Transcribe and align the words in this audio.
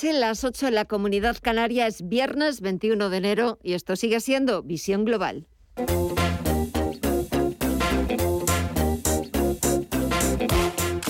En 0.00 0.20
las 0.20 0.44
8 0.44 0.68
en 0.68 0.76
la 0.76 0.84
comunidad 0.84 1.36
canaria 1.42 1.88
es 1.88 2.08
viernes 2.08 2.60
21 2.60 3.10
de 3.10 3.16
enero 3.16 3.58
y 3.64 3.72
esto 3.72 3.96
sigue 3.96 4.20
siendo 4.20 4.62
Visión 4.62 5.04
Global. 5.04 5.48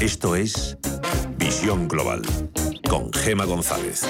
Esto 0.00 0.36
es 0.36 0.78
Visión 1.36 1.86
Global 1.86 2.22
con 2.88 3.12
Gema 3.12 3.44
González. 3.44 4.06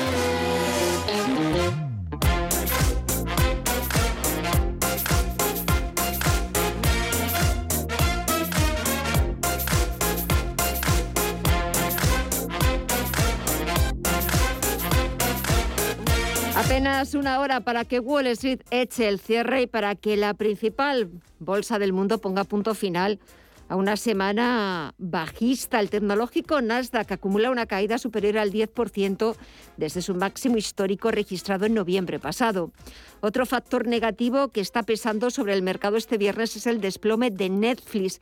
Apenas 16.69 17.14
una 17.14 17.40
hora 17.40 17.60
para 17.60 17.86
que 17.86 17.98
Wall 17.98 18.27
Street 18.27 18.60
eche 18.70 19.09
el 19.09 19.20
cierre 19.20 19.62
y 19.62 19.66
para 19.66 19.95
que 19.95 20.18
la 20.18 20.34
principal 20.34 21.09
bolsa 21.38 21.78
del 21.78 21.95
mundo 21.95 22.18
ponga 22.18 22.45
punto 22.45 22.74
final 22.74 23.20
a 23.70 23.76
una 23.76 23.96
semana 23.96 24.95
bajista. 24.98 25.80
El 25.80 25.88
tecnológico 25.88 26.60
Nasdaq 26.60 27.10
acumula 27.10 27.50
una 27.50 27.64
caída 27.64 27.96
superior 27.96 28.36
al 28.36 28.52
10% 28.52 29.34
desde 29.78 30.02
su 30.02 30.14
máximo 30.14 30.59
histórico 30.59 31.10
registrado 31.10 31.64
en 31.64 31.73
noviembre 31.73 32.18
pasado. 32.18 32.70
Otro 33.23 33.46
factor 33.46 33.87
negativo 33.87 34.48
que 34.48 34.60
está 34.60 34.82
pesando 34.82 35.30
sobre 35.30 35.54
el 35.54 35.62
mercado 35.62 35.96
este 35.96 36.18
viernes 36.18 36.54
es 36.54 36.66
el 36.66 36.82
desplome 36.82 37.30
de 37.30 37.48
Netflix. 37.48 38.20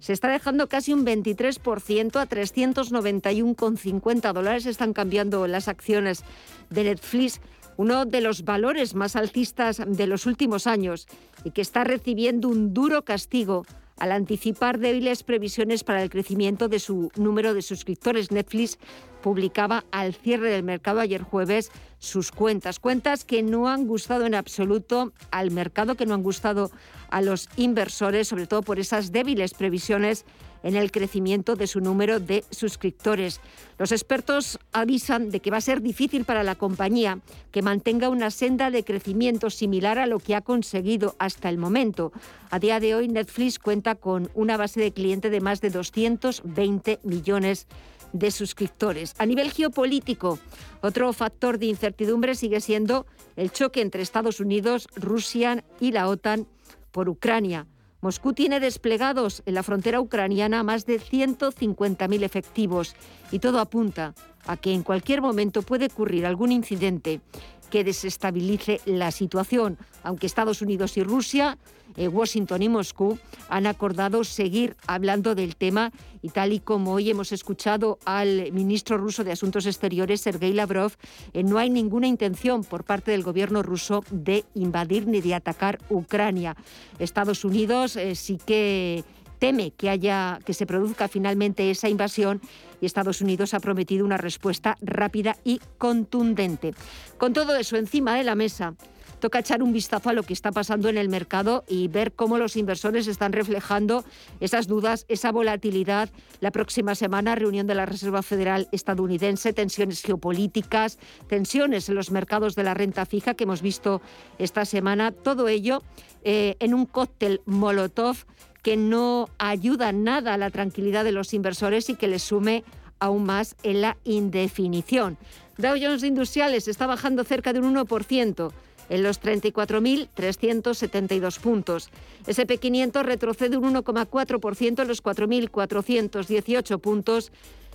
Se 0.00 0.12
está 0.12 0.28
dejando 0.28 0.68
casi 0.68 0.92
un 0.92 1.06
23% 1.06 2.20
a 2.20 2.28
391,50 2.28 4.32
dólares. 4.32 4.66
Están 4.66 4.92
cambiando 4.92 5.46
las 5.46 5.68
acciones 5.68 6.24
de 6.70 6.84
Netflix 6.84 7.40
uno 7.76 8.04
de 8.04 8.20
los 8.20 8.44
valores 8.44 8.94
más 8.94 9.16
alcistas 9.16 9.82
de 9.86 10.06
los 10.06 10.26
últimos 10.26 10.66
años 10.66 11.06
y 11.44 11.50
que 11.50 11.62
está 11.62 11.84
recibiendo 11.84 12.48
un 12.48 12.74
duro 12.74 13.04
castigo 13.04 13.64
al 13.98 14.12
anticipar 14.12 14.78
débiles 14.78 15.22
previsiones 15.22 15.84
para 15.84 16.02
el 16.02 16.10
crecimiento 16.10 16.68
de 16.68 16.80
su 16.80 17.10
número 17.16 17.54
de 17.54 17.62
suscriptores. 17.62 18.30
Netflix 18.30 18.78
publicaba 19.22 19.84
al 19.90 20.14
cierre 20.14 20.50
del 20.50 20.64
mercado 20.64 21.00
ayer 21.00 21.22
jueves 21.22 21.70
sus 21.98 22.30
cuentas, 22.30 22.78
cuentas 22.80 23.24
que 23.24 23.42
no 23.42 23.68
han 23.68 23.86
gustado 23.86 24.26
en 24.26 24.34
absoluto 24.34 25.12
al 25.30 25.50
mercado, 25.50 25.94
que 25.94 26.06
no 26.06 26.14
han 26.14 26.22
gustado 26.22 26.70
a 27.08 27.22
los 27.22 27.48
inversores, 27.56 28.28
sobre 28.28 28.46
todo 28.46 28.62
por 28.62 28.78
esas 28.78 29.12
débiles 29.12 29.54
previsiones 29.54 30.24
en 30.64 30.74
el 30.74 30.90
crecimiento 30.90 31.54
de 31.54 31.68
su 31.68 31.80
número 31.80 32.18
de 32.18 32.42
suscriptores. 32.50 33.40
Los 33.78 33.92
expertos 33.92 34.58
avisan 34.72 35.30
de 35.30 35.38
que 35.38 35.50
va 35.50 35.58
a 35.58 35.60
ser 35.60 35.82
difícil 35.82 36.24
para 36.24 36.42
la 36.42 36.56
compañía 36.56 37.20
que 37.52 37.62
mantenga 37.62 38.08
una 38.08 38.32
senda 38.32 38.70
de 38.70 38.82
crecimiento 38.82 39.50
similar 39.50 39.98
a 39.98 40.06
lo 40.06 40.18
que 40.18 40.34
ha 40.34 40.40
conseguido 40.40 41.14
hasta 41.18 41.50
el 41.50 41.58
momento. 41.58 42.12
A 42.50 42.58
día 42.58 42.80
de 42.80 42.94
hoy, 42.94 43.08
Netflix 43.08 43.58
cuenta 43.58 43.94
con 43.94 44.30
una 44.34 44.56
base 44.56 44.80
de 44.80 44.92
cliente 44.92 45.30
de 45.30 45.40
más 45.40 45.60
de 45.60 45.70
220 45.70 46.98
millones 47.04 47.68
de 48.14 48.30
suscriptores. 48.30 49.14
A 49.18 49.26
nivel 49.26 49.50
geopolítico, 49.50 50.38
otro 50.80 51.12
factor 51.12 51.58
de 51.58 51.66
incertidumbre 51.66 52.34
sigue 52.34 52.60
siendo 52.60 53.06
el 53.36 53.50
choque 53.50 53.82
entre 53.82 54.02
Estados 54.02 54.40
Unidos, 54.40 54.88
Rusia 54.94 55.62
y 55.80 55.92
la 55.92 56.08
OTAN 56.08 56.46
por 56.90 57.08
Ucrania. 57.08 57.66
Moscú 58.04 58.34
tiene 58.34 58.60
desplegados 58.60 59.42
en 59.46 59.54
la 59.54 59.62
frontera 59.62 59.98
ucraniana 59.98 60.62
más 60.62 60.84
de 60.84 61.00
150.000 61.00 62.22
efectivos 62.22 62.94
y 63.32 63.38
todo 63.38 63.60
apunta 63.60 64.14
a 64.44 64.58
que 64.58 64.74
en 64.74 64.82
cualquier 64.82 65.22
momento 65.22 65.62
puede 65.62 65.86
ocurrir 65.86 66.26
algún 66.26 66.52
incidente 66.52 67.22
que 67.70 67.82
desestabilice 67.82 68.82
la 68.84 69.10
situación, 69.10 69.78
aunque 70.02 70.26
Estados 70.26 70.60
Unidos 70.60 70.98
y 70.98 71.02
Rusia, 71.02 71.56
eh, 71.96 72.08
Washington 72.08 72.62
y 72.62 72.68
Moscú 72.68 73.18
han 73.48 73.66
acordado 73.66 74.24
seguir 74.24 74.76
hablando 74.86 75.34
del 75.34 75.56
tema 75.56 75.92
y 76.22 76.30
tal 76.30 76.52
y 76.52 76.60
como 76.60 76.92
hoy 76.92 77.10
hemos 77.10 77.32
escuchado 77.32 77.98
al 78.04 78.50
ministro 78.52 78.98
ruso 78.98 79.24
de 79.24 79.32
Asuntos 79.32 79.66
Exteriores, 79.66 80.20
Sergei 80.20 80.52
Lavrov, 80.52 80.92
eh, 81.32 81.42
no 81.42 81.58
hay 81.58 81.70
ninguna 81.70 82.06
intención 82.06 82.64
por 82.64 82.84
parte 82.84 83.10
del 83.10 83.22
gobierno 83.22 83.62
ruso 83.62 84.04
de 84.10 84.44
invadir 84.54 85.06
ni 85.06 85.20
de 85.20 85.34
atacar 85.34 85.78
Ucrania. 85.90 86.56
Estados 86.98 87.44
Unidos 87.44 87.96
eh, 87.96 88.14
sí 88.14 88.38
que 88.44 89.04
teme 89.38 89.72
que 89.72 89.90
haya 89.90 90.38
que 90.46 90.54
se 90.54 90.64
produzca 90.64 91.08
finalmente 91.08 91.70
esa 91.70 91.88
invasión 91.88 92.40
y 92.80 92.86
Estados 92.86 93.20
Unidos 93.20 93.52
ha 93.54 93.60
prometido 93.60 94.04
una 94.04 94.16
respuesta 94.16 94.76
rápida 94.80 95.36
y 95.44 95.60
contundente. 95.78 96.74
Con 97.18 97.32
todo 97.32 97.56
eso 97.56 97.76
encima 97.76 98.14
de 98.14 98.24
la 98.24 98.34
mesa, 98.34 98.74
toca 99.24 99.38
echar 99.38 99.62
un 99.62 99.72
vistazo 99.72 100.10
a 100.10 100.12
lo 100.12 100.22
que 100.22 100.34
está 100.34 100.52
pasando 100.52 100.90
en 100.90 100.98
el 100.98 101.08
mercado 101.08 101.64
y 101.66 101.88
ver 101.88 102.12
cómo 102.12 102.36
los 102.36 102.56
inversores 102.56 103.06
están 103.06 103.32
reflejando 103.32 104.04
esas 104.38 104.66
dudas, 104.66 105.06
esa 105.08 105.32
volatilidad. 105.32 106.10
La 106.40 106.50
próxima 106.50 106.94
semana, 106.94 107.34
reunión 107.34 107.66
de 107.66 107.74
la 107.74 107.86
Reserva 107.86 108.20
Federal 108.20 108.68
estadounidense, 108.70 109.54
tensiones 109.54 110.02
geopolíticas, 110.02 110.98
tensiones 111.26 111.88
en 111.88 111.94
los 111.94 112.10
mercados 112.10 112.54
de 112.54 112.64
la 112.64 112.74
renta 112.74 113.06
fija 113.06 113.32
que 113.32 113.44
hemos 113.44 113.62
visto 113.62 114.02
esta 114.38 114.66
semana. 114.66 115.10
Todo 115.10 115.48
ello 115.48 115.82
eh, 116.22 116.56
en 116.60 116.74
un 116.74 116.84
cóctel 116.84 117.40
Molotov 117.46 118.26
que 118.62 118.76
no 118.76 119.30
ayuda 119.38 119.92
nada 119.92 120.34
a 120.34 120.36
la 120.36 120.50
tranquilidad 120.50 121.02
de 121.02 121.12
los 121.12 121.32
inversores 121.32 121.88
y 121.88 121.94
que 121.94 122.08
les 122.08 122.24
sume 122.24 122.62
aún 122.98 123.24
más 123.24 123.56
en 123.62 123.80
la 123.80 123.96
indefinición. 124.04 125.16
Dow 125.56 125.76
Jones 125.80 126.02
Industriales 126.02 126.68
está 126.68 126.86
bajando 126.86 127.24
cerca 127.24 127.54
de 127.54 127.60
un 127.60 127.74
1% 127.74 128.52
en 128.88 129.02
los 129.02 129.20
34.372 129.20 131.40
puntos. 131.40 131.90
SP500 132.26 133.02
retrocede 133.02 133.56
un 133.56 133.74
1,4% 133.74 134.82
en 134.82 134.88
los 134.88 135.02
4.418 135.02 136.80
puntos 136.80 137.32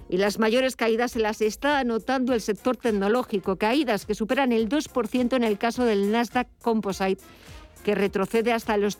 y 0.09 0.18
las 0.18 0.40
mayores 0.40 0.75
caídas 0.75 1.12
se 1.12 1.20
las 1.20 1.42
está 1.42 1.80
anotando 1.80 2.34
el 2.34 2.42
sector 2.42 2.78
tecnológico, 2.78 3.58
caídas 3.58 4.06
que 4.06 4.16
superan 4.16 4.52
el 4.52 4.68
2% 4.68 5.36
en 5.36 5.44
el 5.44 5.58
caso 5.58 5.86
del 5.86 6.12
Nasdaq 6.12 6.47
Composite 6.62 7.22
que 7.84 7.96
retrocede 7.96 8.52
hasta 8.52 8.78
los 8.78 8.96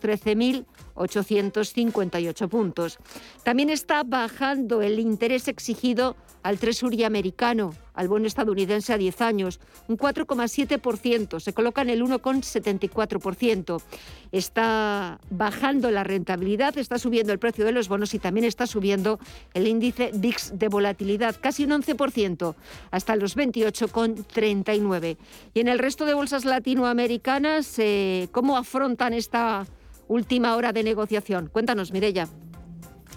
13.858 1.06 2.48
puntos. 2.48 2.98
También 3.42 3.70
está 3.70 4.02
bajando 4.02 4.82
el 4.82 4.98
interés 4.98 5.48
exigido 5.48 6.16
al 6.42 6.58
Treasury 6.58 7.04
americano, 7.04 7.74
al 7.94 8.08
bono 8.08 8.26
estadounidense 8.26 8.92
a 8.92 8.98
10 8.98 9.20
años, 9.20 9.60
un 9.88 9.98
4,7%, 9.98 11.38
se 11.38 11.52
coloca 11.52 11.82
en 11.82 11.90
el 11.90 12.02
1,74%. 12.02 13.82
Está 14.32 15.20
bajando 15.28 15.90
la 15.90 16.04
rentabilidad, 16.04 16.78
está 16.78 16.98
subiendo 16.98 17.32
el 17.32 17.38
precio 17.38 17.64
de 17.64 17.72
los 17.72 17.88
bonos 17.88 18.14
y 18.14 18.18
también 18.18 18.46
está 18.46 18.66
subiendo 18.66 19.18
el 19.52 19.66
índice 19.66 20.12
VIX 20.14 20.58
de 20.58 20.68
volatilidad, 20.68 21.36
casi 21.40 21.64
un 21.64 21.72
11%, 21.72 22.54
hasta 22.90 23.16
los 23.16 23.36
28,39. 23.36 25.16
Y 25.52 25.60
en 25.60 25.68
el 25.68 25.78
resto 25.78 26.06
de 26.06 26.14
bolsas 26.14 26.44
latinoamericanas, 26.44 27.78
eh, 27.78 28.28
¿cómo 28.32 28.56
afrontan 28.56 29.12
esta 29.12 29.66
última 30.10 30.56
hora 30.56 30.72
de 30.72 30.82
negociación? 30.82 31.48
Cuéntanos, 31.52 31.92
Mirella. 31.92 32.26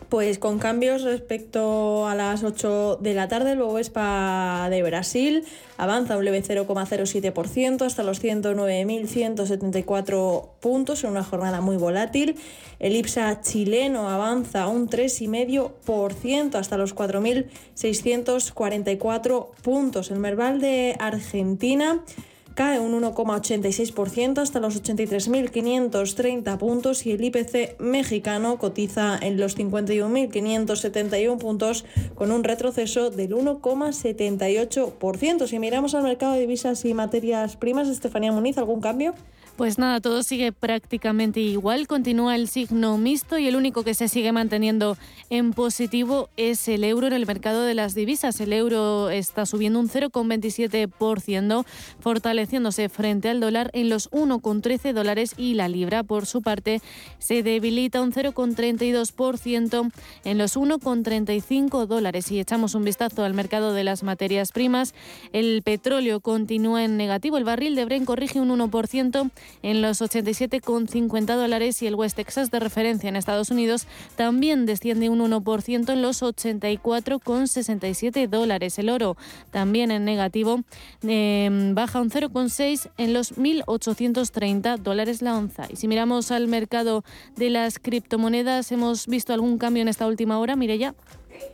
Pues 0.10 0.38
con 0.38 0.60
cambios 0.60 1.02
respecto 1.02 2.06
a 2.08 2.14
las 2.14 2.44
8 2.44 3.00
de 3.02 3.16
la 3.16 3.28
tarde, 3.28 3.56
luego 3.56 3.80
ESPA 3.80 4.68
de 4.70 4.84
Brasil 4.84 5.44
avanza 5.78 6.18
un 6.18 6.26
leve 6.26 6.44
0,07% 6.44 7.84
hasta 7.84 8.04
los 8.04 8.24
109.174 8.24 10.50
puntos 10.60 11.04
en 11.04 11.10
una 11.10 11.24
jornada 11.24 11.62
muy 11.62 11.78
volátil. 11.78 12.36
El 12.78 12.96
IPSA 12.96 13.42
chileno 13.42 14.08
avanza 14.08 14.68
un 14.68 14.88
3,5% 14.88 16.54
hasta 16.56 16.78
los 16.78 16.96
4.644 16.96 19.50
puntos. 19.64 20.12
El 20.12 20.20
Merval 20.20 20.62
de 20.62 20.96
Argentina 21.00 22.04
cae 22.54 22.80
un 22.80 22.94
1,86% 23.02 24.38
hasta 24.40 24.60
los 24.60 24.80
83.530 24.82 26.58
puntos 26.58 27.06
y 27.06 27.12
el 27.12 27.24
IPC 27.24 27.80
mexicano 27.80 28.58
cotiza 28.58 29.18
en 29.22 29.40
los 29.40 29.58
51.571 29.58 31.38
puntos 31.38 31.86
con 32.16 32.32
un 32.32 32.44
retroceso 32.44 33.10
del 33.10 33.36
1,78%. 33.36 35.48
Si 35.48 35.60
miramos 35.60 35.96
al 35.96 36.04
mercado 36.04 36.34
de 36.34 36.42
divisas 36.42 36.84
y 36.86 36.94
materias 36.94 37.56
primas, 37.56 37.88
Estefanía 37.88 38.32
Muniz, 38.32 38.58
¿algún 38.58 38.82
cambio? 38.82 39.14
Pues 39.56 39.78
nada, 39.78 40.02
todo 40.02 40.24
sigue 40.24 40.52
prácticamente 40.52 41.40
igual, 41.40 41.86
continúa 41.86 42.36
el 42.36 42.48
signo 42.48 42.98
mixto 42.98 43.38
y 43.38 43.48
el 43.48 43.56
único 43.56 43.84
que 43.84 43.94
se 43.94 44.08
sigue 44.08 44.32
manteniendo 44.32 44.98
en 45.30 45.54
positivo 45.54 46.28
es 46.38 46.68
el 46.68 46.84
euro 46.84 47.06
en 47.06 47.14
el 47.14 47.28
mercado 47.28 47.62
de 47.62 47.76
las 47.76 47.94
divisas. 47.94 48.42
El 48.42 48.52
euro 48.52 49.12
está 49.12 49.46
subiendo 49.46 49.80
un 49.80 49.90
0,27%, 49.90 51.66
fortaleciéndose 52.00 52.90
frente 52.90 53.30
al 53.30 53.40
dólar 53.42 53.70
en 53.74 53.90
los 53.90 54.10
1,13 54.10 54.92
dólares 54.92 55.36
y 55.38 55.54
la 55.54 55.68
libra, 55.68 56.02
por 56.02 56.26
su 56.26 56.42
parte, 56.42 56.82
se 57.20 57.44
debilita 57.44 58.02
un 58.02 58.12
0,32% 58.12 59.92
en 60.26 60.38
los 60.40 60.58
1,35 60.58 61.86
dólares. 61.86 62.32
Y 62.32 62.40
echamos 62.40 62.74
un 62.74 62.86
vistazo 62.86 63.24
al 63.24 63.36
mercado 63.36 63.74
de 63.74 63.84
las 63.84 64.02
materias 64.02 64.52
primas, 64.52 64.96
el 65.32 65.62
petróleo 65.62 66.22
continúa 66.22 66.84
en 66.84 66.98
negativo, 66.98 67.38
el 67.38 67.44
barril 67.44 67.76
de 67.76 67.86
Brent 67.86 68.08
corrige 68.08 68.42
un 68.42 68.50
1% 68.50 69.30
en 69.62 69.82
los 69.82 70.02
87,50 70.02 71.36
dólares 71.36 71.82
y 71.82 71.88
el 71.88 71.96
West 71.96 72.16
Texas 72.16 72.52
de 72.52 72.60
referencia 72.60 73.10
en 73.10 73.16
Estados 73.16 73.50
Unidos 73.52 73.88
también 74.16 74.66
desciende 74.66 75.10
un 75.10 75.20
1% 75.20 75.94
en 75.94 76.02
los 76.02 76.24
84,67 76.24 78.28
dólares. 78.28 78.80
El 78.80 78.90
oro 78.90 79.18
también 79.52 79.92
en 79.92 80.06
negativo 80.06 80.62
em, 81.02 81.76
baja 81.76 82.02
un 82.02 82.10
0,6 82.10 82.90
en 82.98 83.14
los 83.14 83.38
1.830 83.38 84.78
dólares 84.78 85.22
la 85.22 85.38
onza. 85.38 85.68
Y 85.70 85.76
si 85.76 85.88
miramos 85.88 86.32
al 86.32 86.48
mercado 86.48 87.04
de 87.36 87.50
las 87.50 87.80
criptomonedas, 87.80 88.72
¿hemos 88.72 89.08
visto 89.08 89.34
algún 89.34 89.58
cambio 89.58 89.82
en 89.82 89.90
esta 89.90 90.08
última 90.08 90.40
hora? 90.40 90.56
ya. 90.76 90.96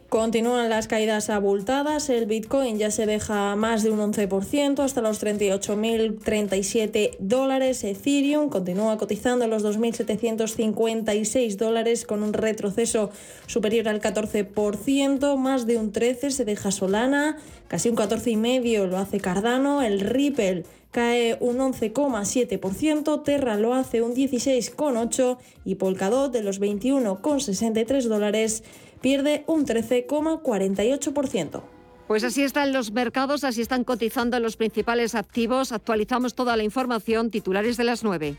Continúan 0.09 0.69
las 0.69 0.88
caídas 0.88 1.29
abultadas, 1.29 2.09
el 2.09 2.25
Bitcoin 2.25 2.79
ya 2.79 2.89
se 2.89 3.06
deja 3.06 3.56
más 3.56 3.83
de 3.83 3.91
un 3.91 4.00
11% 4.00 4.79
hasta 4.79 5.01
los 5.01 5.23
38.037 5.23 7.17
dólares, 7.19 7.83
Ethereum 7.83 8.50
continúa 8.50 8.97
cotizando 8.97 9.45
los 9.45 9.63
2.756 9.63 11.57
dólares 11.57 12.07
con 12.07 12.23
un 12.23 12.33
retroceso 12.33 13.11
superior 13.45 13.88
al 13.88 14.01
14%, 14.01 15.38
más 15.38 15.67
de 15.67 15.77
un 15.77 15.94
13% 15.94 16.31
se 16.31 16.44
deja 16.44 16.71
Solana, 16.71 17.38
casi 17.67 17.89
un 17.89 17.95
14,5% 17.95 18.88
lo 18.88 18.97
hace 18.97 19.19
Cardano, 19.19 19.83
el 19.83 20.00
Ripple 20.00 20.63
cae 20.89 21.38
un 21.39 21.57
11,7%, 21.57 23.23
Terra 23.23 23.57
lo 23.57 23.75
hace 23.75 24.01
un 24.01 24.15
16,8% 24.15 25.38
y 25.65 25.75
Polkadot 25.75 26.33
de 26.33 26.41
los 26.41 26.59
21,63 26.59 28.07
dólares 28.07 28.63
pierde 29.01 29.43
un 29.47 29.65
13,48%. 29.65 31.61
Pues 32.07 32.23
así 32.23 32.41
están 32.41 32.73
los 32.73 32.91
mercados, 32.91 33.43
así 33.43 33.61
están 33.61 33.83
cotizando 33.83 34.39
los 34.39 34.57
principales 34.57 35.13
activos. 35.13 35.71
Actualizamos 35.71 36.33
toda 36.33 36.57
la 36.57 36.63
información, 36.63 37.29
titulares 37.29 37.77
de 37.77 37.83
las 37.83 38.03
9. 38.03 38.35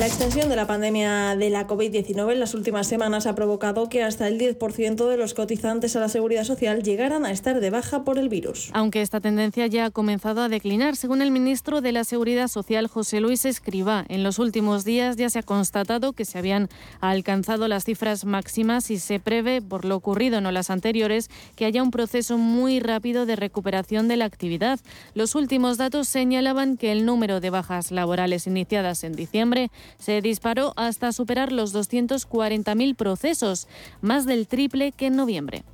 La 0.00 0.06
extensión 0.06 0.48
de 0.48 0.56
la 0.56 0.66
pandemia 0.66 1.36
de 1.36 1.50
la 1.50 1.66
COVID-19 1.66 2.32
en 2.32 2.40
las 2.40 2.54
últimas 2.54 2.86
semanas 2.86 3.26
ha 3.26 3.34
provocado 3.34 3.90
que 3.90 4.02
hasta 4.02 4.28
el 4.28 4.40
10% 4.40 5.06
de 5.06 5.16
los 5.18 5.34
cotizantes 5.34 5.94
a 5.94 6.00
la 6.00 6.08
seguridad 6.08 6.44
social 6.44 6.82
llegaran 6.82 7.26
a 7.26 7.30
estar 7.30 7.60
de 7.60 7.68
baja 7.68 8.02
por 8.02 8.16
el 8.16 8.30
virus. 8.30 8.70
Aunque 8.72 9.02
esta 9.02 9.20
tendencia 9.20 9.66
ya 9.66 9.84
ha 9.84 9.90
comenzado 9.90 10.40
a 10.40 10.48
declinar, 10.48 10.96
según 10.96 11.20
el 11.20 11.30
ministro 11.30 11.82
de 11.82 11.92
la 11.92 12.04
Seguridad 12.04 12.48
Social, 12.48 12.86
José 12.86 13.20
Luis 13.20 13.44
Escribá, 13.44 14.06
en 14.08 14.22
los 14.22 14.38
últimos 14.38 14.86
días 14.86 15.16
ya 15.16 15.28
se 15.28 15.40
ha 15.40 15.42
constatado 15.42 16.14
que 16.14 16.24
se 16.24 16.38
habían 16.38 16.70
alcanzado 17.02 17.68
las 17.68 17.84
cifras 17.84 18.24
máximas 18.24 18.90
y 18.90 18.98
se 18.98 19.20
prevé, 19.20 19.60
por 19.60 19.84
lo 19.84 19.96
ocurrido 19.96 20.38
en 20.38 20.54
las 20.54 20.70
anteriores, 20.70 21.28
que 21.56 21.66
haya 21.66 21.82
un 21.82 21.90
proceso 21.90 22.38
muy 22.38 22.80
rápido 22.80 23.26
de 23.26 23.36
recuperación 23.36 24.08
de 24.08 24.16
la 24.16 24.24
actividad. 24.24 24.80
Los 25.12 25.34
últimos 25.34 25.76
datos 25.76 26.08
señalaban 26.08 26.78
que 26.78 26.90
el 26.90 27.04
número 27.04 27.40
de 27.40 27.50
bajas 27.50 27.90
laborales 27.90 28.46
iniciadas 28.46 29.04
en 29.04 29.12
diciembre 29.12 29.70
se 29.98 30.20
disparó 30.20 30.72
hasta 30.76 31.12
superar 31.12 31.52
los 31.52 31.74
240.000 31.74 32.94
procesos, 32.94 33.68
más 34.00 34.26
del 34.26 34.46
triple 34.46 34.92
que 34.92 35.06
en 35.06 35.16
noviembre. 35.16 35.64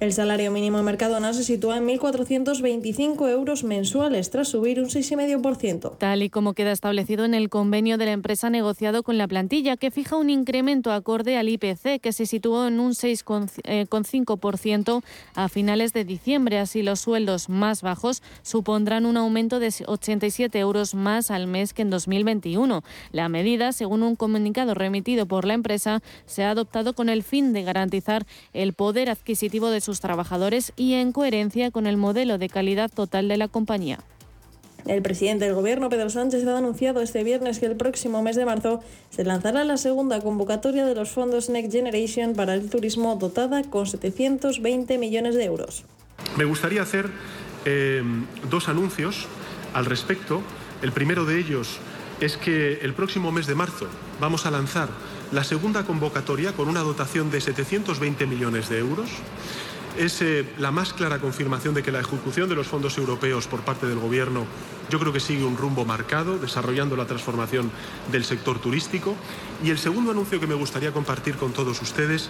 El 0.00 0.12
salario 0.14 0.50
mínimo 0.50 0.78
en 0.78 0.86
Mercadona 0.86 1.34
se 1.34 1.44
sitúa 1.44 1.76
en 1.76 1.86
1.425 1.86 3.28
euros 3.28 3.64
mensuales, 3.64 4.30
tras 4.30 4.48
subir 4.48 4.80
un 4.80 4.86
6,5%. 4.86 5.98
Tal 5.98 6.22
y 6.22 6.30
como 6.30 6.54
queda 6.54 6.72
establecido 6.72 7.26
en 7.26 7.34
el 7.34 7.50
convenio 7.50 7.98
de 7.98 8.06
la 8.06 8.12
empresa 8.12 8.48
negociado 8.48 9.02
con 9.02 9.18
la 9.18 9.28
plantilla, 9.28 9.76
que 9.76 9.90
fija 9.90 10.16
un 10.16 10.30
incremento 10.30 10.90
acorde 10.90 11.36
al 11.36 11.50
IPC, 11.50 12.00
que 12.00 12.14
se 12.14 12.24
situó 12.24 12.66
en 12.66 12.80
un 12.80 12.92
6,5% 12.92 15.02
a 15.34 15.48
finales 15.50 15.92
de 15.92 16.06
diciembre. 16.06 16.58
Así, 16.58 16.82
los 16.82 17.00
sueldos 17.00 17.50
más 17.50 17.82
bajos 17.82 18.22
supondrán 18.40 19.04
un 19.04 19.18
aumento 19.18 19.58
de 19.58 19.70
87 19.86 20.58
euros 20.58 20.94
más 20.94 21.30
al 21.30 21.46
mes 21.46 21.74
que 21.74 21.82
en 21.82 21.90
2021. 21.90 22.82
La 23.12 23.28
medida, 23.28 23.72
según 23.72 24.02
un 24.02 24.16
comunicado 24.16 24.72
remitido 24.72 25.26
por 25.26 25.44
la 25.44 25.52
empresa, 25.52 26.00
se 26.24 26.42
ha 26.42 26.52
adoptado 26.52 26.94
con 26.94 27.10
el 27.10 27.22
fin 27.22 27.52
de 27.52 27.64
garantizar 27.64 28.24
el 28.54 28.72
poder 28.72 29.10
adquisitivo 29.10 29.68
de 29.68 29.82
sus 29.82 29.89
trabajadores 29.98 30.72
y 30.76 30.94
en 30.94 31.10
coherencia 31.10 31.72
con 31.72 31.88
el 31.88 31.96
modelo 31.96 32.38
de 32.38 32.48
calidad 32.48 32.88
total 32.88 33.26
de 33.26 33.36
la 33.36 33.48
compañía. 33.48 33.98
El 34.86 35.02
presidente 35.02 35.44
del 35.44 35.54
Gobierno, 35.54 35.88
Pedro 35.88 36.08
Sánchez, 36.08 36.46
ha 36.46 36.56
anunciado 36.56 37.02
este 37.02 37.24
viernes 37.24 37.58
que 37.58 37.66
el 37.66 37.76
próximo 37.76 38.22
mes 38.22 38.36
de 38.36 38.44
marzo 38.44 38.80
se 39.10 39.24
lanzará 39.24 39.64
la 39.64 39.76
segunda 39.76 40.20
convocatoria 40.20 40.86
de 40.86 40.94
los 40.94 41.10
fondos 41.10 41.50
Next 41.50 41.72
Generation 41.72 42.34
para 42.34 42.54
el 42.54 42.70
turismo 42.70 43.16
dotada 43.16 43.62
con 43.64 43.86
720 43.86 44.98
millones 44.98 45.34
de 45.34 45.44
euros. 45.44 45.84
Me 46.36 46.44
gustaría 46.44 46.82
hacer 46.82 47.10
eh, 47.64 48.02
dos 48.48 48.68
anuncios 48.68 49.26
al 49.74 49.86
respecto. 49.86 50.42
El 50.82 50.92
primero 50.92 51.24
de 51.24 51.38
ellos 51.38 51.78
es 52.20 52.36
que 52.36 52.80
el 52.82 52.94
próximo 52.94 53.32
mes 53.32 53.46
de 53.46 53.54
marzo 53.54 53.86
vamos 54.20 54.46
a 54.46 54.50
lanzar 54.50 54.88
la 55.32 55.44
segunda 55.44 55.84
convocatoria 55.84 56.52
con 56.52 56.68
una 56.68 56.80
dotación 56.80 57.30
de 57.30 57.40
720 57.40 58.26
millones 58.26 58.68
de 58.68 58.78
euros 58.78 59.08
es 59.98 60.22
eh, 60.22 60.46
la 60.58 60.70
más 60.70 60.92
clara 60.92 61.18
confirmación 61.18 61.74
de 61.74 61.82
que 61.82 61.92
la 61.92 62.00
ejecución 62.00 62.48
de 62.48 62.54
los 62.54 62.66
fondos 62.66 62.96
europeos 62.98 63.46
por 63.46 63.60
parte 63.60 63.86
del 63.86 63.98
Gobierno 63.98 64.44
yo 64.90 64.98
creo 64.98 65.12
que 65.12 65.20
sigue 65.20 65.44
un 65.44 65.56
rumbo 65.56 65.84
marcado, 65.84 66.38
desarrollando 66.38 66.96
la 66.96 67.06
transformación 67.06 67.70
del 68.10 68.24
sector 68.24 68.58
turístico. 68.58 69.14
Y 69.62 69.70
el 69.70 69.78
segundo 69.78 70.10
anuncio 70.10 70.40
que 70.40 70.48
me 70.48 70.54
gustaría 70.54 70.92
compartir 70.92 71.36
con 71.36 71.52
todos 71.52 71.80
ustedes 71.80 72.28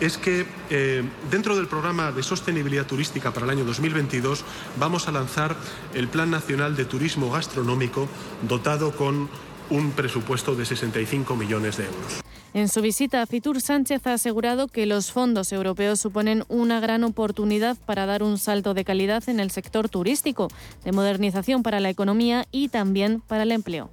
es 0.00 0.16
que 0.16 0.46
eh, 0.70 1.02
dentro 1.30 1.56
del 1.56 1.66
programa 1.66 2.12
de 2.12 2.22
sostenibilidad 2.22 2.86
turística 2.86 3.32
para 3.32 3.46
el 3.46 3.50
año 3.50 3.64
2022 3.64 4.44
vamos 4.78 5.08
a 5.08 5.12
lanzar 5.12 5.56
el 5.94 6.08
Plan 6.08 6.30
Nacional 6.30 6.76
de 6.76 6.84
Turismo 6.84 7.30
Gastronómico 7.30 8.08
dotado 8.48 8.92
con 8.92 9.28
un 9.70 9.90
presupuesto 9.92 10.54
de 10.54 10.64
65 10.64 11.34
millones 11.34 11.76
de 11.76 11.86
euros. 11.86 12.22
En 12.56 12.70
su 12.70 12.80
visita 12.80 13.20
a 13.20 13.26
Fitur, 13.26 13.60
Sánchez 13.60 14.06
ha 14.06 14.14
asegurado 14.14 14.66
que 14.66 14.86
los 14.86 15.12
fondos 15.12 15.52
europeos 15.52 16.00
suponen 16.00 16.42
una 16.48 16.80
gran 16.80 17.04
oportunidad 17.04 17.76
para 17.84 18.06
dar 18.06 18.22
un 18.22 18.38
salto 18.38 18.72
de 18.72 18.82
calidad 18.82 19.22
en 19.28 19.40
el 19.40 19.50
sector 19.50 19.90
turístico, 19.90 20.48
de 20.82 20.92
modernización 20.92 21.62
para 21.62 21.80
la 21.80 21.90
economía 21.90 22.46
y 22.50 22.70
también 22.70 23.20
para 23.20 23.42
el 23.42 23.52
empleo. 23.52 23.90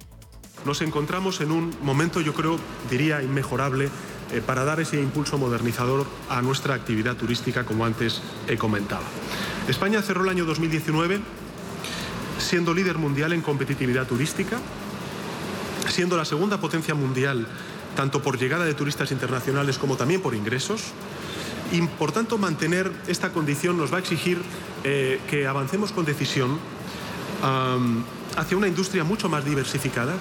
Nos 0.64 0.80
encontramos 0.80 1.42
en 1.42 1.52
un 1.52 1.74
momento, 1.82 2.22
yo 2.22 2.32
creo, 2.32 2.58
diría, 2.90 3.22
inmejorable 3.22 3.90
eh, 4.32 4.40
para 4.40 4.64
dar 4.64 4.80
ese 4.80 4.98
impulso 4.98 5.36
modernizador 5.36 6.06
a 6.30 6.40
nuestra 6.40 6.74
actividad 6.74 7.16
turística, 7.16 7.66
como 7.66 7.84
antes 7.84 8.22
he 8.48 8.56
comentado. 8.56 9.04
España 9.68 10.00
cerró 10.00 10.24
el 10.24 10.30
año 10.30 10.46
2019 10.46 11.20
siendo 12.38 12.72
líder 12.72 12.96
mundial 12.96 13.34
en 13.34 13.42
competitividad 13.42 14.06
turística, 14.06 14.58
siendo 15.86 16.16
la 16.16 16.24
segunda 16.24 16.58
potencia 16.58 16.94
mundial 16.94 17.46
tanto 17.94 18.22
por 18.22 18.38
llegada 18.38 18.64
de 18.64 18.74
turistas 18.74 19.10
internacionales 19.12 19.78
como 19.78 19.96
también 19.96 20.20
por 20.20 20.34
ingresos. 20.34 20.92
Y 21.72 21.82
por 21.82 22.12
tanto, 22.12 22.38
mantener 22.38 22.90
esta 23.08 23.32
condición 23.32 23.76
nos 23.76 23.92
va 23.92 23.96
a 23.96 24.00
exigir 24.00 24.42
eh, 24.84 25.20
que 25.28 25.46
avancemos 25.46 25.92
con 25.92 26.04
decisión 26.04 26.58
hacia 28.36 28.56
una 28.56 28.68
industria 28.68 29.04
mucho 29.04 29.28
más 29.28 29.44
diversificada. 29.44 30.14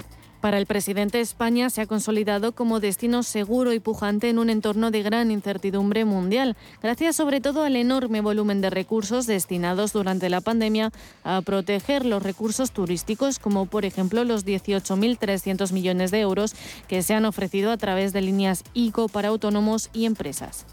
Para 0.44 0.58
el 0.58 0.66
presidente, 0.66 1.22
España 1.22 1.70
se 1.70 1.80
ha 1.80 1.86
consolidado 1.86 2.52
como 2.52 2.82
destino 2.82 3.24
seguro 3.24 3.72
y 3.72 3.80
pujante 3.80 4.28
en 4.28 4.40
un 4.40 4.50
entorno 4.50 4.92
de 4.92 5.02
gran 5.02 5.32
incertidumbre 5.32 6.04
mundial, 6.04 6.58
gracias 6.82 7.16
sobre 7.16 7.40
todo 7.40 7.64
al 7.64 7.78
enorme 7.78 8.20
volumen 8.20 8.60
de 8.60 8.70
recursos 8.70 9.26
destinados 9.26 9.94
durante 9.94 10.30
la 10.30 10.42
pandemia 10.42 10.92
a 11.24 11.42
proteger 11.44 12.06
los 12.06 12.22
recursos 12.22 12.72
turísticos, 12.72 13.40
como 13.40 13.68
por 13.68 13.86
ejemplo 13.86 14.26
los 14.26 14.46
18.300 14.46 15.72
millones 15.72 16.12
de 16.12 16.20
euros 16.20 16.56
que 16.90 17.04
se 17.04 17.14
han 17.14 17.24
ofrecido 17.24 17.72
a 17.72 17.78
través 17.78 18.12
de 18.12 18.20
líneas 18.20 18.66
ICO 18.74 19.08
para 19.08 19.30
autónomos 19.30 19.90
y 19.94 20.04
empresas. 20.04 20.66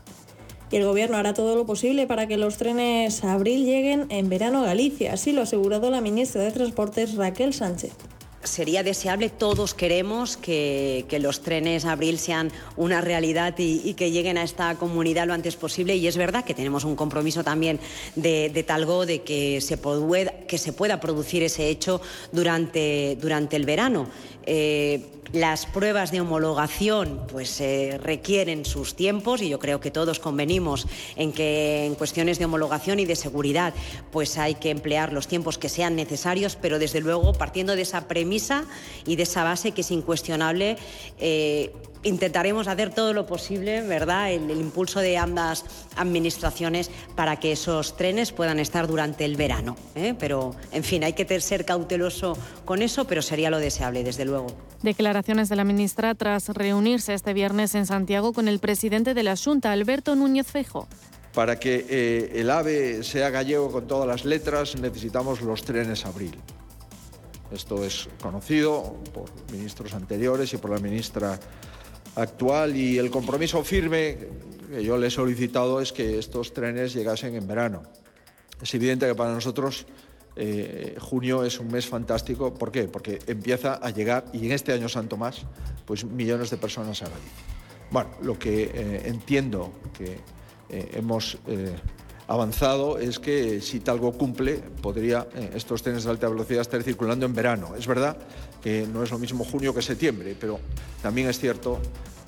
Y 0.73 0.79
el 0.79 0.85
Gobierno 0.85 1.17
hará 1.17 1.33
todo 1.33 1.55
lo 1.55 1.65
posible 1.65 2.09
para 2.09 2.27
que 2.27 2.39
los 2.39 2.57
trenes 2.57 3.23
abril 3.23 3.65
lleguen 3.65 4.07
en 4.09 4.29
verano 4.29 4.65
a 4.65 4.67
Galicia, 4.67 5.13
así 5.13 5.31
lo 5.31 5.43
ha 5.43 5.45
asegurado 5.45 5.93
la 5.93 6.01
ministra 6.01 6.43
de 6.43 6.51
Transportes 6.51 7.15
Raquel 7.15 7.55
Sánchez. 7.55 7.93
Sería 8.43 8.83
deseable, 8.83 9.29
todos 9.29 9.75
queremos 9.75 10.37
que, 10.37 11.07
los 11.21 11.43
trenes 11.43 11.85
abril 11.85 12.19
sean 12.19 12.51
una 12.77 13.01
realidad 13.01 13.55
y, 13.59 13.95
que 13.95 14.11
lleguen 14.11 14.39
a 14.39 14.43
esta 14.43 14.75
comunidad 14.77 15.27
lo 15.27 15.35
antes 15.35 15.57
posible. 15.57 15.97
Y 15.97 16.07
es 16.07 16.17
verdad 16.17 16.45
que 16.45 16.55
tenemos 16.55 16.85
un 16.85 16.97
compromiso 16.97 17.45
también 17.45 17.79
de, 18.17 18.65
Talgo 18.67 19.07
de 19.07 19.23
que 19.23 19.61
se, 19.61 19.77
pueda, 19.77 20.33
que 20.47 20.59
se 20.59 20.73
pueda 20.73 21.01
producir 21.01 21.43
ese 21.43 21.69
hecho 21.69 22.01
durante, 22.33 23.17
durante 23.21 23.57
el 23.57 23.65
verano. 23.65 24.09
Eh, 24.47 25.20
las 25.33 25.67
pruebas 25.67 26.11
de 26.11 26.21
homologación 26.21 27.21
pues, 27.31 27.61
eh, 27.61 27.99
requieren 28.03 28.65
sus 28.65 28.95
tiempos 28.95 29.43
y 29.43 29.49
yo 29.49 29.59
creo 29.59 29.81
que 29.81 29.91
todos 29.91 30.19
convenimos 30.19 30.87
en 31.17 31.33
que 31.33 31.87
en 31.87 31.95
cuestiones 31.95 32.39
de 32.39 32.47
homologación 32.47 32.99
y 32.99 33.05
de 33.05 33.17
seguridad 33.17 33.75
pues 34.11 34.39
hay 34.39 34.55
que 34.57 34.71
emplear 34.71 35.13
los 35.13 35.29
tiempos 35.29 35.59
que 35.59 35.69
sean 35.69 35.95
necesarios, 35.95 36.57
pero 36.61 36.79
desde 36.79 37.01
luego 37.01 37.33
partiendo 37.33 37.77
de 37.77 37.83
esa 37.83 38.09
premisa 38.09 38.65
y 39.07 39.17
de 39.17 39.23
esa 39.23 39.45
base 39.45 39.73
que 39.73 39.83
es 39.83 39.91
incuestionable, 39.91 40.77
eh, 41.19 41.73
intentaremos 42.03 42.69
hacer 42.69 42.95
todo 42.95 43.13
lo 43.13 43.27
posible, 43.27 43.83
¿verdad?, 43.83 44.33
el, 44.33 44.51
impulso 44.51 45.01
de 45.01 45.19
ambas 45.19 45.65
administraciones 45.97 46.91
para 47.15 47.39
que 47.39 47.53
esos 47.53 47.97
trenes 47.97 48.33
puedan 48.33 48.59
estar 48.59 48.87
durante 48.87 49.25
el 49.25 49.37
verano. 49.37 49.77
¿eh? 49.95 50.15
Pero, 50.19 50.55
en 50.73 50.85
fin, 50.85 51.05
hay 51.05 51.13
que 51.13 51.41
ser 51.41 51.65
cauteloso 51.65 52.37
con 52.65 52.83
eso, 52.83 53.07
pero 53.07 53.23
sería 53.23 53.51
lo 53.51 53.59
deseable, 53.59 54.05
desde 54.05 54.25
luego. 54.25 54.49
Declaraciones 54.83 55.49
de 55.49 55.57
la 55.57 55.65
ministra 55.65 56.15
tras 56.15 56.49
reunirse 56.49 57.15
este 57.15 57.35
viernes 57.35 57.75
en 57.75 57.87
Santiago 57.87 58.33
con 58.33 58.49
el 58.49 58.59
presidente 58.59 59.15
de 59.15 59.23
la 59.23 59.37
Junta, 59.37 59.73
Alberto 59.73 60.17
Núñez 60.17 60.47
Fejo. 60.47 60.89
Para 61.35 61.61
que 61.61 61.87
eh, 61.89 62.33
el 62.41 62.51
AVE 62.51 63.05
sea 63.05 63.31
gallego 63.31 63.71
con 63.71 63.87
todas 63.87 64.09
las 64.09 64.25
letras, 64.25 64.77
necesitamos 64.77 65.43
los 65.43 65.63
trenes 65.63 66.05
abril. 66.05 66.37
Esto 67.53 67.85
es 67.85 68.09
conocido 68.23 68.97
por 69.13 69.31
ministros 69.53 69.95
anteriores 69.95 70.53
y 70.55 70.57
por 70.57 70.71
la 70.71 70.79
ministra 70.79 71.39
actual 72.17 72.77
y 72.77 72.99
el 72.99 73.11
compromiso 73.11 73.63
firme 73.65 74.19
que 74.71 74.85
yo 74.85 74.97
le 74.97 75.09
he 75.09 75.11
solicitado 75.11 75.81
es 75.81 75.93
que 75.93 76.19
estos 76.19 76.53
trenes 76.53 76.93
llegasen 76.95 77.35
en 77.35 77.47
verano. 77.47 77.83
Es 78.63 78.75
evidente 78.75 79.07
que 79.07 79.15
para 79.15 79.33
nosotros 79.33 79.87
eh, 80.37 80.97
junio 81.01 81.45
es 81.45 81.59
un 81.59 81.69
mes 81.69 81.87
fantástico. 81.87 82.55
¿Por 82.55 82.71
qué? 82.71 82.85
Porque 82.85 83.19
empieza 83.27 83.75
a 83.75 83.91
llegar, 83.91 84.25
y 84.33 84.47
en 84.47 84.53
este 84.53 84.73
año 84.73 84.89
santo 84.89 85.17
más, 85.17 85.43
pues 85.85 86.05
millones 86.05 86.51
de 86.51 86.57
personas 86.57 87.03
a 87.03 87.07
Galicia. 87.07 87.45
Bueno, 87.91 88.11
lo 88.23 88.39
que 88.39 88.71
eh, 88.73 89.03
entiendo 89.07 89.73
que 89.93 90.21
eh, 90.69 90.91
hemos 90.95 91.39
avanzado 92.31 92.99
es 92.99 93.19
que 93.19 93.61
si 93.61 93.81
Talgo 93.81 94.13
cumple, 94.13 94.63
podría 94.81 95.27
estos 95.53 95.83
trenes 95.83 96.05
de 96.05 96.11
alta 96.11 96.29
velocidad 96.29 96.61
estar 96.61 96.81
circulando 96.83 97.27
en 97.27 97.35
verano. 97.35 97.75
Es 97.77 97.89
verdad 97.89 98.17
que 98.63 98.87
no 98.87 99.03
es 99.03 99.11
lo 99.11 99.19
mismo 99.19 99.45
junio 99.45 99.75
que 99.75 99.83
septiembre, 99.83 100.37
pero 100.39 100.61
también 101.03 101.29
es 101.29 101.41
cierto 101.41 101.81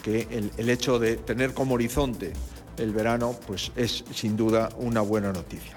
que 0.03 0.27
el, 0.57 0.69
hecho 0.69 0.99
de 0.99 1.17
tener 1.17 1.55
como 1.55 1.75
horizonte 1.75 2.33
el 2.79 2.93
verano 2.93 3.37
pues 3.47 3.71
es 3.77 4.05
sin 4.13 4.37
duda 4.37 4.71
una 4.79 5.03
buena 5.03 5.33
noticia. 5.33 5.77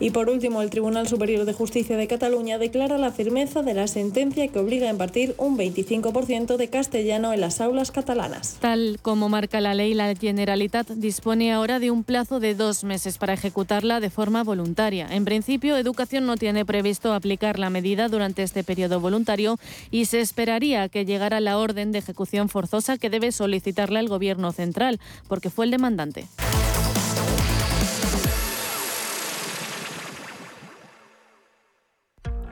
Y 0.00 0.10
por 0.10 0.28
último, 0.28 0.60
el 0.60 0.70
Tribunal 0.70 1.06
Superior 1.06 1.44
de 1.44 1.52
Justicia 1.52 1.96
de 1.96 2.08
Cataluña 2.08 2.58
declara 2.58 2.98
la 2.98 3.12
firmeza 3.12 3.62
de 3.62 3.74
la 3.74 3.86
sentencia 3.86 4.48
que 4.48 4.58
obliga 4.58 4.88
a 4.88 4.90
impartir 4.90 5.34
un 5.38 5.56
25% 5.56 6.56
de 6.56 6.68
castellano 6.68 7.32
en 7.32 7.40
las 7.40 7.60
aulas 7.60 7.90
catalanas. 7.90 8.56
Tal 8.60 8.98
como 9.02 9.28
marca 9.28 9.60
la 9.60 9.74
ley, 9.74 9.94
la 9.94 10.14
Generalitat 10.14 10.90
dispone 10.90 11.52
ahora 11.52 11.78
de 11.78 11.90
un 11.90 12.02
plazo 12.02 12.40
de 12.40 12.54
dos 12.54 12.82
meses 12.82 13.18
para 13.18 13.34
ejecutarla 13.34 14.00
de 14.00 14.10
forma 14.10 14.42
voluntaria. 14.42 15.06
En 15.10 15.24
principio, 15.24 15.76
Educación 15.76 16.26
no 16.26 16.36
tiene 16.36 16.64
previsto 16.64 17.12
aplicar 17.12 17.58
la 17.58 17.70
medida 17.70 18.08
durante 18.08 18.42
este 18.42 18.64
periodo 18.64 19.00
voluntario 19.00 19.58
y 19.90 20.06
se 20.06 20.20
esperaría 20.20 20.88
que 20.88 21.04
llegara 21.04 21.40
la 21.40 21.58
orden 21.58 21.92
de 21.92 21.98
ejecución 21.98 22.48
forzosa 22.48 22.98
que 22.98 23.10
debe 23.10 23.30
solicitarle 23.30 24.00
al 24.00 24.08
Gobierno 24.08 24.52
central, 24.52 24.98
porque 25.28 25.50
fue 25.50 25.66
el 25.66 25.70
demandante. 25.70 26.26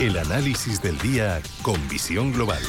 El 0.00 0.16
análisis 0.16 0.80
del 0.80 0.96
día 0.96 1.42
con 1.60 1.76
visión 1.86 2.32
global. 2.32 2.62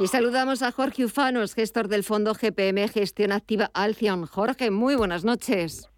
Y 0.00 0.08
saludamos 0.08 0.62
a 0.62 0.72
Jorge 0.72 1.04
Ufanos, 1.04 1.54
gestor 1.54 1.86
del 1.86 2.02
fondo 2.02 2.34
GPM 2.34 2.88
Gestión 2.88 3.30
Activa 3.30 3.70
Alcion. 3.72 4.26
Jorge, 4.26 4.72
muy 4.72 4.96
buenas 4.96 5.24
noches. 5.24 5.88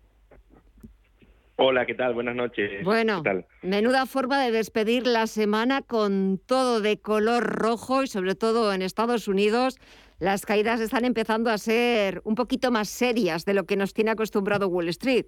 Hola, 1.57 1.87
¿qué 1.87 1.95
tal? 1.95 2.13
Buenas 2.13 2.37
noches. 2.37 2.85
Bueno, 2.85 3.23
menuda 3.63 4.05
forma 4.05 4.45
de 4.45 4.53
despedir 4.53 5.07
la 5.07 5.27
semana 5.27 5.81
con 5.81 6.39
todo 6.45 6.83
de 6.83 7.01
color 7.01 7.45
rojo 7.45 8.03
y 8.03 8.09
sobre 8.09 8.35
todo 8.35 8.75
en 8.75 8.83
Estados 8.83 9.27
Unidos 9.27 9.79
las 10.19 10.45
caídas 10.45 10.81
están 10.81 11.05
empezando 11.05 11.51
a 11.51 11.59
ser 11.59 12.21
un 12.25 12.35
poquito 12.35 12.71
más 12.71 12.89
serias 12.89 13.45
de 13.45 13.55
lo 13.55 13.65
que 13.65 13.77
nos 13.77 13.95
tiene 13.95 14.11
acostumbrado 14.11 14.69
Wall 14.69 14.89
Street. 14.89 15.27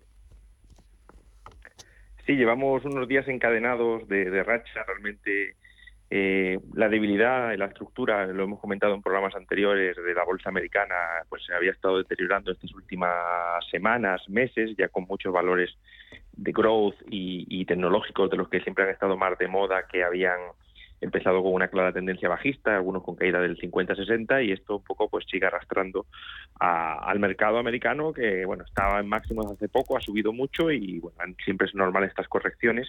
Sí, 2.26 2.36
llevamos 2.36 2.84
unos 2.84 3.08
días 3.08 3.26
encadenados 3.28 4.06
de, 4.08 4.42
racha. 4.42 4.84
Realmente 4.86 5.54
eh, 6.10 6.58
la 6.74 6.88
debilidad 6.88 7.52
en 7.52 7.60
la 7.60 7.66
estructura, 7.66 8.26
lo 8.26 8.44
hemos 8.44 8.60
comentado 8.60 8.94
en 8.94 9.02
programas 9.02 9.34
anteriores, 9.36 9.96
de 9.96 10.14
la 10.14 10.24
bolsa 10.24 10.48
americana, 10.48 10.94
pues 11.28 11.44
se 11.44 11.54
había 11.54 11.70
estado 11.70 11.98
deteriorando 11.98 12.50
estas 12.50 12.72
últimas 12.74 13.64
semanas, 13.70 14.28
meses, 14.28 14.74
ya 14.76 14.88
con 14.88 15.04
muchos 15.04 15.32
valores 15.32 15.70
de 16.32 16.52
growth 16.52 16.96
y, 17.08 17.46
y 17.48 17.64
tecnológicos 17.64 18.30
de 18.30 18.36
los 18.36 18.48
que 18.48 18.60
siempre 18.60 18.84
han 18.84 18.90
estado 18.90 19.16
más 19.16 19.38
de 19.38 19.46
moda, 19.46 19.86
que 19.86 20.02
habían 20.02 20.40
empezado 21.00 21.42
con 21.42 21.52
una 21.54 21.68
clara 21.68 21.92
tendencia 21.92 22.28
bajista, 22.28 22.76
algunos 22.76 23.02
con 23.02 23.16
caída 23.16 23.40
del 23.40 23.58
50-60 23.58 24.44
y 24.44 24.52
esto 24.52 24.76
un 24.76 24.84
poco 24.84 25.08
pues 25.08 25.24
sigue 25.30 25.46
arrastrando 25.46 26.06
al 26.58 27.18
mercado 27.18 27.58
americano 27.58 28.12
que 28.12 28.44
bueno 28.44 28.64
estaba 28.64 29.00
en 29.00 29.08
máximos 29.08 29.50
hace 29.50 29.68
poco, 29.68 29.96
ha 29.96 30.00
subido 30.00 30.32
mucho 30.32 30.70
y 30.70 31.00
bueno, 31.00 31.34
siempre 31.44 31.66
es 31.66 31.74
normal 31.74 32.04
estas 32.04 32.28
correcciones 32.28 32.88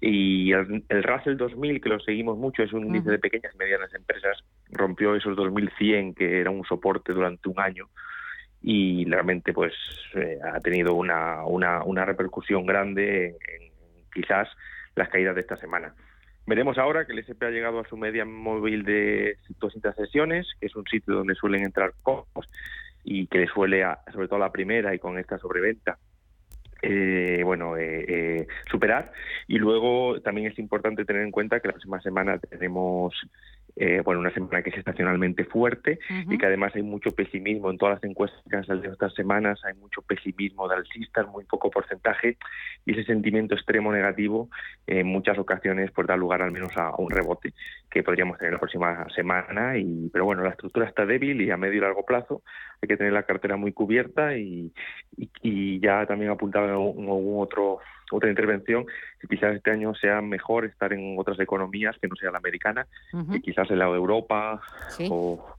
y 0.00 0.52
el, 0.52 0.84
Russell 1.02 1.36
2000 1.36 1.80
que 1.80 1.88
lo 1.88 2.00
seguimos 2.00 2.36
mucho 2.36 2.62
es 2.62 2.72
un 2.72 2.86
índice 2.86 3.10
de 3.10 3.18
pequeñas 3.18 3.54
y 3.54 3.58
medianas 3.58 3.94
empresas 3.94 4.44
rompió 4.70 5.14
esos 5.14 5.36
2100 5.36 6.14
que 6.14 6.40
era 6.40 6.50
un 6.50 6.64
soporte 6.64 7.12
durante 7.12 7.48
un 7.48 7.58
año 7.58 7.88
y 8.60 9.04
realmente 9.04 9.52
pues 9.52 9.72
eh, 10.14 10.38
ha 10.42 10.60
tenido 10.60 10.94
una, 10.94 11.44
una, 11.44 11.82
una 11.84 12.04
repercusión 12.04 12.66
grande 12.66 13.28
en 13.28 13.72
quizás 14.12 14.48
las 14.94 15.08
caídas 15.08 15.34
de 15.34 15.42
esta 15.42 15.56
semana. 15.56 15.94
Veremos 16.48 16.78
ahora 16.78 17.04
que 17.04 17.12
el 17.12 17.18
SP 17.20 17.44
ha 17.44 17.50
llegado 17.50 17.78
a 17.78 17.86
su 17.86 17.98
media 17.98 18.24
móvil 18.24 18.82
de 18.82 19.36
200 19.60 19.94
sesiones, 19.94 20.46
que 20.58 20.68
es 20.68 20.76
un 20.76 20.86
sitio 20.86 21.12
donde 21.12 21.34
suelen 21.34 21.62
entrar 21.62 21.92
costos 22.02 22.48
y 23.04 23.26
que 23.26 23.40
le 23.40 23.48
suele, 23.48 23.84
sobre 24.10 24.28
todo 24.28 24.38
la 24.38 24.50
primera 24.50 24.94
y 24.94 24.98
con 24.98 25.18
esta 25.18 25.36
sobreventa, 25.36 25.98
eh, 26.80 27.42
bueno, 27.44 27.76
eh, 27.76 28.04
eh, 28.08 28.46
superar. 28.70 29.12
Y 29.46 29.58
luego 29.58 30.22
también 30.22 30.50
es 30.50 30.58
importante 30.58 31.04
tener 31.04 31.20
en 31.20 31.32
cuenta 31.32 31.60
que 31.60 31.68
la 31.68 31.74
próxima 31.74 32.00
semana 32.00 32.38
tenemos 32.38 33.12
eh, 33.76 34.02
bueno, 34.04 34.20
una 34.20 34.32
semana 34.32 34.62
que 34.62 34.70
es 34.70 34.78
estacionalmente 34.78 35.44
fuerte 35.44 35.98
y 36.28 36.36
que 36.36 36.46
además 36.46 36.74
hay 36.74 36.82
mucho 36.82 37.10
pesimismo 37.12 37.70
en 37.70 37.78
todas 37.78 37.96
las 37.96 38.04
encuestas 38.04 38.40
que 38.48 38.56
han 38.56 38.66
salido 38.66 38.92
estas 38.92 39.14
semanas, 39.14 39.60
hay 39.64 39.74
mucho 39.74 40.02
pesimismo 40.02 40.68
de 40.68 40.76
alcistas, 40.76 41.28
muy 41.28 41.44
poco 41.44 41.70
porcentaje 41.70 42.36
y 42.84 42.92
ese 42.92 43.04
sentimiento 43.04 43.54
extremo 43.54 43.92
negativo 43.92 44.48
en 44.86 45.06
muchas 45.06 45.38
ocasiones 45.38 45.90
pues 45.92 46.06
da 46.06 46.16
lugar 46.16 46.42
al 46.42 46.50
menos 46.50 46.70
a, 46.76 46.94
un 46.96 47.10
rebote 47.10 47.54
que 47.90 48.02
podríamos 48.02 48.38
tener 48.38 48.54
la 48.54 48.58
próxima 48.58 49.06
semana 49.14 49.76
y 49.78 50.08
pero 50.12 50.24
bueno, 50.24 50.42
la 50.42 50.50
estructura 50.50 50.86
está 50.86 51.06
débil 51.06 51.40
y 51.40 51.50
a 51.50 51.56
medio 51.56 51.78
y 51.78 51.80
largo 51.80 52.04
plazo 52.04 52.42
hay 52.82 52.88
que 52.88 52.96
tener 52.96 53.12
la 53.12 53.24
cartera 53.24 53.56
muy 53.56 53.72
cubierta 53.72 54.36
y, 54.36 54.72
y, 55.42 55.80
ya 55.80 56.06
también 56.06 56.30
apuntaba 56.30 56.66
en 56.66 56.72
algún 56.72 57.42
otro 57.42 57.80
otra 58.10 58.28
intervención, 58.28 58.86
que 59.20 59.28
quizás 59.28 59.54
este 59.54 59.70
año 59.70 59.94
sea 59.94 60.20
mejor 60.20 60.64
estar 60.64 60.92
en 60.92 61.16
otras 61.18 61.38
economías 61.40 61.96
que 62.00 62.08
no 62.08 62.16
sea 62.16 62.30
la 62.30 62.38
americana, 62.38 62.86
que 63.32 63.40
quizás 63.40 63.70
en 63.70 63.78
la 63.78 63.86
de 63.86 63.96
Europa 63.96 64.60
o, 65.10 65.58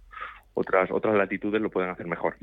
otras 0.60 0.92
otras 0.92 1.16
latitudes 1.16 1.62
lo 1.62 1.70
pueden 1.70 1.90
hacer 1.90 2.06
mejor. 2.06 2.36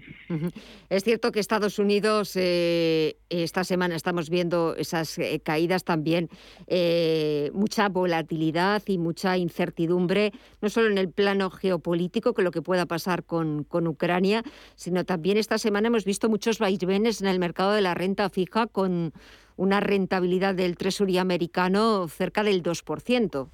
Es 0.89 1.05
cierto 1.05 1.33
que 1.33 1.41
Estados 1.41 1.79
Unidos 1.79 2.33
eh, 2.37 3.17
esta 3.29 3.63
semana 3.63 3.95
estamos 3.95 4.31
viendo 4.31 4.75
esas 4.77 5.19
eh, 5.19 5.41
caídas 5.45 5.85
también, 5.85 6.29
eh, 6.67 7.51
mucha 7.53 7.89
volatilidad 7.89 8.83
y 8.87 8.99
mucha 8.99 9.37
incertidumbre, 9.37 10.33
no 10.63 10.71
solo 10.71 10.89
en 10.89 10.99
el 10.99 11.11
plano 11.11 11.51
geopolítico, 11.51 12.33
con 12.33 12.45
lo 12.45 12.51
que 12.51 12.63
pueda 12.63 12.87
pasar 12.87 13.25
con, 13.25 13.65
con 13.65 13.87
Ucrania, 13.87 14.43
sino 14.77 15.05
también 15.05 15.37
esta 15.37 15.59
semana 15.59 15.89
hemos 15.89 16.05
visto 16.05 16.29
muchos 16.29 16.59
vaivenes 16.59 17.21
en 17.21 17.29
el 17.29 17.39
mercado 17.39 17.73
de 17.73 17.83
la 17.83 17.95
renta 17.95 18.31
fija 18.31 18.67
con 18.67 19.13
una 19.57 19.81
rentabilidad 19.81 20.55
del 20.55 20.77
Treasury 20.77 21.19
americano 21.19 22.09
cerca 22.09 22.43
del 22.43 22.63
2%. 22.63 23.49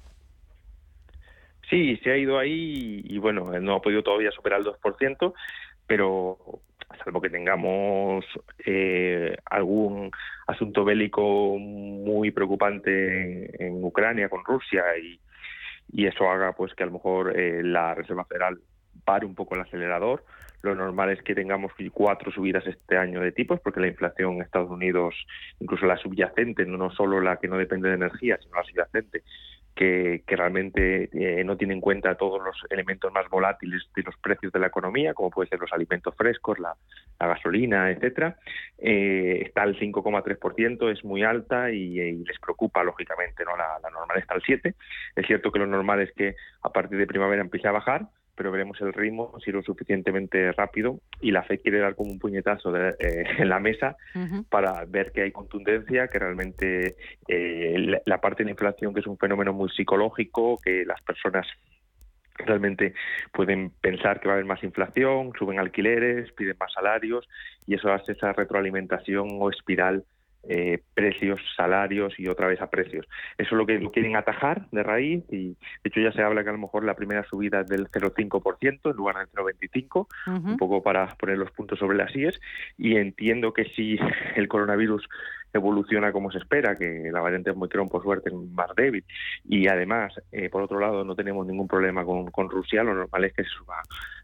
Sí, 1.69 1.97
se 2.03 2.11
ha 2.11 2.17
ido 2.17 2.37
ahí 2.37 3.01
y, 3.05 3.17
bueno, 3.17 3.59
no 3.59 3.75
ha 3.75 3.81
podido 3.81 4.03
todavía 4.03 4.31
superar 4.31 4.59
el 4.59 4.65
2%, 4.65 5.33
pero 5.87 6.37
salvo 7.03 7.21
que 7.21 7.29
tengamos 7.29 8.25
eh, 8.65 9.35
algún 9.45 10.11
asunto 10.47 10.83
bélico 10.83 11.57
muy 11.57 12.31
preocupante 12.31 13.65
en, 13.65 13.83
Ucrania 13.83 14.29
con 14.29 14.43
Rusia 14.43 14.83
y, 15.01 15.19
eso 16.05 16.27
haga 16.29 16.53
pues 16.53 16.73
que 16.73 16.83
a 16.83 16.87
lo 16.87 16.93
mejor 16.93 17.39
eh, 17.39 17.61
la 17.63 17.93
Reserva 17.93 18.25
Federal 18.25 18.59
pare 19.03 19.25
un 19.25 19.35
poco 19.35 19.55
el 19.55 19.61
acelerador. 19.61 20.23
Lo 20.61 20.75
normal 20.75 21.09
es 21.09 21.21
que 21.21 21.35
tengamos 21.35 21.73
cuatro 21.91 22.31
subidas 22.31 22.65
este 22.65 22.97
año 22.97 23.19
de 23.19 23.33
tipos, 23.33 23.59
porque 23.59 23.81
la 23.81 23.87
inflación 23.87 24.35
en 24.35 24.43
Estados 24.43 24.69
Unidos, 24.69 25.13
incluso 25.59 25.85
la 25.85 25.97
subyacente, 25.97 26.65
no 26.65 26.89
solo 26.91 27.19
la 27.19 27.37
que 27.37 27.49
no 27.49 27.57
depende 27.57 27.89
de 27.89 27.95
energía, 27.95 28.39
sino 28.41 28.55
la 28.55 28.63
subyacente, 28.63 29.23
que, 29.75 30.23
realmente 30.27 31.09
eh, 31.13 31.43
no 31.43 31.57
tiene 31.57 31.73
en 31.73 31.81
cuenta 31.81 32.15
todos 32.15 32.41
los 32.43 32.55
elementos 32.69 33.11
más 33.11 33.27
volátiles 33.29 33.81
de 33.95 34.03
los 34.03 34.15
precios 34.17 34.53
de 34.53 34.59
la 34.59 34.67
economía, 34.67 35.13
como 35.13 35.31
pueden 35.31 35.49
ser 35.49 35.59
los 35.59 35.73
alimentos 35.73 36.15
frescos, 36.15 36.59
la, 36.59 36.75
gasolina, 37.19 37.89
etcétera, 37.89 38.37
eh, 38.77 39.43
está 39.45 39.61
al 39.63 39.77
5,3%, 39.79 40.91
es 40.91 41.05
muy 41.05 41.23
alta 41.23 41.71
y, 41.71 42.23
les 42.23 42.39
preocupa, 42.39 42.83
lógicamente, 42.83 43.45
no 43.45 43.55
la, 43.55 43.79
la 43.81 43.89
normal 43.89 44.17
está 44.17 44.33
al 44.33 44.41
7%. 44.41 44.73
Es 45.15 45.25
cierto 45.25 45.51
que 45.51 45.59
lo 45.59 45.67
normal 45.67 46.01
es 46.01 46.11
que 46.13 46.35
a 46.61 46.69
partir 46.69 46.97
de 46.97 47.07
primavera 47.07 47.41
empiece 47.41 47.67
a 47.67 47.71
bajar, 47.71 48.07
pero 48.35 48.51
veremos 48.51 48.79
el 48.81 48.93
ritmo 48.93 49.33
si 49.43 49.51
lo 49.51 49.61
suficientemente 49.61 50.51
rápido 50.51 50.99
y 51.21 51.31
la 51.31 51.43
FED 51.43 51.61
quiere 51.61 51.79
dar 51.79 51.95
como 51.95 52.11
un 52.11 52.19
puñetazo 52.19 52.75
eh, 52.75 52.95
en 53.37 53.49
la 53.49 53.59
mesa 53.59 53.95
para 54.49 54.85
ver 54.85 55.11
que 55.11 55.21
hay 55.23 55.31
contundencia, 55.31 56.07
que 56.07 56.19
realmente 56.19 56.95
eh, 57.27 58.01
la, 58.05 58.17
parte 58.19 58.43
de 58.43 58.45
la 58.45 58.51
inflación, 58.51 58.93
que 58.93 59.01
es 59.01 59.07
un 59.07 59.17
fenómeno 59.17 59.53
muy 59.53 59.69
psicológico, 59.69 60.57
que 60.63 60.85
las 60.85 61.01
personas 61.01 61.47
realmente 62.35 62.93
pueden 63.31 63.71
pensar 63.81 64.19
que 64.19 64.27
va 64.27 64.33
a 64.33 64.35
haber 64.35 64.45
más 64.45 64.63
inflación, 64.63 65.31
suben 65.37 65.59
alquileres, 65.59 66.31
piden 66.33 66.57
más 66.59 66.73
salarios 66.73 67.27
y 67.67 67.75
eso 67.75 67.91
hace 67.91 68.13
esa 68.13 68.33
retroalimentación 68.33 69.27
o 69.33 69.49
espiral 69.49 70.03
eh, 70.47 70.79
precios, 70.93 71.39
salarios 71.55 72.13
y 72.19 72.27
otra 72.27 72.47
vez 72.47 72.61
a 72.61 72.69
precios. 72.69 73.07
Eso 73.37 73.49
es 73.51 73.57
lo 73.57 73.65
que 73.65 73.79
lo 73.79 73.91
quieren 73.91 74.15
atajar 74.15 74.67
de 74.71 74.83
raíz 74.83 75.23
y 75.31 75.49
de 75.49 75.57
hecho 75.85 76.01
ya 76.01 76.11
se 76.11 76.21
habla 76.21 76.43
que 76.43 76.49
a 76.49 76.53
lo 76.53 76.59
mejor 76.59 76.83
la 76.83 76.95
primera 76.95 77.23
subida 77.23 77.61
es 77.61 77.67
del 77.67 77.89
0,5% 77.89 78.91
en 78.91 78.97
lugar 78.97 79.17
del 79.17 79.27
0,25%, 79.29 80.07
un 80.27 80.57
poco 80.57 80.83
para 80.83 81.07
poner 81.15 81.37
los 81.37 81.51
puntos 81.51 81.79
sobre 81.79 81.97
las 81.97 82.15
IES 82.15 82.39
y 82.77 82.97
entiendo 82.97 83.53
que 83.53 83.65
si 83.75 83.97
el 84.35 84.47
coronavirus 84.47 85.07
evoluciona 85.53 86.11
como 86.11 86.31
se 86.31 86.39
espera, 86.39 86.77
que 86.77 87.09
la 87.11 87.21
variante 87.21 87.51
Omicron 87.51 87.87
por 87.87 88.03
suerte 88.03 88.29
es 88.29 88.35
más 88.35 88.69
débil. 88.75 89.05
Y 89.45 89.67
además, 89.67 90.13
eh, 90.31 90.49
por 90.49 90.63
otro 90.63 90.79
lado, 90.79 91.05
no 91.05 91.15
tenemos 91.15 91.45
ningún 91.45 91.67
problema 91.67 92.03
con, 92.03 92.31
con 92.31 92.49
Rusia, 92.49 92.83
lo 92.83 92.95
normal 92.95 93.25
es 93.25 93.33
que 93.33 93.43
se, 93.43 93.49
suba, 93.49 93.81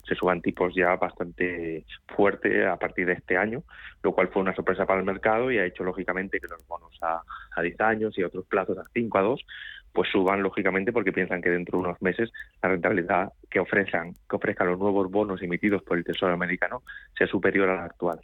se 0.10 0.16
suban 0.16 0.42
tipos 0.42 0.74
ya 0.76 0.96
bastante 0.96 1.86
fuerte 2.08 2.66
a 2.66 2.76
partir 2.78 3.06
de 3.06 3.14
este 3.14 3.38
año, 3.38 3.64
lo 4.04 4.12
cual 4.12 4.28
fue 4.30 4.42
una 4.42 4.56
sorpresa 4.56 4.86
para 4.86 5.00
el 5.00 5.06
mercado 5.06 5.52
y 5.52 5.60
ha 5.60 5.66
hecho 5.66 5.84
lógicamente 5.84 6.40
que 6.40 6.48
los 6.48 6.68
bonos 6.68 6.98
a, 7.02 7.22
a 7.56 7.62
10 7.62 7.80
años 7.82 8.18
y 8.18 8.24
otros 8.24 8.46
plazos 8.46 8.78
a 8.78 8.84
5 8.94 9.18
a 9.18 9.22
2 9.22 9.46
pues 9.94 10.10
suban 10.12 10.44
lógicamente 10.44 10.92
porque 10.92 11.12
piensan 11.12 11.42
que 11.42 11.50
dentro 11.50 11.78
de 11.78 11.86
unos 11.86 12.02
meses 12.02 12.32
la 12.62 12.70
rentabilidad 12.70 13.34
que 13.50 13.60
ofrezcan 13.60 14.14
que 14.30 14.36
ofrezcan 14.36 14.68
los 14.68 14.80
nuevos 14.80 15.10
bonos 15.10 15.42
emitidos 15.42 15.82
por 15.84 15.98
el 15.98 16.04
Tesoro 16.04 16.34
americano 16.34 16.84
sea 17.18 17.28
superior 17.28 17.70
a 17.70 17.76
la 17.76 17.86
actual. 17.86 18.20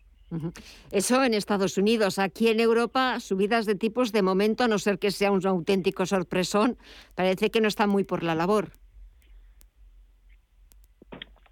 Eso 0.92 1.24
en 1.24 1.34
Estados 1.34 1.78
Unidos. 1.78 2.20
Aquí 2.20 2.50
en 2.50 2.60
Europa, 2.60 3.20
subidas 3.20 3.66
de 3.66 3.76
tipos 3.76 4.12
de 4.12 4.22
momento, 4.22 4.64
a 4.64 4.68
no 4.68 4.80
ser 4.80 5.00
que 5.00 5.12
sea 5.12 5.32
un 5.32 5.46
auténtico 5.46 6.06
sorpresón, 6.06 6.78
parece 7.14 7.52
que 7.52 7.62
no 7.62 7.68
está 7.68 7.88
muy 7.88 8.04
por 8.04 8.24
la 8.24 8.36
labor. 8.36 8.72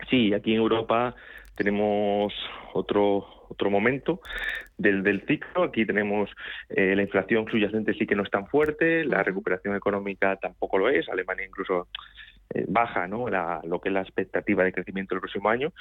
Sí, 0.09 0.33
aquí 0.33 0.51
en 0.53 0.61
Europa 0.61 1.15
tenemos 1.55 2.33
otro 2.73 3.43
otro 3.53 3.69
momento 3.69 4.19
del, 4.77 5.03
del 5.03 5.25
ciclo. 5.27 5.63
Aquí 5.63 5.85
tenemos 5.85 6.29
eh, 6.69 6.95
la 6.95 7.03
inflación 7.03 7.45
subyacente 7.49 7.93
sí 7.93 8.05
que 8.05 8.15
no 8.15 8.23
es 8.23 8.31
tan 8.31 8.47
fuerte, 8.47 9.05
la 9.05 9.23
recuperación 9.23 9.75
económica 9.75 10.35
tampoco 10.37 10.77
lo 10.77 10.89
es. 10.89 11.07
Alemania 11.09 11.45
incluso 11.45 11.87
eh, 12.53 12.65
baja 12.67 13.07
¿no? 13.07 13.29
La, 13.29 13.61
lo 13.63 13.79
que 13.79 13.89
es 13.89 13.93
la 13.93 14.01
expectativa 14.01 14.63
de 14.63 14.73
crecimiento 14.73 15.15
el 15.15 15.21
próximo 15.21 15.49
año 15.49 15.71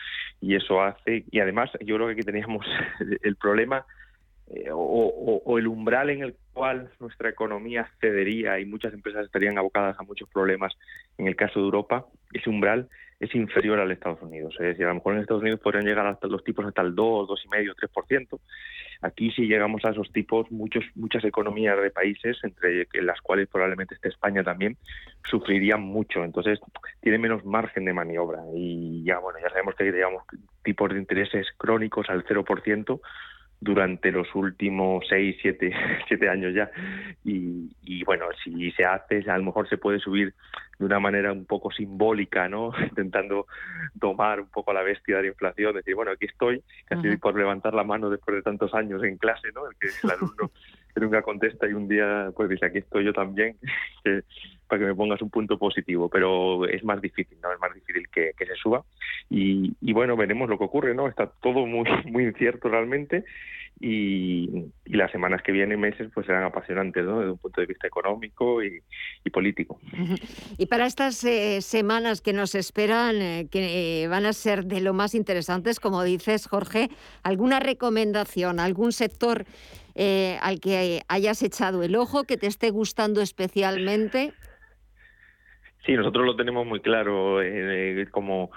y 0.40 0.54
eso 0.54 0.82
hace, 0.82 1.24
y 1.30 1.40
además 1.40 1.70
yo 1.80 1.96
creo 1.96 2.06
que 2.08 2.14
aquí 2.14 2.22
teníamos 2.22 2.64
el 3.22 3.36
problema 3.36 3.84
eh, 4.48 4.68
o, 4.72 5.58
el 5.58 5.66
umbral 5.66 6.10
en 6.10 6.22
el 6.22 6.34
cual 6.52 6.90
nuestra 7.00 7.30
economía 7.30 7.88
cedería 8.00 8.60
y 8.60 8.66
muchas 8.66 8.92
empresas 8.92 9.24
estarían 9.24 9.58
abocadas 9.58 9.98
a 9.98 10.02
muchos 10.02 10.28
problemas 10.28 10.72
en 11.18 11.26
el 11.26 11.36
caso 11.36 11.58
de 11.60 11.64
Europa, 11.64 12.06
ese 12.32 12.50
umbral 12.50 12.88
es 13.22 13.32
inferior 13.36 13.78
al 13.78 13.92
Estados 13.92 14.20
Unidos. 14.20 14.52
Es 14.58 14.66
decir, 14.66 14.84
a 14.84 14.88
lo 14.88 14.96
mejor 14.96 15.14
en 15.14 15.20
Estados 15.20 15.42
Unidos 15.42 15.60
podrían 15.60 15.84
llegar 15.84 16.04
hasta 16.06 16.26
los 16.26 16.42
tipos 16.42 16.66
hasta 16.66 16.82
el 16.82 16.92
2, 16.92 17.28
2,5, 17.28 17.74
3%. 17.94 18.40
Aquí 19.02 19.30
si 19.30 19.46
llegamos 19.46 19.84
a 19.84 19.90
esos 19.90 20.12
tipos, 20.12 20.50
muchos, 20.50 20.84
muchas 20.96 21.24
economías 21.24 21.80
de 21.80 21.90
países, 21.90 22.36
entre 22.42 22.88
las 23.00 23.20
cuales 23.20 23.48
probablemente 23.48 23.94
esté 23.94 24.08
España 24.08 24.42
también, 24.42 24.76
sufrirían 25.30 25.82
mucho. 25.82 26.24
Entonces, 26.24 26.58
tiene 27.00 27.18
menos 27.18 27.44
margen 27.44 27.84
de 27.84 27.92
maniobra. 27.92 28.40
Y 28.56 29.04
ya, 29.04 29.20
bueno, 29.20 29.38
ya 29.40 29.50
sabemos 29.50 29.76
que 29.76 29.92
digamos 29.92 30.24
tipos 30.64 30.92
de 30.92 30.98
intereses 30.98 31.46
crónicos 31.56 32.10
al 32.10 32.24
0%, 32.24 33.00
durante 33.62 34.10
los 34.10 34.26
últimos 34.34 35.04
seis, 35.08 35.36
siete, 35.40 35.72
siete 36.08 36.28
años 36.28 36.52
ya. 36.52 36.68
Y, 37.24 37.70
y, 37.82 38.02
bueno, 38.02 38.26
si 38.42 38.72
se 38.72 38.84
hace, 38.84 39.22
a 39.30 39.38
lo 39.38 39.44
mejor 39.44 39.68
se 39.68 39.78
puede 39.78 40.00
subir 40.00 40.34
de 40.80 40.84
una 40.84 40.98
manera 40.98 41.32
un 41.32 41.44
poco 41.44 41.70
simbólica, 41.70 42.48
¿no? 42.48 42.72
Intentando 42.82 43.46
tomar 44.00 44.40
un 44.40 44.48
poco 44.48 44.72
la 44.72 44.82
bestia 44.82 45.16
de 45.16 45.22
la 45.22 45.28
inflación, 45.28 45.74
decir, 45.74 45.94
bueno, 45.94 46.10
aquí 46.10 46.26
estoy, 46.26 46.62
casi 46.86 47.16
por 47.18 47.38
levantar 47.38 47.72
la 47.72 47.84
mano 47.84 48.10
después 48.10 48.34
de 48.34 48.42
tantos 48.42 48.74
años 48.74 49.02
en 49.04 49.16
clase, 49.16 49.48
¿no? 49.54 49.68
El 49.70 49.76
que 49.76 49.88
el 50.02 50.10
alumno 50.10 50.50
que 50.94 51.00
nunca 51.00 51.22
contesta 51.22 51.68
y 51.68 51.72
un 51.72 51.86
día 51.88 52.30
pues 52.34 52.48
dice, 52.48 52.66
aquí 52.66 52.78
estoy 52.78 53.04
yo 53.04 53.12
también, 53.12 53.56
para 54.72 54.80
que 54.80 54.86
me 54.86 54.94
pongas 54.94 55.20
un 55.20 55.28
punto 55.28 55.58
positivo, 55.58 56.08
pero 56.08 56.66
es 56.66 56.82
más 56.82 56.98
difícil, 57.02 57.36
¿no? 57.42 57.52
Es 57.52 57.60
más 57.60 57.74
difícil 57.74 58.08
que, 58.08 58.32
se 58.38 58.54
suba. 58.54 58.82
Y, 59.28 59.92
bueno, 59.92 60.16
veremos 60.16 60.48
lo 60.48 60.56
que 60.56 60.64
ocurre, 60.64 60.94
¿no? 60.94 61.08
Está 61.08 61.26
todo 61.26 61.66
muy, 61.66 61.86
incierto 62.24 62.70
realmente 62.70 63.22
y, 63.78 64.48
las 64.86 65.12
semanas 65.12 65.42
que 65.42 65.52
vienen, 65.52 65.78
meses, 65.78 66.10
pues 66.14 66.24
serán 66.24 66.44
apasionantes, 66.44 67.04
¿no? 67.04 67.18
Desde 67.18 67.32
un 67.32 67.36
punto 67.36 67.60
de 67.60 67.66
vista 67.66 67.86
económico 67.86 68.64
y, 68.64 68.80
político. 69.30 69.78
Y 70.56 70.64
para 70.64 70.86
estas 70.86 71.22
eh, 71.24 71.60
semanas 71.60 72.22
que 72.22 72.32
nos 72.32 72.54
esperan, 72.54 73.20
eh, 73.20 73.48
que 73.50 74.06
van 74.08 74.24
a 74.24 74.32
ser 74.32 74.64
de 74.64 74.80
lo 74.80 74.94
más 74.94 75.14
interesantes, 75.14 75.80
como 75.80 76.02
dices, 76.02 76.46
Jorge, 76.46 76.88
¿alguna 77.22 77.60
recomendación, 77.60 78.58
algún 78.58 78.92
sector 78.92 79.44
eh, 79.94 80.38
al 80.40 80.60
que 80.60 81.02
hayas 81.08 81.42
echado 81.42 81.82
el 81.82 81.94
ojo, 81.94 82.24
que 82.24 82.38
te 82.38 82.46
esté 82.46 82.70
gustando 82.70 83.20
especialmente? 83.20 84.32
Sí, 85.84 85.94
nosotros 85.94 86.24
lo 86.24 86.36
tenemos 86.36 86.66
muy 86.66 86.80
claro 86.80 87.38
como 88.10 88.50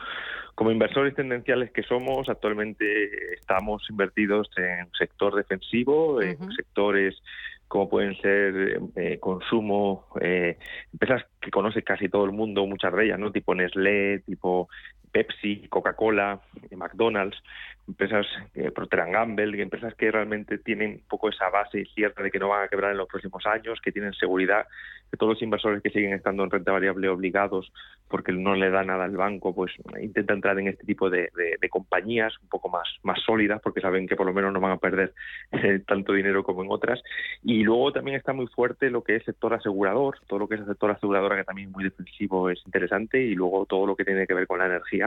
como 0.55 0.71
inversores 0.71 1.13
tendenciales 1.13 1.69
que 1.71 1.83
somos, 1.83 2.29
actualmente 2.29 3.33
estamos 3.33 3.85
invertidos 3.89 4.49
en 4.55 4.89
sector 4.97 5.35
defensivo, 5.35 6.21
en 6.21 6.38
sectores 6.53 7.21
como 7.67 7.89
pueden 7.89 8.15
ser 8.21 8.79
eh, 8.95 9.17
consumo, 9.19 10.05
eh, 10.21 10.57
empresas 10.93 11.25
que 11.41 11.51
conoce 11.51 11.81
casi 11.83 12.07
todo 12.09 12.25
el 12.25 12.31
mundo, 12.31 12.65
muchas 12.65 12.93
de 12.93 13.05
ellas, 13.05 13.19
¿no? 13.19 13.31
Tipo 13.31 13.55
Nestlé, 13.55 14.19
tipo 14.19 14.69
Pepsi, 15.15 15.65
Coca-Cola, 15.69 16.41
eh, 16.69 16.75
McDonald's, 16.75 17.41
empresas 17.88 18.25
eh, 18.54 18.69
Procter 18.71 19.10
Gamble, 19.10 19.62
empresas 19.62 19.95
que 19.95 20.12
realmente 20.12 20.58
tienen 20.58 20.91
un 20.91 21.08
poco 21.08 21.30
esa 21.30 21.49
base 21.49 21.86
cierta 21.93 22.21
de 22.21 22.32
que 22.32 22.39
no 22.39 22.49
van 22.49 22.65
a 22.65 22.67
quebrar 22.67 22.91
en 22.91 22.97
los 22.97 23.08
próximos 23.08 23.45
años, 23.45 23.80
que 23.82 23.93
tienen 23.93 24.13
seguridad, 24.13 24.67
que 25.10 25.17
todos 25.17 25.34
los 25.34 25.41
inversores 25.41 25.82
que 25.82 25.89
siguen 25.89 26.13
estando 26.13 26.43
en 26.43 26.51
renta 26.51 26.73
variable 26.73 27.08
obligados 27.08 27.71
porque 28.08 28.32
no 28.32 28.56
le 28.56 28.69
da 28.69 28.84
nada 28.84 29.06
al 29.06 29.15
banco, 29.15 29.54
pues 29.54 29.71
intentan 30.01 30.38
entrar 30.38 30.60
en 30.60 30.67
este 30.67 30.86
tipo 30.86 31.10
de, 31.10 31.30
compañías 31.69 32.34
un 32.41 32.47
poco 32.47 32.69
más, 32.69 32.88
más 33.04 33.19
sólidas 33.21 33.62
porque 33.62 33.82
saben 33.82 34.08
que 34.08 34.15
por 34.15 34.25
lo 34.25 34.34
menos 34.34 34.54
no 34.54 34.60
van 34.60 34.73
a 34.73 34.78
perder 34.78 35.13
eh, 35.51 35.82
tanto 35.88 36.13
dinero 36.13 36.43
como 36.43 36.63
en 36.63 36.71
otras. 36.71 37.01
Y 37.43 37.63
luego 37.63 37.91
también 37.91 38.17
está 38.17 38.34
muy 38.34 38.47
fuerte 38.47 38.89
lo 38.89 39.04
que 39.04 39.15
es 39.15 39.23
sector 39.23 39.54
asegurador, 39.54 40.17
todo 40.28 40.39
lo 40.39 40.47
que 40.47 40.56
es 40.56 40.62
el 40.62 40.67
sector 40.67 40.91
aseguradora 40.91 41.38
que 41.38 41.43
también 41.43 41.69
es 41.69 41.73
muy 41.73 41.84
defensivo 41.84 42.49
es 42.49 42.62
interesante 42.65 43.21
y 43.21 43.36
luego 43.36 43.65
todo 43.65 43.86
lo 43.86 43.95
que 43.95 44.06
tiene 44.06 44.28
que 44.28 44.34
ver 44.34 44.47
con 44.47 44.60
la 44.60 44.67
energía 44.67 45.04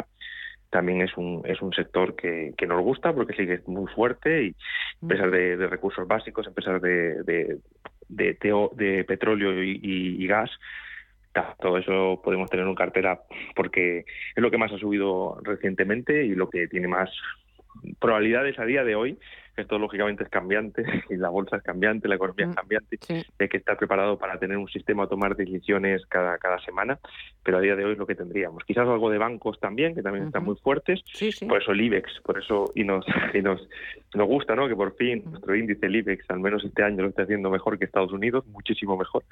también 0.71 1.01
es 1.01 1.17
un, 1.17 1.43
es 1.45 1.61
un 1.63 1.73
sector 1.73 2.15
que, 2.15 2.53
que 2.57 2.67
nos 2.67 2.83
gusta 2.83 3.13
porque 3.13 3.35
sigue 3.35 3.63
muy 3.67 3.91
fuerte 3.93 4.45
y 4.45 4.55
empresas 5.01 5.33
de, 5.33 5.57
de 5.57 5.67
recursos 5.67 6.07
básicos, 6.07 6.47
empresas 6.47 6.83
de, 6.83 7.23
de, 7.23 7.59
de, 8.09 8.37
de 8.75 9.05
petróleo 9.05 9.63
y, 9.63 9.81
y, 9.83 10.27
gas, 10.27 10.51
todo 11.61 11.79
eso 11.79 12.21
podemos 12.23 12.51
tener 12.51 12.67
en 12.67 12.75
cartera 12.75 13.21
porque 13.55 14.01
es 14.01 14.43
lo 14.43 14.51
que 14.51 14.59
más 14.59 14.73
ha 14.73 14.79
subido 14.79 15.39
recientemente 15.43 16.25
y 16.25 16.35
lo 16.35 16.51
que 16.51 16.69
tiene 16.69 16.89
más 16.89 17.11
probabilidades 17.99 18.59
a 18.59 18.65
día 18.65 18.85
de 18.85 18.95
hoy 18.95 19.19
esto 19.61 19.79
lógicamente 19.79 20.25
es 20.25 20.31
cambiante 20.31 20.85
y 21.11 21.17
la 21.17 21.29
bolsa 21.29 21.57
es 21.57 21.63
cambiante, 21.63 22.09
la 22.09 22.15
economía 22.15 22.47
es 22.47 22.53
mm, 22.53 22.55
cambiante, 22.55 22.99
hay 23.39 23.49
que 23.49 23.57
estar 23.57 23.77
preparado 23.77 24.19
para 24.19 24.39
tener 24.39 24.57
un 24.57 24.69
sistema 24.69 25.05
a 25.05 25.09
tomar 25.09 25.37
decisiones 25.37 26.05
cada, 26.07 26.39
cada 26.39 26.59
semana, 26.61 26.99
pero 27.43 27.59
a 27.59 27.61
día 27.61 27.77
de 27.77 27.85
hoy 27.85 27.93
es 27.93 27.99
lo 27.99 28.07
que 28.07 28.15
tendríamos. 28.15 28.65
Quizás 28.65 28.89
algo 28.89 29.11
de 29.11 29.19
bancos 29.19 29.59
también, 29.61 29.95
que 29.95 30.03
también 30.03 30.27
están 30.27 30.45
muy 30.45 30.57
fuertes, 30.57 31.03
por 31.47 31.61
eso 31.61 31.73
el 31.73 31.81
IBEX, 31.81 32.21
por 32.23 32.39
eso 32.39 32.73
y 32.75 32.85
nos, 32.85 33.05
y 33.35 33.43
nos, 33.43 33.69
nos 34.15 34.27
gusta 34.27 34.55
¿no? 34.55 34.69
que 34.69 34.77
por 34.77 34.95
fin 34.97 35.23
nuestro 35.25 35.55
índice, 35.57 35.87
el 35.87 35.97
IBEX, 35.97 36.31
al 36.31 36.41
menos 36.41 36.65
este 36.65 36.83
año 36.83 37.03
lo 37.03 37.09
está 37.09 37.23
haciendo 37.23 37.51
mejor 37.51 37.79
que 37.79 37.85
Estados 37.85 38.13
Unidos, 38.13 38.47
muchísimo 38.47 38.97
mejor, 38.97 39.25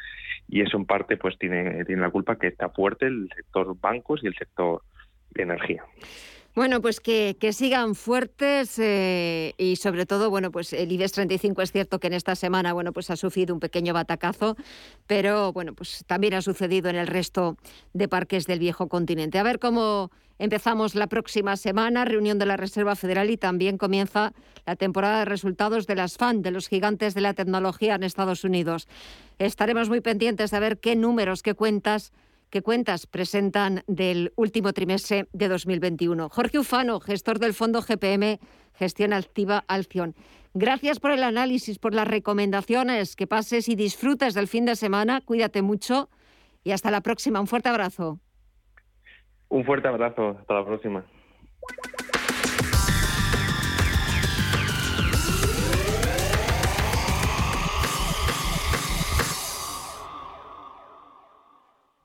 y 0.49 0.63
eso 0.63 0.77
en 0.77 0.87
parte 0.87 1.17
pues 1.17 1.39
tiene, 1.39 1.85
tiene 1.85 2.03
la 2.03 2.11
culpa 2.11 2.37
que 2.37 2.49
está 2.49 2.69
fuerte 2.71 3.07
el 3.07 3.29
sector 3.35 3.79
bancos 3.81 4.23
y 4.23 4.27
el 4.27 4.35
sector 4.35 4.83
de 5.31 5.43
energía. 5.43 5.85
Bueno, 6.57 6.81
pues 6.81 7.01
que, 7.01 7.37
sigan 7.53 7.95
fuertes 7.95 8.79
eh, 8.79 9.53
y 9.59 9.77
sobre 9.77 10.07
todo, 10.07 10.31
bueno, 10.31 10.51
pues 10.51 10.73
el 10.73 10.91
IBEX 10.91 11.13
35 11.13 11.61
es 11.61 11.71
cierto 11.71 12.01
que 12.01 12.07
en 12.07 12.15
esta 12.15 12.35
semana, 12.35 12.73
bueno, 12.73 12.95
pues 12.95 13.11
ha 13.11 13.17
sufrido 13.17 13.53
un 13.53 13.61
pequeño 13.61 13.93
batacazo, 13.93 14.57
pero 15.07 15.53
bueno, 15.53 15.75
pues 15.75 16.03
también 16.07 16.33
ha 16.33 16.41
sucedido 16.41 16.89
en 16.89 16.97
el 16.97 17.09
resto 17.09 17.59
de 17.93 18.09
parques 18.09 18.47
del 18.47 18.59
viejo 18.59 18.89
continente. 18.89 19.39
A 19.39 19.43
ver 19.43 19.59
cómo 19.59 20.11
empezamos 20.39 20.95
la 20.95 21.09
próxima 21.09 21.59
semana, 21.59 22.07
reunión 22.07 22.39
de 22.39 22.47
la 22.47 22.57
Reserva 22.57 22.97
Federal 22.97 23.29
y 23.29 23.37
también 23.37 23.77
comienza 23.77 24.33
la 24.65 24.77
temporada 24.77 25.19
de 25.19 25.25
resultados 25.27 25.87
de 25.87 25.95
las 25.95 26.17
FAN, 26.17 26.41
de 26.41 26.53
los 26.53 26.69
gigantes 26.69 27.13
de 27.13 27.21
la 27.21 27.35
tecnología 27.35 27.97
en 27.97 28.03
Estados 28.03 28.45
Unidos. 28.45 28.89
Estaremos 29.39 29.91
muy 29.91 30.01
pendientes 30.01 30.53
de 30.53 30.61
ver 30.61 30.79
qué 30.79 30.97
números, 30.97 31.43
qué 31.43 31.53
cuentas 31.53 32.15
¿Qué 32.57 32.63
cuentas 32.63 33.07
presentan 33.07 33.83
del 33.87 34.33
último 34.35 34.73
trimestre 34.73 35.29
de 35.35 35.49
2021? 35.49 36.31
Jorge 36.31 36.59
Ufano, 36.59 37.01
gestor 37.01 37.39
del 37.39 37.53
fondo 37.53 37.83
GPM 37.83 38.41
Gestión 38.73 39.13
Activa 39.13 39.63
Alción. 39.69 40.15
Gracias 40.55 40.99
por 40.99 41.11
el 41.11 41.23
análisis, 41.23 41.79
por 41.79 41.93
las 41.93 42.09
recomendaciones. 42.09 43.15
Que 43.15 43.27
pases 43.27 43.69
y 43.69 43.75
disfrutes 43.75 44.33
del 44.33 44.49
fin 44.49 44.65
de 44.65 44.75
semana. 44.75 45.21
Cuídate 45.21 45.61
mucho 45.61 46.09
y 46.65 46.71
hasta 46.71 46.91
la 46.91 47.03
próxima. 47.03 47.41
Un 47.41 47.47
fuerte 47.47 47.69
abrazo. 47.69 48.21
Un 49.51 49.63
fuerte 49.67 49.89
abrazo. 49.89 50.39
Hasta 50.41 50.55
la 50.55 50.65
próxima. 50.65 51.05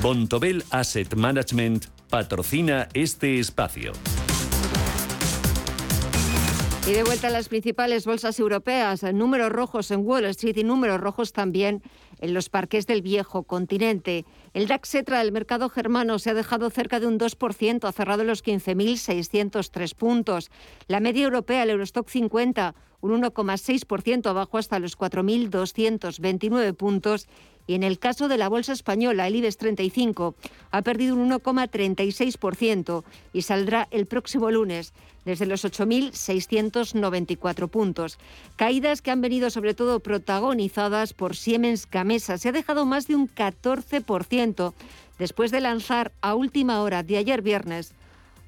Bontobel 0.00 0.62
Asset 0.70 1.16
Management 1.16 1.86
patrocina 2.08 2.88
este 2.94 3.40
espacio. 3.40 3.92
Y 6.86 6.92
de 6.92 7.02
vuelta 7.02 7.26
a 7.26 7.30
las 7.30 7.48
principales 7.48 8.06
bolsas 8.06 8.38
europeas, 8.38 9.02
números 9.12 9.50
rojos 9.50 9.90
en 9.90 10.06
Wall 10.06 10.26
Street 10.26 10.56
y 10.58 10.64
números 10.64 11.00
rojos 11.00 11.32
también 11.32 11.82
en 12.20 12.34
los 12.34 12.48
parques 12.48 12.86
del 12.86 13.02
viejo 13.02 13.42
continente. 13.42 14.24
El 14.54 14.66
DAX 14.66 14.94
Etra 14.94 15.18
del 15.18 15.32
mercado 15.32 15.68
germano 15.68 16.18
se 16.18 16.30
ha 16.30 16.34
dejado 16.34 16.70
cerca 16.70 17.00
de 17.00 17.06
un 17.06 17.18
2%, 17.18 17.88
ha 17.88 17.92
cerrado 17.92 18.24
los 18.24 18.44
15.603 18.44 19.94
puntos. 19.94 20.50
La 20.86 21.00
media 21.00 21.24
europea, 21.24 21.62
el 21.62 21.70
Eurostock 21.70 22.08
50, 22.08 22.74
un 23.00 23.22
1,6% 23.22 24.26
abajo 24.26 24.58
hasta 24.58 24.78
los 24.78 24.98
4.229 24.98 26.74
puntos 26.74 27.28
y 27.68 27.74
en 27.74 27.82
el 27.82 27.98
caso 27.98 28.28
de 28.28 28.38
la 28.38 28.48
bolsa 28.48 28.72
española, 28.72 29.26
el 29.26 29.36
IBEX 29.36 29.58
35 29.58 30.34
ha 30.70 30.82
perdido 30.82 31.14
un 31.14 31.30
1,36% 31.30 33.04
y 33.34 33.42
saldrá 33.42 33.88
el 33.90 34.06
próximo 34.06 34.50
lunes 34.50 34.94
desde 35.26 35.44
los 35.44 35.66
8.694 35.66 37.68
puntos. 37.68 38.18
Caídas 38.56 39.02
que 39.02 39.10
han 39.10 39.20
venido 39.20 39.50
sobre 39.50 39.74
todo 39.74 40.00
protagonizadas 40.00 41.12
por 41.12 41.36
Siemens 41.36 41.86
Gamesa. 41.90 42.07
Se 42.08 42.48
ha 42.48 42.52
dejado 42.52 42.86
más 42.86 43.06
de 43.06 43.16
un 43.16 43.28
14% 43.28 44.72
después 45.18 45.50
de 45.50 45.60
lanzar 45.60 46.12
a 46.22 46.34
última 46.34 46.80
hora 46.80 47.02
de 47.02 47.18
ayer 47.18 47.42
viernes, 47.42 47.92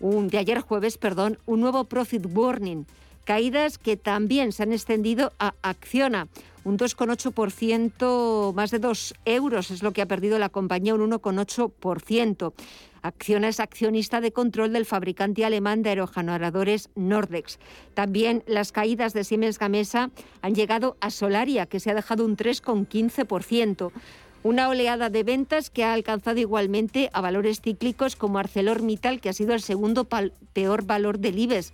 un, 0.00 0.28
de 0.28 0.38
ayer 0.38 0.60
jueves, 0.60 0.96
perdón, 0.96 1.38
un 1.44 1.60
nuevo 1.60 1.84
profit 1.84 2.24
warning. 2.32 2.86
Caídas 3.24 3.76
que 3.76 3.98
también 3.98 4.52
se 4.52 4.62
han 4.62 4.72
extendido 4.72 5.34
a 5.38 5.52
Acciona 5.62 6.28
un 6.64 6.78
2,8%, 6.78 8.54
más 8.54 8.70
de 8.70 8.78
2 8.78 9.14
euros 9.24 9.70
es 9.70 9.82
lo 9.82 9.92
que 9.92 10.02
ha 10.02 10.06
perdido 10.06 10.38
la 10.38 10.48
compañía, 10.48 10.94
un 10.94 11.10
1,8%. 11.10 12.52
Acciona 13.02 13.48
es 13.48 13.60
accionista 13.60 14.20
de 14.20 14.32
control 14.32 14.72
del 14.72 14.86
fabricante 14.86 15.44
alemán 15.44 15.82
de 15.82 15.90
aerogeneradores 15.90 16.90
Nordex. 16.94 17.58
También 17.94 18.42
las 18.46 18.72
caídas 18.72 19.12
de 19.12 19.24
Siemens 19.24 19.58
Gamesa 19.58 20.10
han 20.42 20.54
llegado 20.54 20.96
a 21.00 21.10
Solaria, 21.10 21.66
que 21.66 21.80
se 21.80 21.90
ha 21.90 21.94
dejado 21.94 22.24
un 22.24 22.36
3,15%. 22.36 23.92
Una 24.42 24.68
oleada 24.68 25.10
de 25.10 25.22
ventas 25.22 25.68
que 25.68 25.84
ha 25.84 25.92
alcanzado 25.92 26.40
igualmente 26.40 27.10
a 27.12 27.20
valores 27.20 27.60
cíclicos 27.60 28.16
como 28.16 28.38
ArcelorMittal, 28.38 29.20
que 29.20 29.28
ha 29.28 29.34
sido 29.34 29.52
el 29.52 29.60
segundo 29.60 30.08
peor 30.52 30.84
valor 30.84 31.18
del 31.18 31.38
IBEX 31.38 31.72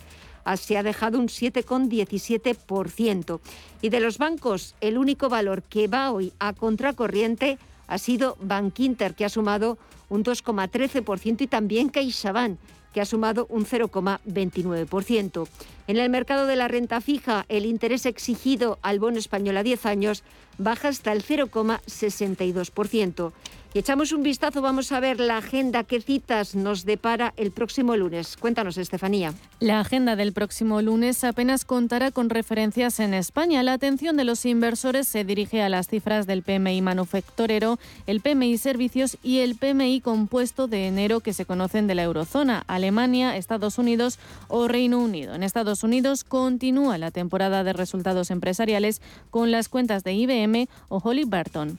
se 0.55 0.79
ha 0.79 0.85
dejado 0.85 1.19
un 1.19 1.27
7,17%. 1.27 3.41
Y 3.83 3.89
de 3.89 3.99
los 3.99 4.19
bancos, 4.19 4.77
el 4.81 4.99
único 4.99 5.29
valor 5.29 5.65
que 5.65 5.89
va 5.89 6.12
hoy 6.12 6.33
a 6.39 6.53
contracorriente 6.53 7.59
ha 7.87 7.99
sido 7.99 8.37
Bankinter, 8.40 9.14
que 9.14 9.25
ha 9.25 9.29
sumado 9.29 9.79
un 10.09 10.25
2,13% 10.25 11.42
y 11.42 11.46
también 11.46 11.88
CaixaBank, 11.88 12.59
que 12.92 13.01
ha 13.01 13.05
sumado 13.05 13.46
un 13.51 13.66
0,29%. 13.66 15.49
En 15.87 15.99
el 15.99 16.09
mercado 16.09 16.46
de 16.46 16.57
la 16.57 16.66
renta 16.66 17.03
fija, 17.03 17.44
el 17.49 17.66
interés 17.66 18.07
exigido 18.07 18.79
al 18.81 18.99
bono 18.99 19.18
español 19.18 19.59
a 19.59 19.62
10 19.62 19.87
años 19.87 20.25
baja 20.57 20.88
hasta 20.88 21.12
el 21.12 21.22
0,62%. 21.22 23.33
Y 23.75 23.79
echamos 23.79 24.13
un 24.13 24.23
vistazo, 24.23 24.63
vamos 24.63 24.91
a 24.93 25.01
ver 25.01 25.21
la 25.21 25.39
agenda, 25.39 25.85
qué 25.85 26.01
citas 26.01 26.55
nos 26.55 26.85
depara 26.85 27.35
el 27.37 27.51
próximo 27.51 27.97
lunes. 27.97 28.37
Cuéntanos, 28.39 28.79
Estefanía. 28.79 29.35
La 29.61 29.81
agenda 29.81 30.17
del 30.17 30.33
próximo 30.33 30.81
lunes 30.81 31.25
apenas 31.25 31.65
contará 31.65 32.11
con 32.11 32.31
referencias 32.31 33.01
en 33.01 33.13
España. 33.13 33.63
La 33.63 33.75
atención 33.75 34.17
de 34.17 34.25
los 34.25 34.47
inversores 34.47 35.09
se 35.09 35.25
dirige 35.25 35.63
a 35.63 35.69
las 35.69 35.89
cifras 35.89 36.27
del 36.27 36.43
PMI 36.43 36.81
manufacturero, 36.81 37.79
el 38.07 38.21
PMI 38.21 38.57
servicios 38.59 39.19
y 39.23 39.41
el 39.41 39.57
PMI 39.57 40.01
compuesto 40.01 40.69
de 40.69 40.87
enero 40.87 41.21
que 41.21 41.33
se 41.33 41.45
conocen 41.45 41.87
de 41.87 41.95
la 41.95 42.03
eurozona, 42.03 42.65
Alemania, 42.67 43.37
Estados 43.37 43.79
Unidos 43.79 44.19
o 44.49 44.69
Reino 44.69 44.99
Unido. 44.99 45.35
En 45.35 45.43
Estados 45.43 45.83
Unidos 45.83 46.25
continúa 46.25 46.99
la 46.99 47.11
temporada 47.11 47.65
de 47.65 47.73
resultados 47.73 48.31
empresariales 48.31 49.03
con 49.31 49.51
las 49.51 49.69
cuentas 49.69 50.05
de 50.05 50.15
IBM 50.15 50.69
o 50.89 50.99
Holly 50.99 51.25
Burton. 51.25 51.79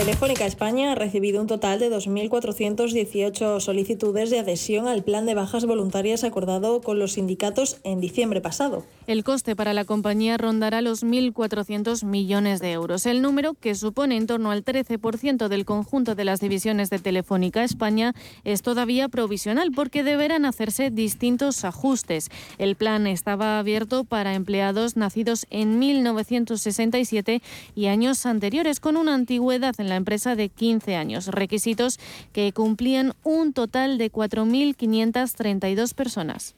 Telefónica 0.00 0.46
España 0.46 0.92
ha 0.92 0.94
recibido 0.94 1.42
un 1.42 1.46
total 1.46 1.78
de 1.78 1.90
2.418 1.90 3.60
solicitudes 3.60 4.30
de 4.30 4.38
adhesión 4.38 4.88
al 4.88 5.04
plan 5.04 5.26
de 5.26 5.34
bajas 5.34 5.66
voluntarias 5.66 6.24
acordado 6.24 6.80
con 6.80 6.98
los 6.98 7.12
sindicatos 7.12 7.76
en 7.84 8.00
diciembre 8.00 8.40
pasado. 8.40 8.86
El 9.06 9.24
coste 9.24 9.54
para 9.54 9.74
la 9.74 9.84
compañía 9.84 10.38
rondará 10.38 10.80
los 10.80 11.04
1.400 11.04 12.02
millones 12.06 12.60
de 12.60 12.72
euros. 12.72 13.04
El 13.04 13.20
número, 13.20 13.52
que 13.52 13.74
supone 13.74 14.16
en 14.16 14.26
torno 14.26 14.50
al 14.50 14.64
13% 14.64 15.48
del 15.48 15.66
conjunto 15.66 16.14
de 16.14 16.24
las 16.24 16.40
divisiones 16.40 16.88
de 16.88 16.98
Telefónica 16.98 17.62
España, 17.62 18.14
es 18.42 18.62
todavía 18.62 19.10
provisional 19.10 19.70
porque 19.70 20.02
deberán 20.02 20.46
hacerse 20.46 20.90
distintos 20.90 21.62
ajustes. 21.66 22.30
El 22.56 22.74
plan 22.74 23.06
estaba 23.06 23.58
abierto 23.58 24.04
para 24.04 24.32
empleados 24.32 24.96
nacidos 24.96 25.46
en 25.50 25.78
1967 25.78 27.42
y 27.74 27.86
años 27.86 28.24
anteriores 28.24 28.80
con 28.80 28.96
una 28.96 29.12
antigüedad 29.14 29.74
en 29.78 29.89
la 29.90 29.96
empresa 29.96 30.34
de 30.34 30.48
15 30.48 30.96
años, 30.96 31.26
requisitos 31.26 32.00
que 32.32 32.52
cumplían 32.52 33.12
un 33.22 33.52
total 33.52 33.98
de 33.98 34.10
4.532 34.10 35.94
personas. 35.94 36.54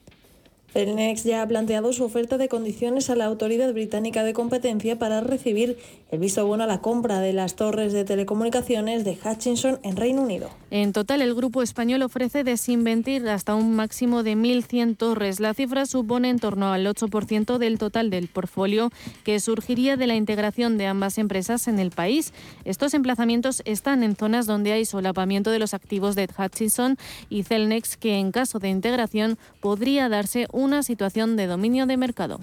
Celnex 0.73 1.25
ya 1.25 1.43
ha 1.43 1.47
planteado 1.47 1.93
su 1.93 2.03
oferta 2.03 2.39
de 2.39 2.49
condiciones 2.49 3.11
a 3.11 3.15
la 3.15 3.27
Autoridad 3.27 3.73
Británica 3.75 4.25
de 4.25 4.33
Competencia 4.33 4.99
para 4.99 5.21
recibir 5.21 5.77
el 6.11 6.19
visto 6.19 6.47
bueno 6.47 6.65
a 6.65 6.67
la 6.67 6.81
compra 6.81 7.21
de 7.21 7.35
las 7.35 7.57
torres 7.57 7.93
de 7.93 8.05
telecomunicaciones 8.05 9.05
de 9.05 9.19
Hutchinson 9.23 9.81
en 9.83 9.97
Reino 9.97 10.23
Unido. 10.23 10.49
En 10.71 10.93
total, 10.93 11.21
el 11.21 11.35
grupo 11.35 11.63
español 11.63 12.01
ofrece 12.03 12.43
desinventir 12.43 13.29
hasta 13.29 13.55
un 13.55 13.75
máximo 13.77 14.23
de 14.23 14.35
1.100 14.35 14.97
torres. 14.97 15.41
La 15.41 15.53
cifra 15.53 15.85
supone 15.85 16.31
en 16.31 16.39
torno 16.39 16.73
al 16.73 16.87
8% 16.87 17.59
del 17.59 17.79
total 17.79 18.09
del 18.09 18.29
portfolio 18.29 18.91
que 19.25 19.41
surgiría 19.41 19.99
de 19.99 20.07
la 20.07 20.15
integración 20.15 20.79
de 20.79 20.87
ambas 20.87 21.19
empresas 21.19 21.69
en 21.69 21.79
el 21.81 21.91
país. 21.91 22.33
Estos 22.65 22.95
emplazamientos 22.95 23.63
están 23.67 24.03
en 24.03 24.17
zonas 24.17 24.47
donde 24.47 24.73
hay 24.73 24.87
solapamiento 24.87 25.51
de 25.51 25.59
los 25.59 25.75
activos 25.75 26.15
de 26.15 26.29
Hutchinson 26.39 26.97
y 27.29 27.43
Celnex, 27.43 27.99
que 27.99 28.19
en 28.19 28.33
caso 28.33 28.59
de 28.59 28.71
integración 28.71 29.39
podría 29.61 30.09
darse 30.09 30.47
un 30.53 30.62
una 30.62 30.83
situación 30.83 31.37
de 31.37 31.46
dominio 31.46 31.87
de 31.87 31.96
mercado. 31.96 32.40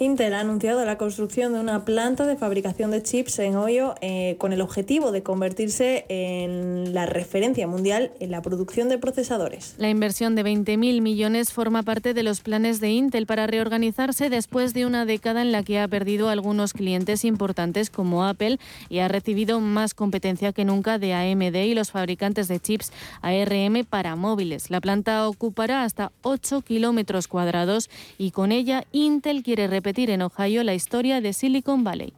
Intel 0.00 0.32
ha 0.32 0.40
anunciado 0.40 0.82
la 0.86 0.96
construcción 0.96 1.52
de 1.52 1.60
una 1.60 1.84
planta 1.84 2.26
de 2.26 2.34
fabricación 2.34 2.90
de 2.90 3.02
chips 3.02 3.38
en 3.38 3.54
Ohio 3.54 3.96
eh, 4.00 4.36
con 4.38 4.54
el 4.54 4.62
objetivo 4.62 5.12
de 5.12 5.22
convertirse 5.22 6.06
en 6.08 6.94
la 6.94 7.04
referencia 7.04 7.66
mundial 7.66 8.10
en 8.18 8.30
la 8.30 8.40
producción 8.40 8.88
de 8.88 8.96
procesadores. 8.96 9.74
La 9.76 9.90
inversión 9.90 10.36
de 10.36 10.42
20.000 10.42 11.02
millones 11.02 11.52
forma 11.52 11.82
parte 11.82 12.14
de 12.14 12.22
los 12.22 12.40
planes 12.40 12.80
de 12.80 12.88
Intel 12.88 13.26
para 13.26 13.46
reorganizarse 13.46 14.30
después 14.30 14.72
de 14.72 14.86
una 14.86 15.04
década 15.04 15.42
en 15.42 15.52
la 15.52 15.62
que 15.64 15.78
ha 15.78 15.86
perdido 15.86 16.30
algunos 16.30 16.72
clientes 16.72 17.26
importantes 17.26 17.90
como 17.90 18.24
Apple 18.24 18.58
y 18.88 19.00
ha 19.00 19.08
recibido 19.08 19.60
más 19.60 19.92
competencia 19.92 20.54
que 20.54 20.64
nunca 20.64 20.98
de 20.98 21.12
AMD 21.12 21.56
y 21.56 21.74
los 21.74 21.90
fabricantes 21.90 22.48
de 22.48 22.58
chips 22.58 22.90
ARM 23.20 23.84
para 23.84 24.16
móviles. 24.16 24.70
La 24.70 24.80
planta 24.80 25.28
ocupará 25.28 25.84
hasta 25.84 26.10
8 26.22 26.62
kilómetros 26.62 27.28
cuadrados 27.28 27.90
y 28.16 28.30
con 28.30 28.50
ella 28.50 28.84
Intel 28.92 29.42
quiere 29.42 29.66
repetir 29.66 29.89
en 29.98 30.22
Ohio 30.22 30.62
la 30.64 30.74
historia 30.74 31.20
de 31.20 31.32
Silicon 31.32 31.84
Valley. 31.84 32.12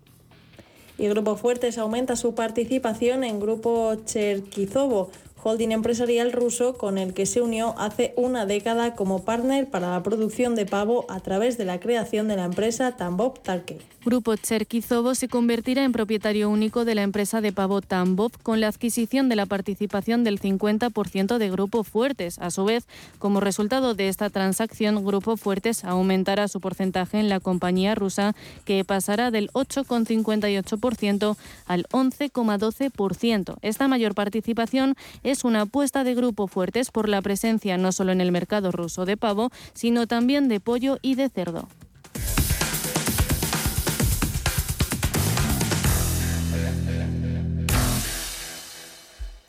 Y 0.98 1.08
Grupo 1.08 1.36
Fuertes 1.36 1.78
aumenta 1.78 2.16
su 2.16 2.34
participación 2.34 3.24
en 3.24 3.40
Grupo 3.40 3.94
Cherkizovo, 4.04 5.10
holding 5.42 5.72
empresarial 5.72 6.32
ruso 6.32 6.74
con 6.78 6.98
el 6.98 7.14
que 7.14 7.26
se 7.26 7.40
unió 7.40 7.74
hace 7.78 8.14
una 8.16 8.46
década 8.46 8.94
como 8.94 9.24
partner 9.24 9.68
para 9.68 9.90
la 9.90 10.02
producción 10.02 10.54
de 10.54 10.66
pavo 10.66 11.06
a 11.08 11.20
través 11.20 11.58
de 11.58 11.64
la 11.64 11.80
creación 11.80 12.28
de 12.28 12.36
la 12.36 12.44
empresa 12.44 12.96
Tambov 12.96 13.40
Tarke. 13.40 13.78
Grupo 14.04 14.34
Cherkizovo 14.34 15.14
se 15.14 15.28
convertirá 15.28 15.84
en 15.84 15.92
propietario 15.92 16.50
único 16.50 16.84
de 16.84 16.96
la 16.96 17.02
empresa 17.02 17.40
de 17.40 17.52
pavo 17.52 17.80
Tambov 17.82 18.32
con 18.42 18.60
la 18.60 18.66
adquisición 18.66 19.28
de 19.28 19.36
la 19.36 19.46
participación 19.46 20.24
del 20.24 20.40
50% 20.40 21.38
de 21.38 21.50
Grupo 21.50 21.84
Fuertes. 21.84 22.40
A 22.40 22.50
su 22.50 22.64
vez, 22.64 22.86
como 23.20 23.38
resultado 23.40 23.94
de 23.94 24.08
esta 24.08 24.28
transacción, 24.28 25.04
Grupo 25.04 25.36
Fuertes 25.36 25.84
aumentará 25.84 26.48
su 26.48 26.60
porcentaje 26.60 27.20
en 27.20 27.28
la 27.28 27.38
compañía 27.38 27.94
rusa 27.94 28.34
que 28.64 28.84
pasará 28.84 29.30
del 29.30 29.50
8,58% 29.52 31.36
al 31.66 31.86
11,12%. 31.92 33.56
Esta 33.62 33.86
mayor 33.86 34.14
participación 34.14 34.96
es 35.22 35.31
una 35.44 35.62
apuesta 35.62 36.04
de 36.04 36.14
Grupo 36.14 36.46
Fuertes 36.46 36.90
por 36.90 37.08
la 37.08 37.22
presencia 37.22 37.78
no 37.78 37.90
solo 37.92 38.12
en 38.12 38.20
el 38.20 38.30
mercado 38.30 38.70
ruso 38.70 39.06
de 39.06 39.16
pavo, 39.16 39.50
sino 39.72 40.06
también 40.06 40.48
de 40.48 40.60
pollo 40.60 40.98
y 41.02 41.14
de 41.14 41.28
cerdo. 41.28 41.68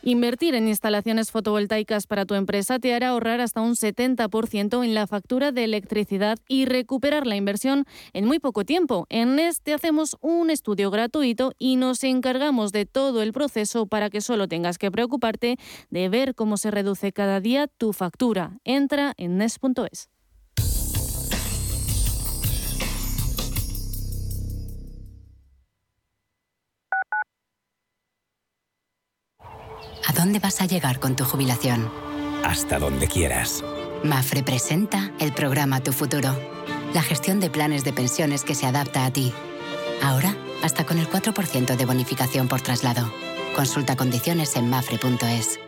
Invertir 0.06 0.54
en 0.54 0.68
instalaciones 0.68 1.32
fotovoltaicas 1.32 2.08
para 2.08 2.26
tu 2.26 2.34
empresa 2.36 2.78
te 2.78 2.94
hará 2.94 3.10
ahorrar 3.10 3.40
hasta 3.40 3.62
un 3.62 3.76
70% 3.76 4.84
en 4.84 4.94
la 4.94 5.08
factura 5.08 5.54
de 5.54 5.64
electricidad 5.64 6.38
y 6.46 6.66
recuperar 6.66 7.26
la 7.26 7.38
inversión 7.38 7.86
en 8.12 8.26
muy 8.26 8.40
poco 8.40 8.66
tiempo. 8.66 9.08
En 9.08 9.38
NES 9.38 9.62
te 9.62 9.74
hacemos 9.74 10.18
un 10.20 10.50
estudio 10.50 10.92
gratuito 10.92 11.54
y 11.58 11.78
nos 11.78 12.04
encargamos 12.04 12.74
de 12.74 12.86
todo 12.86 13.22
el 13.22 13.32
proceso 13.32 13.86
para 13.88 14.10
que 14.10 14.20
solo 14.20 14.50
tengas 14.50 14.78
que 14.78 14.92
preocuparte 14.92 15.56
de 15.90 16.10
ver 16.10 16.36
cómo 16.36 16.58
se 16.58 16.70
reduce 16.70 17.14
cada 17.14 17.40
día 17.40 17.70
tu 17.70 17.94
factura. 17.94 18.60
Entra 18.66 19.14
en 19.16 19.38
NES.es. 19.38 20.13
dónde 30.24 30.40
vas 30.40 30.62
a 30.62 30.66
llegar 30.66 31.02
con 31.02 31.18
tu 31.18 31.26
jubilación? 31.26 31.92
Hasta 32.46 32.80
donde 32.80 33.08
quieras. 33.08 33.62
Mafre 34.06 34.42
presenta 34.42 35.12
el 35.20 35.34
programa 35.34 35.82
Tu 35.82 35.92
Futuro, 35.92 36.34
la 36.94 37.02
gestión 37.02 37.42
de 37.42 37.50
planes 37.50 37.84
de 37.84 37.92
pensiones 37.92 38.46
que 38.46 38.56
se 38.56 38.66
adapta 38.66 39.06
a 39.06 39.12
ti. 39.12 39.34
Ahora, 40.02 40.34
hasta 40.64 40.86
con 40.86 40.98
el 40.98 41.10
4% 41.10 41.76
de 41.76 41.86
bonificación 41.86 42.48
por 42.48 42.62
traslado. 42.62 43.12
Consulta 43.54 43.98
condiciones 43.98 44.56
en 44.56 44.70
mafre.es. 44.70 45.60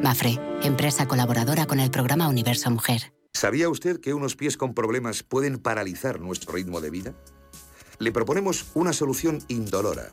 Mafre, 0.00 0.38
empresa 0.62 1.08
colaboradora 1.08 1.66
con 1.66 1.80
el 1.80 1.90
programa 1.90 2.28
Universo 2.28 2.70
Mujer. 2.70 3.12
¿Sabía 3.32 3.68
usted 3.68 3.98
que 3.98 4.14
unos 4.14 4.36
pies 4.36 4.56
con 4.56 4.74
problemas 4.74 5.24
pueden 5.24 5.58
paralizar 5.58 6.20
nuestro 6.20 6.52
ritmo 6.52 6.80
de 6.80 6.90
vida? 6.90 7.14
Le 7.98 8.12
proponemos 8.12 8.66
una 8.74 8.92
solución 8.92 9.42
indolora 9.48 10.12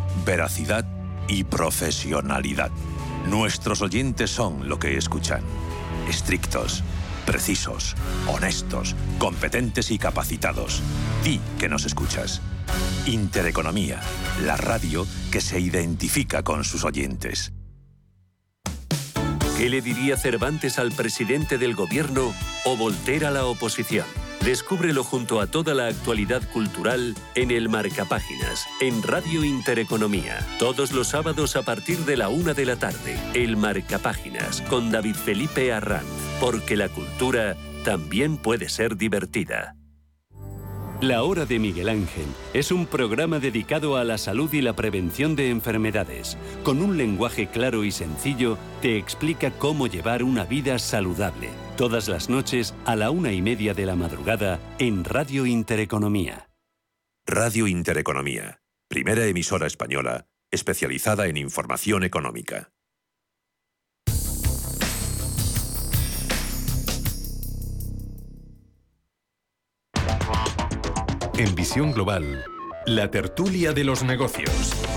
veracidad 0.25 0.85
y 1.27 1.43
profesionalidad. 1.43 2.71
Nuestros 3.27 3.81
oyentes 3.81 4.31
son 4.31 4.67
lo 4.67 4.79
que 4.79 4.97
escuchan. 4.97 5.41
Estrictos, 6.09 6.83
precisos, 7.25 7.95
honestos, 8.27 8.95
competentes 9.17 9.91
y 9.91 9.97
capacitados. 9.97 10.81
Di 11.23 11.39
que 11.59 11.69
nos 11.69 11.85
escuchas. 11.85 12.41
Intereconomía, 13.05 13.99
la 14.43 14.57
radio 14.57 15.05
que 15.31 15.41
se 15.41 15.59
identifica 15.59 16.43
con 16.43 16.63
sus 16.63 16.83
oyentes. 16.83 17.53
¿Qué 19.57 19.69
le 19.69 19.81
diría 19.81 20.17
Cervantes 20.17 20.79
al 20.79 20.91
presidente 20.91 21.57
del 21.57 21.75
gobierno 21.75 22.33
o 22.65 22.77
Voltaire 22.77 23.27
a 23.27 23.31
la 23.31 23.45
oposición? 23.45 24.05
Descúbrelo 24.43 25.03
junto 25.03 25.39
a 25.39 25.45
toda 25.45 25.75
la 25.75 25.85
actualidad 25.85 26.41
cultural 26.51 27.13
en 27.35 27.51
el 27.51 27.69
Marcapáginas, 27.69 28.65
en 28.81 29.03
Radio 29.03 29.43
Intereconomía. 29.43 30.39
Todos 30.57 30.91
los 30.93 31.09
sábados 31.09 31.55
a 31.55 31.61
partir 31.61 31.99
de 32.05 32.17
la 32.17 32.29
una 32.29 32.55
de 32.55 32.65
la 32.65 32.75
tarde. 32.75 33.19
El 33.35 33.55
Marcapáginas, 33.55 34.61
con 34.63 34.89
David 34.89 35.13
Felipe 35.13 35.71
Arranz. 35.71 36.07
Porque 36.39 36.75
la 36.75 36.89
cultura 36.89 37.55
también 37.85 38.37
puede 38.37 38.67
ser 38.69 38.97
divertida. 38.97 39.75
La 41.01 41.23
Hora 41.23 41.45
de 41.45 41.59
Miguel 41.59 41.89
Ángel 41.89 42.25
es 42.53 42.71
un 42.71 42.87
programa 42.87 43.39
dedicado 43.39 43.95
a 43.95 44.03
la 44.03 44.17
salud 44.17 44.51
y 44.53 44.61
la 44.61 44.75
prevención 44.75 45.35
de 45.35 45.49
enfermedades. 45.49 46.37
Con 46.63 46.81
un 46.81 46.97
lenguaje 46.97 47.47
claro 47.47 47.83
y 47.83 47.91
sencillo, 47.91 48.57
te 48.81 48.97
explica 48.97 49.51
cómo 49.51 49.85
llevar 49.85 50.23
una 50.23 50.45
vida 50.45 50.77
saludable. 50.79 51.49
Todas 51.81 52.07
las 52.09 52.29
noches 52.29 52.75
a 52.85 52.95
la 52.95 53.09
una 53.09 53.31
y 53.31 53.41
media 53.41 53.73
de 53.73 53.87
la 53.87 53.95
madrugada 53.95 54.59
en 54.77 55.03
Radio 55.03 55.47
Intereconomía. 55.47 56.47
Radio 57.25 57.65
Intereconomía, 57.65 58.61
primera 58.87 59.25
emisora 59.25 59.65
española 59.65 60.27
especializada 60.51 61.25
en 61.25 61.37
información 61.37 62.03
económica. 62.03 62.71
En 71.39 71.55
Visión 71.55 71.93
Global, 71.93 72.45
la 72.85 73.09
tertulia 73.09 73.73
de 73.73 73.85
los 73.85 74.03
negocios. 74.03 74.90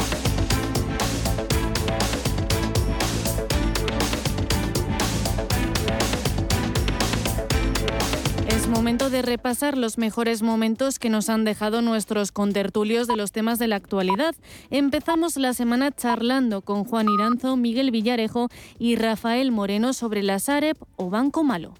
Repasar 9.24 9.76
los 9.76 9.98
mejores 9.98 10.42
momentos 10.42 10.98
que 10.98 11.10
nos 11.10 11.28
han 11.28 11.44
dejado 11.44 11.82
nuestros 11.82 12.32
contertulios 12.32 13.06
de 13.06 13.16
los 13.16 13.32
temas 13.32 13.58
de 13.58 13.68
la 13.68 13.76
actualidad. 13.76 14.34
Empezamos 14.70 15.36
la 15.36 15.52
semana 15.52 15.90
charlando 15.92 16.62
con 16.62 16.84
Juan 16.84 17.08
Iranzo, 17.08 17.56
Miguel 17.56 17.90
Villarejo 17.90 18.48
y 18.78 18.96
Rafael 18.96 19.52
Moreno 19.52 19.92
sobre 19.92 20.22
la 20.22 20.38
Sareb 20.38 20.76
o 20.96 21.10
Banco 21.10 21.44
Malo. 21.44 21.74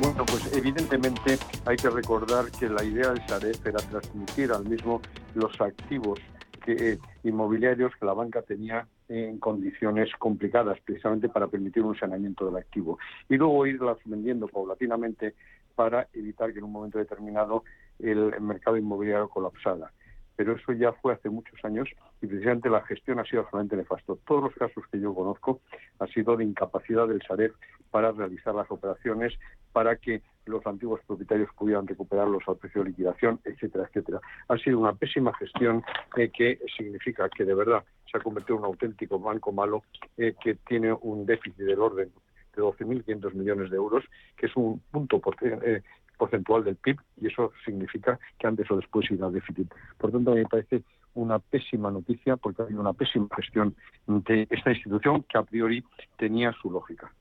Bueno, 0.00 0.26
pues 0.26 0.52
evidentemente 0.54 1.38
hay 1.64 1.76
que 1.76 1.88
recordar 1.88 2.50
que 2.50 2.68
la 2.68 2.82
idea 2.82 3.12
de 3.12 3.26
Sareb 3.28 3.56
era 3.64 3.78
transmitir 3.78 4.52
al 4.52 4.64
mismo 4.64 5.00
los 5.34 5.60
activos 5.60 6.18
que, 6.64 6.98
inmobiliarios 7.24 7.92
que 7.98 8.06
la 8.06 8.12
banca 8.12 8.42
tenía 8.42 8.86
en 9.12 9.38
condiciones 9.38 10.10
complicadas, 10.18 10.80
precisamente 10.80 11.28
para 11.28 11.48
permitir 11.48 11.82
un 11.82 11.98
saneamiento 11.98 12.46
del 12.46 12.56
activo. 12.56 12.98
Y 13.28 13.36
luego 13.36 13.66
irlas 13.66 13.98
vendiendo 14.04 14.48
paulatinamente 14.48 15.34
para 15.74 16.08
evitar 16.14 16.52
que 16.52 16.58
en 16.58 16.64
un 16.64 16.72
momento 16.72 16.98
determinado 16.98 17.64
el 17.98 18.40
mercado 18.40 18.76
inmobiliario 18.76 19.28
colapsara. 19.28 19.92
Pero 20.42 20.56
eso 20.56 20.72
ya 20.72 20.92
fue 20.94 21.12
hace 21.12 21.30
muchos 21.30 21.56
años 21.64 21.88
y 22.20 22.26
precisamente 22.26 22.68
la 22.68 22.80
gestión 22.82 23.20
ha 23.20 23.24
sido 23.24 23.44
realmente 23.44 23.76
nefasto. 23.76 24.18
Todos 24.26 24.42
los 24.42 24.54
casos 24.56 24.82
que 24.90 24.98
yo 24.98 25.14
conozco 25.14 25.60
han 26.00 26.08
sido 26.08 26.36
de 26.36 26.42
incapacidad 26.42 27.06
del 27.06 27.22
Sareb 27.22 27.52
para 27.92 28.10
realizar 28.10 28.52
las 28.52 28.68
operaciones, 28.68 29.32
para 29.72 29.94
que 29.94 30.20
los 30.46 30.66
antiguos 30.66 31.00
propietarios 31.06 31.48
pudieran 31.56 31.86
recuperarlos 31.86 32.42
al 32.48 32.56
precio 32.56 32.82
de 32.82 32.90
liquidación, 32.90 33.38
etcétera, 33.44 33.84
etcétera. 33.84 34.20
Ha 34.48 34.58
sido 34.58 34.80
una 34.80 34.94
pésima 34.94 35.32
gestión 35.34 35.84
eh, 36.16 36.28
que 36.36 36.58
significa 36.76 37.28
que 37.28 37.44
de 37.44 37.54
verdad 37.54 37.84
se 38.10 38.18
ha 38.18 38.20
convertido 38.20 38.56
en 38.56 38.64
un 38.64 38.66
auténtico 38.66 39.20
banco 39.20 39.52
malo 39.52 39.84
eh, 40.16 40.34
que 40.42 40.56
tiene 40.56 40.92
un 40.92 41.24
déficit 41.24 41.58
del 41.58 41.78
orden 41.78 42.10
de 42.56 42.62
12.500 42.62 43.32
millones 43.34 43.70
de 43.70 43.76
euros, 43.76 44.04
que 44.36 44.46
es 44.46 44.56
un 44.56 44.80
punto 44.90 45.22
eh, 45.42 45.82
porcentual 46.16 46.64
del 46.64 46.76
PIB 46.76 46.98
y 47.20 47.26
eso 47.26 47.52
significa 47.64 48.18
que 48.38 48.46
antes 48.46 48.70
o 48.70 48.76
después 48.76 49.10
irá 49.10 49.26
a 49.26 49.30
déficit. 49.30 49.72
Por 49.98 50.12
tanto, 50.12 50.34
me 50.34 50.44
parece 50.44 50.82
una 51.14 51.38
pésima 51.38 51.90
noticia 51.90 52.36
porque 52.36 52.62
ha 52.62 52.64
habido 52.64 52.80
una 52.80 52.92
pésima 52.92 53.28
gestión 53.36 53.74
de 54.06 54.46
esta 54.50 54.70
institución 54.70 55.24
que 55.24 55.38
a 55.38 55.42
priori 55.42 55.84
tenía 56.16 56.52
su 56.52 56.70
lógica. 56.70 57.12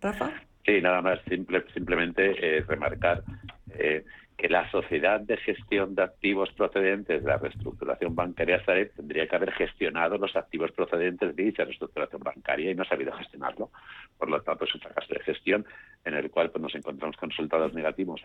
Rafa. 0.00 0.32
Sí, 0.64 0.80
nada 0.80 1.02
más, 1.02 1.20
simple, 1.28 1.64
simplemente 1.74 2.34
eh, 2.38 2.64
remarcar 2.66 3.22
eh, 3.70 4.04
que 4.36 4.48
la 4.48 4.68
sociedad 4.70 5.20
de 5.20 5.36
gestión 5.36 5.94
de 5.94 6.02
activos 6.02 6.50
procedentes 6.52 7.22
de 7.22 7.28
la 7.28 7.36
reestructuración 7.36 8.14
bancaria 8.14 8.64
Sareb 8.64 8.92
tendría 8.94 9.26
que 9.26 9.36
haber 9.36 9.52
gestionado 9.52 10.18
los 10.18 10.34
activos 10.34 10.72
procedentes 10.72 11.36
de 11.36 11.44
dicha 11.44 11.64
reestructuración 11.64 12.22
bancaria 12.22 12.70
y 12.70 12.74
no 12.74 12.82
ha 12.82 12.88
sabido 12.88 13.12
gestionarlo. 13.12 13.70
Por 14.18 14.30
lo 14.30 14.40
tanto, 14.42 14.64
es 14.64 14.74
un 14.74 14.80
fracaso 14.80 15.14
de 15.14 15.20
gestión 15.20 15.64
en 16.04 16.14
el 16.14 16.30
cual 16.30 16.50
pues, 16.50 16.62
nos 16.62 16.74
encontramos 16.74 17.16
con 17.16 17.30
resultados 17.30 17.72
negativos 17.74 18.20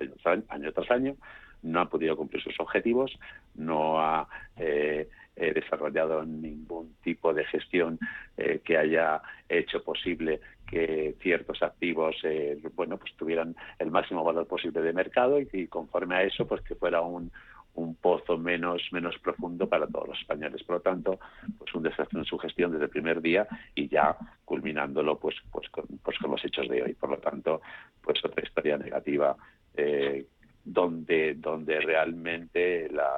año 0.50 0.72
tras 0.72 0.92
año, 0.92 1.16
no 1.62 1.82
ha 1.82 1.90
podido 1.90 2.18
cumplir 2.18 2.42
sus 2.42 2.60
objetivos, 2.60 3.18
no 3.56 4.00
ha 4.00 4.28
eh, 4.58 5.08
eh, 5.40 5.54
desarrollado 5.54 6.26
ningún 6.26 6.96
tipo 7.04 7.34
de 7.34 7.46
gestión 7.46 8.00
eh, 8.38 8.62
que 8.64 8.78
haya 8.78 9.22
hecho 9.48 9.84
posible 9.84 10.42
que 10.68 11.16
ciertos 11.22 11.62
activos 11.62 12.16
eh, 12.24 12.60
bueno 12.76 12.98
pues 12.98 13.16
tuvieran 13.16 13.56
el 13.78 13.92
máximo 13.92 14.24
valor 14.24 14.48
posible 14.48 14.82
de 14.82 14.94
mercado 14.94 15.40
y, 15.40 15.68
conforme 15.68 16.16
a 16.16 16.24
eso 16.24 16.48
pues 16.48 16.62
que 16.62 16.74
fuera 16.76 17.02
un, 17.02 17.32
un 17.76 17.96
pozo 17.96 18.38
menos 18.38 18.82
menos 18.92 19.16
profundo 19.20 19.70
para 19.70 19.86
todos 19.86 20.08
los 20.10 20.20
españoles. 20.20 20.64
Por 20.64 20.78
lo 20.78 20.82
tanto 20.82 21.20
pues 21.58 21.74
un 21.76 21.84
desastre 21.84 22.20
en 22.20 22.26
su 22.26 22.38
gestión 22.40 22.72
desde 22.72 22.86
el 22.86 22.90
primer 22.90 23.22
día 23.22 23.48
y 23.76 23.88
ya 23.88 24.18
culminándolo 24.44 25.20
pues 25.20 25.36
pues 25.52 25.70
con, 25.70 25.86
pues 26.04 26.20
los 26.20 26.44
hechos 26.44 26.68
de 26.68 26.82
hoy. 26.82 26.94
Por 26.96 27.12
lo 27.12 27.18
tanto 27.20 27.62
pues 28.02 28.20
otra 28.26 28.44
historia 28.44 28.78
negativa 28.78 29.38
eh, 29.76 30.26
donde, 30.68 31.36
donde 31.36 31.80
realmente 31.80 32.90
la, 32.90 33.10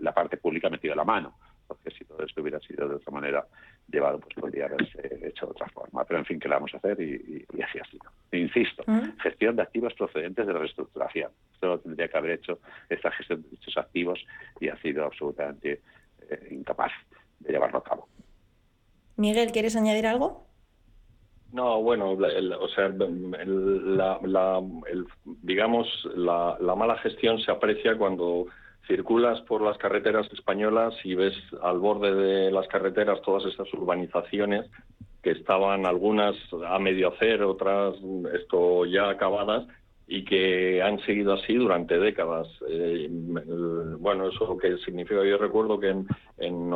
la, 0.00 0.12
parte 0.12 0.38
pública 0.38 0.68
ha 0.68 0.70
metido 0.70 0.94
la 0.94 1.04
mano, 1.04 1.34
porque 1.66 1.90
si 1.90 2.04
todo 2.06 2.24
esto 2.24 2.40
hubiera 2.40 2.58
sido 2.60 2.88
de 2.88 2.94
otra 2.94 3.12
manera 3.12 3.46
llevado, 3.88 4.18
pues 4.20 4.34
podría 4.34 4.64
haberse 4.64 5.18
hecho 5.22 5.46
de 5.46 5.52
otra 5.52 5.68
forma. 5.68 6.02
Pero 6.04 6.20
en 6.20 6.24
fin, 6.24 6.40
¿qué 6.40 6.48
le 6.48 6.54
vamos 6.54 6.72
a 6.72 6.78
hacer? 6.78 6.98
Y, 6.98 7.44
así 7.62 7.78
ha 7.78 7.84
sido. 7.84 8.04
Insisto, 8.32 8.84
gestión 9.22 9.56
de 9.56 9.62
activos 9.62 9.92
procedentes 9.92 10.46
de 10.46 10.52
la 10.52 10.60
reestructuración. 10.60 11.30
Esto 11.52 11.66
lo 11.66 11.80
tendría 11.80 12.08
que 12.08 12.16
haber 12.16 12.30
hecho 12.32 12.60
esta 12.88 13.10
gestión 13.10 13.42
de 13.42 13.50
dichos 13.50 13.76
activos 13.76 14.24
y 14.58 14.68
ha 14.68 14.76
sido 14.80 15.04
absolutamente 15.04 15.82
eh, 16.30 16.48
incapaz 16.52 16.92
de 17.40 17.52
llevarlo 17.52 17.78
a 17.78 17.84
cabo. 17.84 18.08
Miguel, 19.16 19.52
¿quieres 19.52 19.76
añadir 19.76 20.06
algo? 20.06 20.46
No, 21.52 21.82
bueno, 21.82 22.12
o 22.12 22.68
sea, 22.68 22.88
la, 22.88 24.60
digamos, 25.42 25.86
la, 26.16 26.74
mala 26.74 26.96
gestión 26.98 27.38
se 27.40 27.50
aprecia 27.50 27.96
cuando 27.98 28.46
circulas 28.86 29.40
por 29.42 29.60
las 29.60 29.76
carreteras 29.76 30.26
españolas 30.32 30.94
y 31.04 31.14
ves 31.14 31.34
al 31.62 31.78
borde 31.78 32.14
de 32.14 32.50
las 32.50 32.66
carreteras 32.68 33.20
todas 33.20 33.44
estas 33.44 33.72
urbanizaciones 33.74 34.68
que 35.22 35.32
estaban 35.32 35.84
algunas 35.84 36.34
a 36.66 36.78
medio 36.78 37.08
hacer, 37.08 37.42
otras 37.42 37.94
esto 38.34 38.86
ya 38.86 39.10
acabadas 39.10 39.66
y 40.06 40.24
que 40.24 40.82
han 40.82 40.98
seguido 41.00 41.34
así 41.34 41.54
durante 41.54 41.98
décadas. 41.98 42.48
Eh, 42.68 43.08
bueno, 43.98 44.28
eso 44.28 44.46
lo 44.46 44.58
que 44.58 44.76
significa, 44.78 45.24
yo 45.24 45.38
recuerdo 45.38 45.78
que 45.78 45.88
en, 45.88 46.06
en 46.38 46.70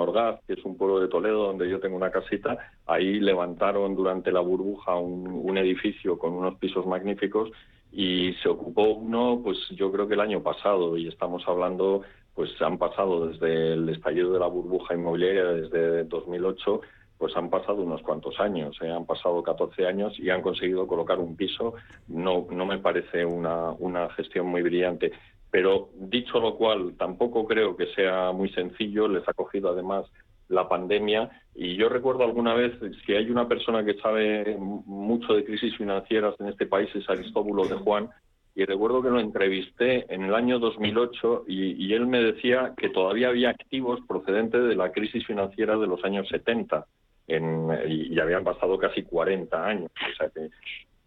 que 0.47 0.53
es 0.55 0.65
un 0.65 0.77
pueblo 0.77 1.01
de 1.01 1.09
Toledo 1.09 1.47
donde 1.47 1.69
yo 1.69 1.81
tengo 1.81 1.97
una 1.97 2.11
casita, 2.11 2.57
ahí 2.87 3.21
levantaron 3.21 3.95
durante 3.95 4.31
la 4.33 4.41
burbuja 4.41 4.97
un, 4.97 5.57
edificio 5.57 6.19
con 6.19 6.35
unos 6.35 6.57
pisos 6.57 6.87
magníficos 6.87 7.51
y 7.91 8.35
se 8.43 8.49
ocupó 8.49 8.91
uno, 8.91 9.41
pues 9.43 9.59
yo 9.71 9.91
creo 9.91 10.07
que 10.07 10.15
el 10.15 10.21
año 10.21 10.43
pasado, 10.43 10.99
y 10.99 11.09
estamos 11.09 11.43
hablando, 11.49 12.03
pues 12.35 12.51
han 12.61 12.77
pasado 12.77 13.29
desde 13.29 13.73
el 13.73 13.89
estallido 13.89 14.33
de 14.33 14.39
la 14.39 14.49
burbuja 14.49 14.95
inmobiliaria, 14.95 15.45
desde 15.45 16.05
2008, 16.05 16.81
pues 17.19 17.37
han 17.37 17.49
pasado 17.49 17.83
unos 17.83 18.03
cuantos 18.03 18.39
años, 18.41 18.77
¿eh? 18.83 18.91
han 18.91 19.07
pasado 19.07 19.43
14 19.43 19.87
años 19.87 20.19
y 20.19 20.29
han 20.31 20.43
conseguido 20.43 20.87
colocar 20.87 21.19
un 21.19 21.37
piso. 21.37 21.75
No, 22.09 22.47
no 22.51 22.67
me 22.67 22.79
parece 22.79 23.25
una, 23.25 23.71
una 23.73 24.11
gestión 24.11 24.47
muy 24.47 24.63
brillante. 24.63 25.13
Pero 25.51 25.89
dicho 25.95 26.39
lo 26.41 26.57
cual, 26.57 26.95
tampoco 26.99 27.47
creo 27.47 27.77
que 27.77 27.87
sea 27.95 28.33
muy 28.33 28.51
sencillo. 28.51 29.09
Les 29.09 29.27
ha 29.29 29.33
cogido 29.33 29.71
además 29.71 30.05
la 30.49 30.69
pandemia. 30.69 31.31
Y 31.55 31.77
yo 31.77 31.89
recuerdo 31.89 32.25
alguna 32.25 32.55
vez, 32.55 32.73
si 33.07 33.15
hay 33.15 33.31
una 33.31 33.49
persona 33.49 33.85
que 33.85 33.95
sabe 33.95 34.57
mucho 34.59 35.33
de 35.33 35.45
crisis 35.45 35.75
financieras 35.77 36.35
en 36.41 36.49
este 36.49 36.67
país, 36.67 36.91
es 36.95 37.09
Aristóbulo 37.09 37.67
de 37.67 37.77
Juan. 37.77 38.11
Y 38.55 38.65
recuerdo 38.65 39.03
que 39.03 39.11
lo 39.11 39.21
entrevisté 39.21 40.13
en 40.13 40.25
el 40.25 40.35
año 40.35 40.59
2008 40.59 41.45
y, 41.47 41.87
y 41.87 41.95
él 41.95 42.07
me 42.07 42.23
decía 42.23 42.73
que 42.77 42.89
todavía 42.89 43.29
había 43.29 43.51
activos 43.51 44.01
procedentes 44.07 44.63
de 44.65 44.75
la 44.75 44.93
crisis 44.93 45.27
financiera 45.27 45.77
de 45.77 45.87
los 45.87 46.03
años 46.05 46.27
70 46.29 46.87
en, 47.27 47.69
y, 47.89 48.19
habían 48.19 48.45
pasado 48.45 48.79
casi 48.79 49.03
40 49.03 49.67
años. 49.67 49.91
O 49.95 50.17
sea 50.17 50.29
que, 50.31 50.51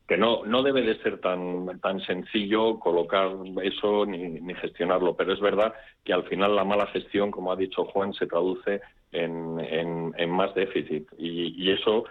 que 0.07 0.17
no, 0.17 0.43
no 0.45 0.63
debe 0.63 0.81
de 0.81 0.97
ser 1.01 1.19
tan, 1.19 1.79
tan 1.79 2.01
sencillo 2.01 2.79
colocar 2.79 3.29
eso 3.63 4.05
ni, 4.05 4.17
ni, 4.17 4.53
gestionarlo, 4.55 5.15
pero 5.15 5.33
es 5.33 5.39
verdad 5.39 5.73
que 6.03 6.13
al 6.13 6.23
final 6.23 6.55
la 6.55 6.63
mala 6.63 6.87
gestión, 6.87 7.31
como 7.31 7.51
ha 7.51 7.55
dicho 7.55 7.85
Juan, 7.85 8.13
se 8.13 8.27
traduce 8.27 8.81
en, 9.11 9.59
en, 9.59 10.29
más 10.29 10.53
déficit 10.55 11.07
y, 11.17 11.63
y, 11.63 11.71
eso 11.71 12.05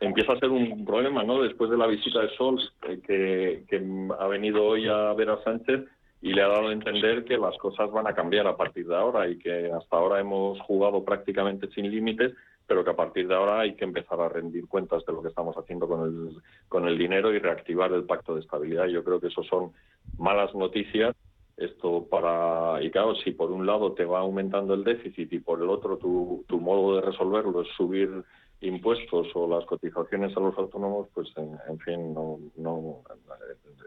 empieza 0.00 0.32
a 0.32 0.38
ser 0.38 0.50
un 0.50 0.84
problema, 0.84 1.22
¿no? 1.22 1.42
Después 1.42 1.70
de 1.70 1.78
la 1.78 1.86
visita 1.86 2.20
de 2.20 2.34
Sols, 2.36 2.72
eh, 2.88 3.00
que, 3.06 3.64
que 3.68 3.82
ha 4.18 4.26
venido 4.26 4.64
hoy 4.64 4.88
a 4.88 5.12
ver 5.14 5.30
a 5.30 5.42
Sánchez, 5.44 5.82
y 6.22 6.32
le 6.32 6.42
ha 6.42 6.48
dado 6.48 6.68
a 6.68 6.72
entender 6.72 7.24
que 7.24 7.36
las 7.36 7.56
cosas 7.58 7.90
van 7.90 8.06
a 8.06 8.14
cambiar 8.14 8.46
a 8.46 8.56
partir 8.56 8.86
de 8.86 8.94
ahora 8.94 9.28
y 9.28 9.38
que 9.38 9.70
hasta 9.72 9.96
ahora 9.96 10.20
hemos 10.20 10.58
jugado 10.60 11.04
prácticamente 11.04 11.68
sin 11.74 11.90
límites 11.90 12.32
pero 12.66 12.84
que 12.84 12.90
a 12.90 12.96
partir 12.96 13.28
de 13.28 13.34
ahora 13.34 13.60
hay 13.60 13.74
que 13.74 13.84
empezar 13.84 14.20
a 14.20 14.28
rendir 14.28 14.66
cuentas 14.66 15.04
de 15.04 15.12
lo 15.12 15.22
que 15.22 15.28
estamos 15.28 15.56
haciendo 15.56 15.88
con 15.88 16.06
el, 16.06 16.42
con 16.68 16.86
el 16.86 16.96
dinero 16.96 17.32
y 17.32 17.38
reactivar 17.38 17.92
el 17.92 18.04
pacto 18.04 18.34
de 18.34 18.40
estabilidad. 18.40 18.86
Yo 18.86 19.04
creo 19.04 19.20
que 19.20 19.28
eso 19.28 19.42
son 19.42 19.72
malas 20.18 20.54
noticias. 20.54 21.14
Esto 21.56 22.06
para, 22.08 22.82
y 22.82 22.90
claro, 22.90 23.14
si 23.16 23.32
por 23.32 23.50
un 23.50 23.66
lado 23.66 23.92
te 23.92 24.04
va 24.04 24.20
aumentando 24.20 24.74
el 24.74 24.84
déficit 24.84 25.32
y 25.32 25.38
por 25.38 25.60
el 25.62 25.68
otro 25.68 25.98
tu, 25.98 26.44
tu 26.48 26.58
modo 26.58 26.96
de 26.96 27.02
resolverlo 27.02 27.60
es 27.60 27.68
subir 27.76 28.24
impuestos 28.62 29.28
o 29.34 29.48
las 29.48 29.66
cotizaciones 29.66 30.36
a 30.36 30.40
los 30.40 30.56
autónomos, 30.56 31.08
pues 31.12 31.28
en, 31.36 31.78
fin, 31.80 32.14
no, 32.14 32.38
no 32.56 33.02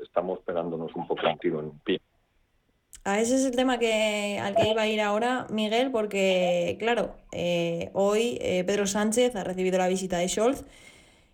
estamos 0.03 0.39
esperándonos 0.39 0.93
un 0.95 1.07
poco 1.07 1.27
un 1.27 1.37
tiro 1.39 1.59
en 1.61 1.71
pie. 1.79 1.99
A 3.07 3.19
ese 3.19 3.35
es 3.35 3.45
el 3.45 3.55
tema 3.55 3.77
que, 3.77 4.39
al 4.41 4.55
que 4.55 4.67
iba 4.71 4.81
a 4.81 4.87
ir 4.87 4.99
ahora, 4.99 5.45
Miguel, 5.51 5.91
porque, 5.91 6.75
claro, 6.79 7.15
eh, 7.31 7.91
hoy 7.93 8.39
eh, 8.41 8.63
Pedro 8.65 8.87
Sánchez 8.87 9.35
ha 9.35 9.43
recibido 9.43 9.77
la 9.77 9.87
visita 9.87 10.17
de 10.17 10.27
Scholz 10.27 10.65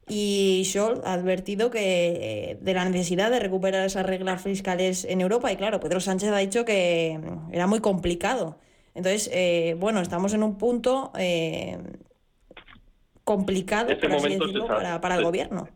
y 0.05 0.63
Scholz 0.65 0.99
ha 1.05 1.13
advertido 1.13 1.71
que, 1.71 2.49
eh, 2.51 2.57
de 2.59 2.73
la 2.73 2.83
necesidad 2.83 3.31
de 3.31 3.39
recuperar 3.39 3.85
esas 3.85 4.05
reglas 4.05 4.43
fiscales 4.43 5.05
en 5.05 5.21
Europa. 5.21 5.49
Y 5.49 5.55
claro, 5.55 5.79
Pedro 5.79 6.01
Sánchez 6.01 6.31
ha 6.31 6.39
dicho 6.39 6.65
que 6.65 7.17
mm, 7.17 7.53
era 7.53 7.67
muy 7.67 7.79
complicado. 7.79 8.59
Entonces, 8.93 9.31
bueno, 9.79 10.01
estamos 10.01 10.33
en 10.33 10.43
un 10.43 10.57
punto 10.57 11.13
complicado, 13.23 13.97
por 13.97 14.11
así 14.11 14.27
decirlo, 14.27 14.67
para, 14.67 14.99
para 14.99 15.15
el 15.15 15.23
gobierno. 15.23 15.69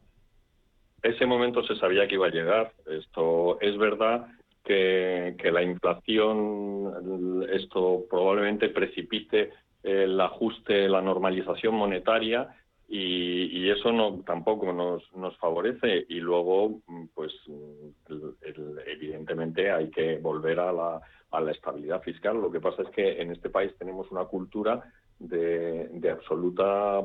Ese 1.01 1.25
momento 1.25 1.63
se 1.63 1.77
sabía 1.77 2.05
que 2.05 2.15
iba 2.15 2.27
a 2.27 2.31
llegar. 2.31 2.73
Esto 2.85 3.61
es 3.61 3.77
verdad 3.77 4.27
que, 4.65 5.35
la 5.51 5.61
inflación, 5.61 7.47
esto 7.51 8.03
probablemente 8.09 8.69
precipite 8.69 9.51
el 9.83 10.19
ajuste, 10.19 10.89
la 10.89 11.01
normalización 11.01 11.75
monetaria 11.75 12.49
y, 12.87 13.69
eso 13.69 13.91
no 13.91 14.21
tampoco 14.25 14.71
nos, 14.73 15.03
nos 15.15 15.35
favorece. 15.37 16.05
Y 16.09 16.19
luego 16.19 16.81
pues 17.13 17.33
evidentemente 18.85 19.71
hay 19.71 19.89
que 19.89 20.17
volver 20.17 20.59
a 20.59 20.71
la, 20.71 21.01
a 21.31 21.41
la 21.41 21.51
estabilidad 21.51 22.01
fiscal. 22.01 22.41
Lo 22.41 22.51
que 22.51 22.59
pasa 22.59 22.83
es 22.83 22.89
que 22.89 23.21
en 23.21 23.31
este 23.31 23.49
país 23.49 23.71
tenemos 23.77 24.09
una 24.11 24.25
cultura 24.25 24.83
de, 25.19 25.87
de 25.91 26.11
absoluta 26.11 27.01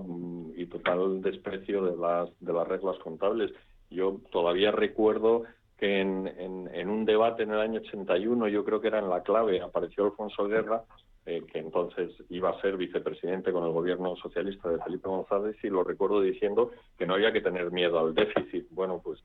y 0.57 0.67
total 0.67 1.23
desprecio 1.23 1.85
de 1.85 1.97
las 1.97 2.29
de 2.41 2.53
las 2.53 2.69
reglas 2.69 2.99
contables. 2.99 3.53
Yo 3.91 4.21
todavía 4.31 4.71
recuerdo 4.71 5.45
que 5.81 6.01
en, 6.01 6.27
en, 6.37 6.91
un 6.91 7.07
debate 7.07 7.45
en 7.45 7.53
el 7.53 7.61
año 7.61 7.81
81, 7.81 8.49
yo 8.49 8.65
creo 8.65 8.83
que 8.83 8.89
era 8.89 8.99
en 8.99 9.09
la 9.09 9.23
clave, 9.23 9.63
apareció 9.63 10.05
Alfonso 10.05 10.47
Guerra, 10.47 10.83
eh, 11.25 11.43
que 11.51 11.59
entonces 11.59 12.13
iba 12.29 12.51
a 12.51 12.61
ser 12.61 12.77
vicepresidente 12.77 13.51
con 13.51 13.65
el 13.65 13.73
gobierno 13.73 14.15
socialista 14.17 14.69
de 14.69 14.79
Felipe 14.83 15.09
González, 15.09 15.57
y 15.63 15.71
lo 15.71 15.83
recuerdo 15.83 16.21
diciendo 16.21 16.73
que 16.99 17.07
no 17.07 17.15
había 17.15 17.33
que 17.33 17.41
tener 17.41 17.71
miedo 17.71 17.99
al 17.99 18.15
déficit. 18.15 18.67
Bueno, 18.71 19.01
pues 19.03 19.25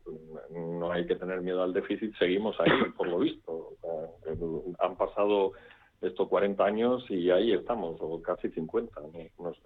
no 0.49 0.93
hay 0.93 1.05
que 1.05 1.17
tener 1.17 1.41
miedo 1.41 1.61
al 1.61 1.73
déficit, 1.73 2.15
seguimos 2.17 2.57
ahí, 2.61 2.71
por 2.95 3.09
lo 3.09 3.19
visto. 3.19 3.73
han 4.79 4.95
pasado 4.95 5.51
estos 6.01 6.29
40 6.29 6.63
años 6.63 7.05
y 7.09 7.31
ahí 7.31 7.51
estamos, 7.51 7.97
o 7.99 8.21
casi 8.21 8.49
50. 8.49 9.01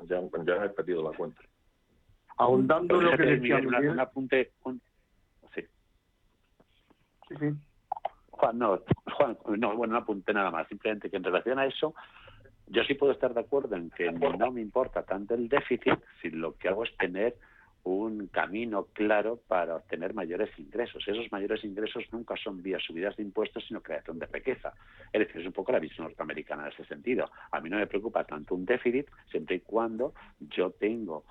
ya, 0.08 0.22
ya 0.44 0.66
he 0.66 0.70
perdido 0.70 1.04
la 1.04 1.16
cuenta. 1.16 1.40
Ahondando 2.38 3.00
lo 3.00 3.16
que 3.16 3.24
decía 3.24 3.58
un 3.58 4.00
apunte, 4.00 4.54
Juan, 8.32 8.58
no, 8.58 8.80
Juan, 9.18 9.38
no, 9.58 9.76
bueno, 9.76 9.94
no 9.94 10.00
apunte 10.00 10.34
nada 10.34 10.52
más. 10.52 10.68
Simplemente 10.68 11.10
que 11.10 11.18
en 11.18 11.24
relación 11.24 11.60
a 11.60 11.66
eso, 11.66 11.94
yo 12.68 12.84
sí 12.84 12.94
puedo 12.94 13.12
estar 13.12 13.34
de 13.34 13.42
acuerdo 13.42 13.76
en 13.76 13.90
que 13.90 14.12
no 14.12 14.52
me 14.52 14.62
importa 14.62 15.04
tanto 15.04 15.34
el 15.34 15.50
déficit 15.50 16.00
si 16.22 16.30
lo 16.30 16.58
que 16.58 16.70
hago 16.70 16.84
es 16.84 16.96
tener 16.98 17.36
un 17.84 18.28
camino 18.28 18.88
claro 18.94 19.40
para 19.48 19.78
obtener 19.78 20.14
mayores 20.14 20.50
ingresos. 20.60 21.04
Esos 21.08 21.32
mayores 21.32 21.64
ingresos 21.64 22.04
nunca 22.12 22.36
son 22.36 22.62
vía 22.62 22.78
subidas 22.80 23.16
de 23.16 23.24
impuestos, 23.24 23.66
sino 23.68 23.82
creación 23.82 24.20
de 24.20 24.26
riqueza. 24.28 24.74
Es 25.12 25.20
decir, 25.20 25.42
es 25.42 25.48
un 25.48 25.54
poco 25.54 25.72
la 25.72 25.80
visión 25.80 26.08
norteamericana 26.08 26.68
en 26.68 26.74
ese 26.74 26.86
sentido. 26.86 27.32
A 27.52 27.60
mí 27.60 27.70
no 27.70 27.78
me 27.78 27.88
preocupa 27.88 28.26
tanto 28.26 28.56
un 28.56 28.66
déficit 28.66 29.08
siempre 29.32 29.56
y 29.56 29.60
cuando 29.62 30.14
yo 30.40 30.72
tengo 30.72 31.24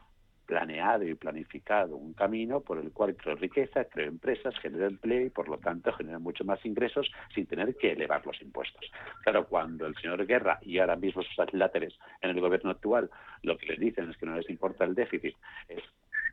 planeado 0.49 1.05
y 1.05 1.15
planificado 1.15 1.95
un 1.95 2.15
camino 2.15 2.61
por 2.61 2.79
el 2.79 2.91
cual 2.91 3.15
creo 3.15 3.37
riqueza, 3.37 3.85
creo 3.85 4.09
empresas, 4.09 4.59
genero 4.63 4.87
empleo 4.87 5.27
y 5.27 5.31
por 5.31 5.47
lo 5.47 5.59
tanto 5.59 5.93
genero 5.93 6.19
mucho 6.21 6.43
más 6.43 6.65
ingresos 6.65 7.07
sin 7.35 7.47
tener 7.47 7.77
que 7.77 7.93
elevar 7.93 8.25
los 8.27 8.41
impuestos. 8.41 8.91
Claro, 9.23 9.47
cuando 9.47 9.87
el 9.87 9.95
señor 9.97 10.25
Guerra 10.27 10.59
y 10.63 10.79
ahora 10.79 10.97
mismo 10.97 11.23
sus 11.23 11.39
atláteres 11.39 11.95
en 12.23 12.31
el 12.31 12.41
gobierno 12.41 12.71
actual 12.71 13.11
lo 13.43 13.59
que 13.59 13.67
les 13.67 13.79
dicen 13.79 14.09
es 14.09 14.17
que 14.17 14.25
no 14.25 14.37
les 14.37 14.49
importa 14.49 14.85
el 14.85 14.95
déficit, 14.95 15.37
es 15.69 15.83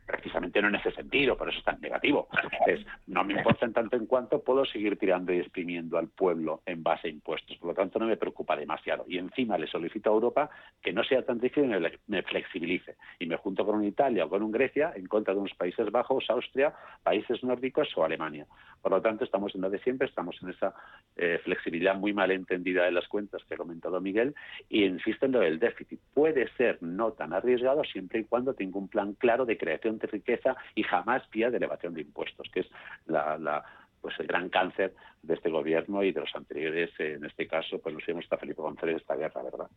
precisamente 0.06 0.62
no 0.62 0.68
en 0.68 0.76
ese 0.76 0.92
sentido, 0.92 1.36
por 1.36 1.48
eso 1.48 1.58
es 1.58 1.64
tan 1.64 1.80
negativo. 1.80 2.28
Es, 2.66 2.80
no 3.06 3.24
me 3.24 3.34
importa 3.34 3.66
en 3.66 3.72
tanto 3.72 3.96
en 3.96 4.06
cuanto 4.06 4.42
puedo 4.42 4.64
seguir 4.64 4.98
tirando 4.98 5.32
y 5.32 5.38
exprimiendo 5.38 5.98
al 5.98 6.08
pueblo 6.08 6.62
en 6.66 6.82
base 6.82 7.08
a 7.08 7.10
impuestos. 7.10 7.56
Por 7.58 7.70
lo 7.70 7.74
tanto, 7.74 7.98
no 7.98 8.06
me 8.06 8.16
preocupa 8.16 8.56
demasiado. 8.56 9.04
Y 9.08 9.18
encima 9.18 9.58
le 9.58 9.66
solicito 9.66 10.10
a 10.10 10.14
Europa 10.14 10.50
que 10.82 10.92
no 10.92 11.02
sea 11.04 11.22
tan 11.24 11.38
difícil 11.40 11.64
y 11.64 12.10
me 12.10 12.22
flexibilice. 12.22 12.96
Y 13.18 13.26
me 13.26 13.36
junto 13.36 13.64
con 13.66 13.76
un 13.76 13.84
Italia 13.84 14.24
o 14.24 14.28
con 14.28 14.42
un 14.42 14.52
Grecia 14.52 14.92
en 14.94 15.06
contra 15.06 15.34
de 15.34 15.40
unos 15.40 15.54
Países 15.54 15.90
Bajos, 15.90 16.30
Austria, 16.30 16.74
países 17.02 17.42
nórdicos 17.42 17.88
o 17.96 18.04
Alemania. 18.04 18.46
Por 18.82 18.92
lo 18.92 19.02
tanto, 19.02 19.24
estamos 19.24 19.54
en 19.54 19.62
lo 19.62 19.70
de 19.70 19.78
siempre, 19.80 20.06
estamos 20.06 20.36
en 20.42 20.50
esa 20.50 20.74
eh, 21.16 21.40
flexibilidad 21.42 21.96
muy 21.96 22.12
mal 22.12 22.30
entendida 22.30 22.84
de 22.84 22.92
las 22.92 23.08
cuentas 23.08 23.42
que 23.44 23.54
ha 23.54 23.56
comentado 23.56 24.00
Miguel 24.00 24.34
y 24.68 24.84
insisto 24.84 25.26
en 25.26 25.32
lo 25.32 25.40
del 25.40 25.58
déficit. 25.58 26.00
Puede 26.14 26.48
ser 26.56 26.78
no 26.82 27.12
tan 27.12 27.32
arriesgado 27.32 27.82
siempre 27.84 28.20
y 28.20 28.24
cuando 28.24 28.54
tenga 28.54 28.78
un 28.78 28.88
plan 28.88 29.14
claro 29.14 29.44
de 29.44 29.56
creación 29.56 29.95
de 29.98 30.06
riqueza 30.06 30.56
y 30.74 30.82
jamás 30.82 31.28
vía 31.30 31.50
de 31.50 31.56
elevación 31.56 31.94
de 31.94 32.02
impuestos, 32.02 32.48
que 32.52 32.60
es 32.60 32.66
la, 33.06 33.64
pues 34.00 34.18
el 34.20 34.26
gran 34.26 34.48
cáncer 34.48 34.94
de 35.22 35.34
este 35.34 35.50
gobierno 35.50 36.02
y 36.02 36.12
de 36.12 36.20
los 36.20 36.34
anteriores, 36.34 36.90
en 36.98 37.24
este 37.24 37.46
caso, 37.46 37.78
pues 37.80 37.94
nos 37.94 38.08
hemos 38.08 38.24
hasta 38.24 38.38
Felipe 38.38 38.62
González 38.62 38.96
esta 38.96 39.16
guerra, 39.16 39.42
¿verdad? 39.42 39.68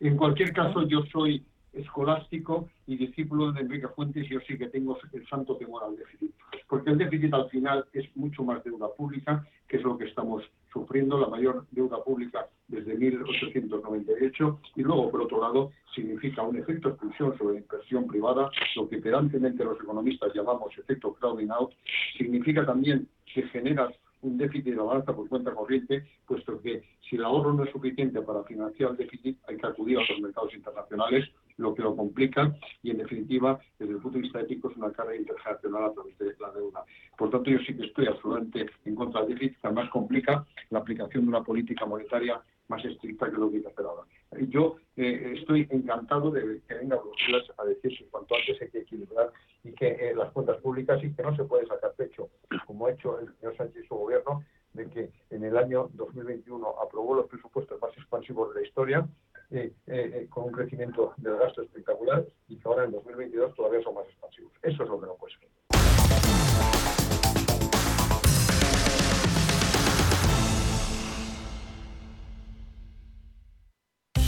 En 0.00 0.16
cualquier 0.16 0.52
caso, 0.52 0.86
yo 0.88 1.02
soy 1.12 1.44
escolástico 1.72 2.68
y 2.86 2.96
discípulo 2.96 3.52
de 3.52 3.60
Enrique 3.60 3.88
Fuentes, 3.88 4.28
yo 4.28 4.40
sí 4.46 4.58
que 4.58 4.68
tengo 4.68 4.98
el 5.12 5.26
santo 5.28 5.56
temor 5.56 5.84
al 5.84 5.96
déficit. 5.96 6.32
Porque 6.68 6.90
el 6.90 6.98
déficit 6.98 7.32
al 7.34 7.48
final 7.50 7.84
es 7.92 8.14
mucho 8.16 8.42
más 8.44 8.62
deuda 8.64 8.88
pública, 8.96 9.46
que 9.68 9.76
es 9.78 9.82
lo 9.82 9.96
que 9.96 10.06
estamos 10.06 10.42
sufriendo, 10.72 11.18
la 11.18 11.28
mayor 11.28 11.66
deuda 11.70 12.02
pública 12.02 12.48
desde 12.68 12.94
1898, 12.94 14.60
y 14.76 14.82
luego, 14.82 15.10
por 15.10 15.22
otro 15.22 15.40
lado, 15.40 15.72
significa 15.94 16.42
un 16.42 16.56
efecto 16.56 16.90
expulsión 16.90 17.36
sobre 17.36 17.54
la 17.54 17.60
inversión 17.60 18.06
privada, 18.06 18.50
lo 18.76 18.88
que 18.88 18.98
pedantemente 18.98 19.64
los 19.64 19.78
economistas 19.78 20.32
llamamos 20.34 20.76
efecto 20.78 21.12
crowding 21.14 21.50
out, 21.50 21.72
significa 22.16 22.64
también 22.64 23.06
que 23.32 23.42
genera 23.44 23.90
un 24.22 24.38
déficit 24.38 24.70
de 24.70 24.76
la 24.76 24.84
balanza 24.84 25.14
por 25.14 25.28
cuenta 25.28 25.52
corriente, 25.52 26.06
puesto 26.26 26.60
que 26.62 26.82
si 27.08 27.16
el 27.16 27.24
ahorro 27.24 27.52
no 27.52 27.64
es 27.64 27.72
suficiente 27.72 28.22
para 28.22 28.44
financiar 28.44 28.92
el 28.92 28.96
déficit, 28.96 29.36
hay 29.48 29.56
que 29.56 29.66
acudir 29.66 29.98
a 29.98 30.02
los 30.08 30.20
mercados 30.20 30.54
internacionales, 30.54 31.28
lo 31.56 31.74
que 31.74 31.82
lo 31.82 31.96
complica 31.96 32.54
y, 32.82 32.90
en 32.90 32.98
definitiva, 32.98 33.60
desde 33.78 33.94
el 33.94 34.00
punto 34.00 34.18
de 34.18 34.22
vista 34.22 34.40
ético, 34.40 34.70
es 34.70 34.76
una 34.76 34.92
carga 34.92 35.16
internacional 35.16 35.84
a 35.84 35.92
través 35.92 36.18
de 36.18 36.34
la 36.40 36.50
deuda. 36.52 36.84
Por 37.16 37.30
tanto, 37.30 37.50
yo 37.50 37.58
sí 37.60 37.76
que 37.76 37.86
estoy 37.86 38.06
absolutamente 38.06 38.66
en 38.84 38.94
contra 38.94 39.22
del 39.22 39.34
déficit, 39.34 39.58
además 39.62 39.90
complica 39.90 40.44
la 40.70 40.78
aplicación 40.78 41.24
de 41.24 41.28
una 41.28 41.42
política 41.42 41.86
monetaria 41.86 42.40
más 42.68 42.84
estricta 42.84 43.30
que 43.30 43.36
lo 43.36 43.50
que 43.50 43.56
hay 43.56 43.62
que 43.62 43.68
hacer 43.68 43.84
ahora. 43.84 44.02
Yo 44.48 44.76
eh, 44.96 45.34
estoy 45.36 45.68
encantado 45.70 46.30
de 46.30 46.62
que 46.66 46.74
venga 46.74 46.96
Bruselas 46.96 47.44
a 47.58 47.64
decir 47.64 47.96
que 47.98 48.06
cuanto 48.06 48.34
antes 48.34 48.60
hay 48.62 48.70
que 48.70 48.78
equilibrar 48.78 49.30
y 49.62 49.72
que 49.72 49.88
eh, 49.88 50.14
las 50.14 50.32
cuentas 50.32 50.56
públicas 50.58 51.02
y 51.04 51.12
que 51.12 51.22
no 51.22 51.36
se 51.36 51.44
puede 51.44 51.66
sacar 51.66 51.92
pecho, 51.94 52.30
como 52.66 52.86
ha 52.86 52.92
hecho 52.92 53.20
el 53.20 53.34
señor 53.36 53.56
Sánchez 53.56 53.84
y 53.84 53.86
su 53.86 53.94
gobierno, 53.94 54.42
de 54.72 54.88
que 54.88 55.10
en 55.30 55.44
el 55.44 55.56
año 55.56 55.90
2021 55.92 56.66
aprobó 56.82 57.14
los 57.14 57.26
presupuestos 57.26 57.80
más 57.80 57.96
expansivos 57.96 58.54
de 58.54 58.60
la 58.60 58.66
historia, 58.66 59.06
eh, 59.52 60.26
con 60.30 60.44
un 60.44 60.52
crecimiento 60.52 61.12
del 61.18 61.36
gasto 61.36 61.62
espectacular 61.62 62.24
y 62.48 62.56
que 62.56 62.68
ahora 62.68 62.84
en 62.84 62.92
2022 62.92 63.54
todavía 63.54 63.82
son 63.82 63.94
más 63.94 64.06
expansivos. 64.06 64.52
Eso 64.62 64.82
es 64.82 64.88
lo 64.88 65.00
que 65.00 65.06
no 65.06 65.14
puede 65.16 65.34
ser. 65.34 67.01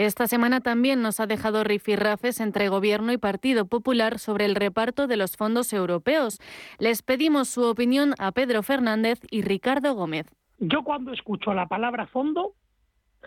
Esta 0.00 0.26
semana 0.26 0.62
también 0.62 1.02
nos 1.02 1.20
ha 1.20 1.26
dejado 1.26 1.62
rifirrafes 1.62 2.40
entre 2.40 2.70
Gobierno 2.70 3.12
y 3.12 3.18
Partido 3.18 3.66
Popular 3.66 4.18
sobre 4.18 4.46
el 4.46 4.54
reparto 4.54 5.06
de 5.06 5.18
los 5.18 5.36
fondos 5.36 5.74
europeos. 5.74 6.38
Les 6.78 7.02
pedimos 7.02 7.50
su 7.50 7.64
opinión 7.64 8.14
a 8.18 8.32
Pedro 8.32 8.62
Fernández 8.62 9.20
y 9.30 9.42
Ricardo 9.42 9.92
Gómez. 9.92 10.26
Yo 10.58 10.84
cuando 10.84 11.12
escucho 11.12 11.52
la 11.52 11.66
palabra 11.66 12.06
fondo, 12.06 12.54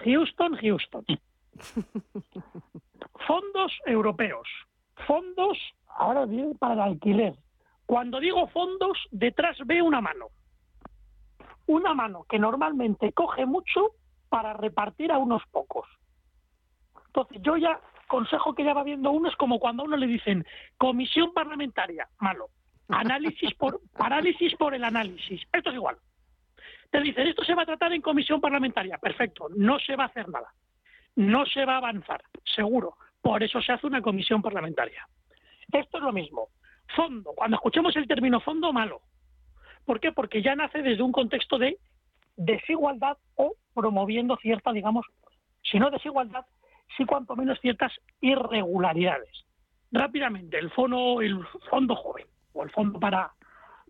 Houston, 0.04 0.56
Houston. 0.56 1.06
fondos 3.28 3.72
europeos. 3.86 4.48
Fondos, 5.06 5.60
ahora 5.96 6.26
bien, 6.26 6.58
para 6.58 6.74
el 6.74 6.80
alquiler. 6.80 7.36
Cuando 7.86 8.20
digo 8.20 8.48
fondos, 8.48 8.98
detrás 9.12 9.58
veo 9.68 9.86
una 9.86 10.02
mano. 10.02 10.30
Una 11.68 11.94
mano 11.94 12.26
que 12.28 12.40
normalmente 12.40 13.14
coge 13.14 13.46
mucho 13.46 13.92
para 14.30 14.54
repartir 14.54 15.12
a 15.12 15.20
unos 15.20 15.44
pocos. 15.52 15.86
Entonces, 17.16 17.38
yo 17.44 17.58
ya, 17.58 17.80
consejo 18.08 18.56
que 18.56 18.64
ya 18.64 18.74
va 18.74 18.84
viendo 18.84 19.12
uno 19.12 19.30
es 19.30 19.36
como 19.36 19.60
cuando 19.60 19.84
a 19.84 19.86
uno 19.86 19.98
le 19.98 20.08
dicen 20.08 20.44
comisión 20.78 21.32
parlamentaria, 21.32 22.08
malo. 22.20 22.48
Análisis 22.90 23.54
por, 23.54 23.80
parálisis 23.98 24.56
por 24.56 24.74
el 24.74 24.84
análisis. 24.84 25.42
Esto 25.54 25.70
es 25.70 25.76
igual. 25.76 25.98
Te 26.90 27.02
dicen, 27.02 27.28
esto 27.28 27.44
se 27.44 27.54
va 27.54 27.64
a 27.64 27.68
tratar 27.68 27.94
en 27.94 28.02
comisión 28.02 28.42
parlamentaria. 28.42 28.98
Perfecto, 28.98 29.48
no 29.56 29.78
se 29.80 29.96
va 29.96 30.06
a 30.06 30.08
hacer 30.08 30.28
nada. 30.28 30.54
No 31.16 31.46
se 31.46 31.66
va 31.66 31.76
a 31.76 31.78
avanzar, 31.78 32.24
seguro. 32.44 32.98
Por 33.22 33.44
eso 33.44 33.62
se 33.62 33.72
hace 33.72 33.86
una 33.86 34.02
comisión 34.02 34.42
parlamentaria. 34.42 35.08
Esto 35.72 35.98
es 35.98 36.04
lo 36.04 36.12
mismo. 36.12 36.50
Fondo, 36.96 37.34
cuando 37.36 37.58
escuchemos 37.58 37.96
el 37.96 38.08
término 38.08 38.40
fondo, 38.40 38.74
malo. 38.74 39.02
¿Por 39.86 40.00
qué? 40.00 40.12
Porque 40.12 40.42
ya 40.42 40.56
nace 40.56 40.82
desde 40.82 41.04
un 41.04 41.12
contexto 41.12 41.60
de 41.60 41.78
desigualdad 42.36 43.18
o 43.36 43.54
promoviendo 43.76 44.36
cierta, 44.38 44.72
digamos, 44.72 45.06
si 45.62 45.80
no 45.80 45.92
desigualdad, 45.92 46.46
sí 46.98 47.06
cuanto 47.06 47.36
menos 47.36 47.60
ciertas 47.60 47.92
irregularidades. 48.22 49.46
Rápidamente, 49.92 50.58
el 50.58 50.72
fondo, 50.72 51.22
el 51.22 51.46
fondo 51.70 51.96
joven 51.96 52.26
o 52.54 52.64
el 52.64 52.72
fondo 52.72 53.00
para, 53.00 53.32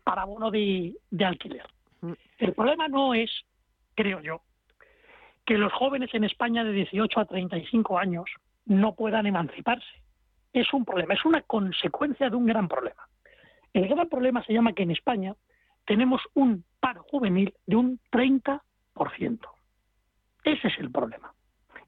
para 0.04 0.26
bono 0.26 0.52
de, 0.52 0.96
de 1.10 1.26
alquiler. 1.26 1.66
El 2.38 2.54
problema 2.54 2.88
no 2.88 3.14
es, 3.14 3.32
creo 3.96 4.20
yo, 4.20 4.42
que 5.46 5.58
los 5.58 5.72
jóvenes 5.74 6.14
en 6.14 6.24
España 6.24 6.64
de 6.64 6.72
18 6.72 7.20
a 7.20 7.26
35 7.26 7.98
años 7.98 8.26
no 8.66 8.96
puedan 8.96 9.26
emanciparse. 9.26 10.04
Es 10.52 10.74
un 10.74 10.86
problema, 10.86 11.14
es 11.14 11.26
una 11.26 11.42
consecuencia 11.42 12.30
de 12.30 12.36
un 12.36 12.46
gran 12.46 12.68
problema. 12.68 13.08
El 13.74 13.88
gran 13.88 14.08
problema 14.08 14.44
se 14.44 14.54
llama 14.54 14.74
que 14.74 14.84
en 14.84 14.92
España 14.92 15.36
tenemos 15.86 16.22
un 16.34 16.64
paro 16.80 17.04
juvenil 17.04 17.54
de 17.66 17.76
un 17.76 18.00
30%. 18.12 18.60
Ese 20.44 20.68
es 20.68 20.80
el 20.80 20.92
problema. 20.92 21.34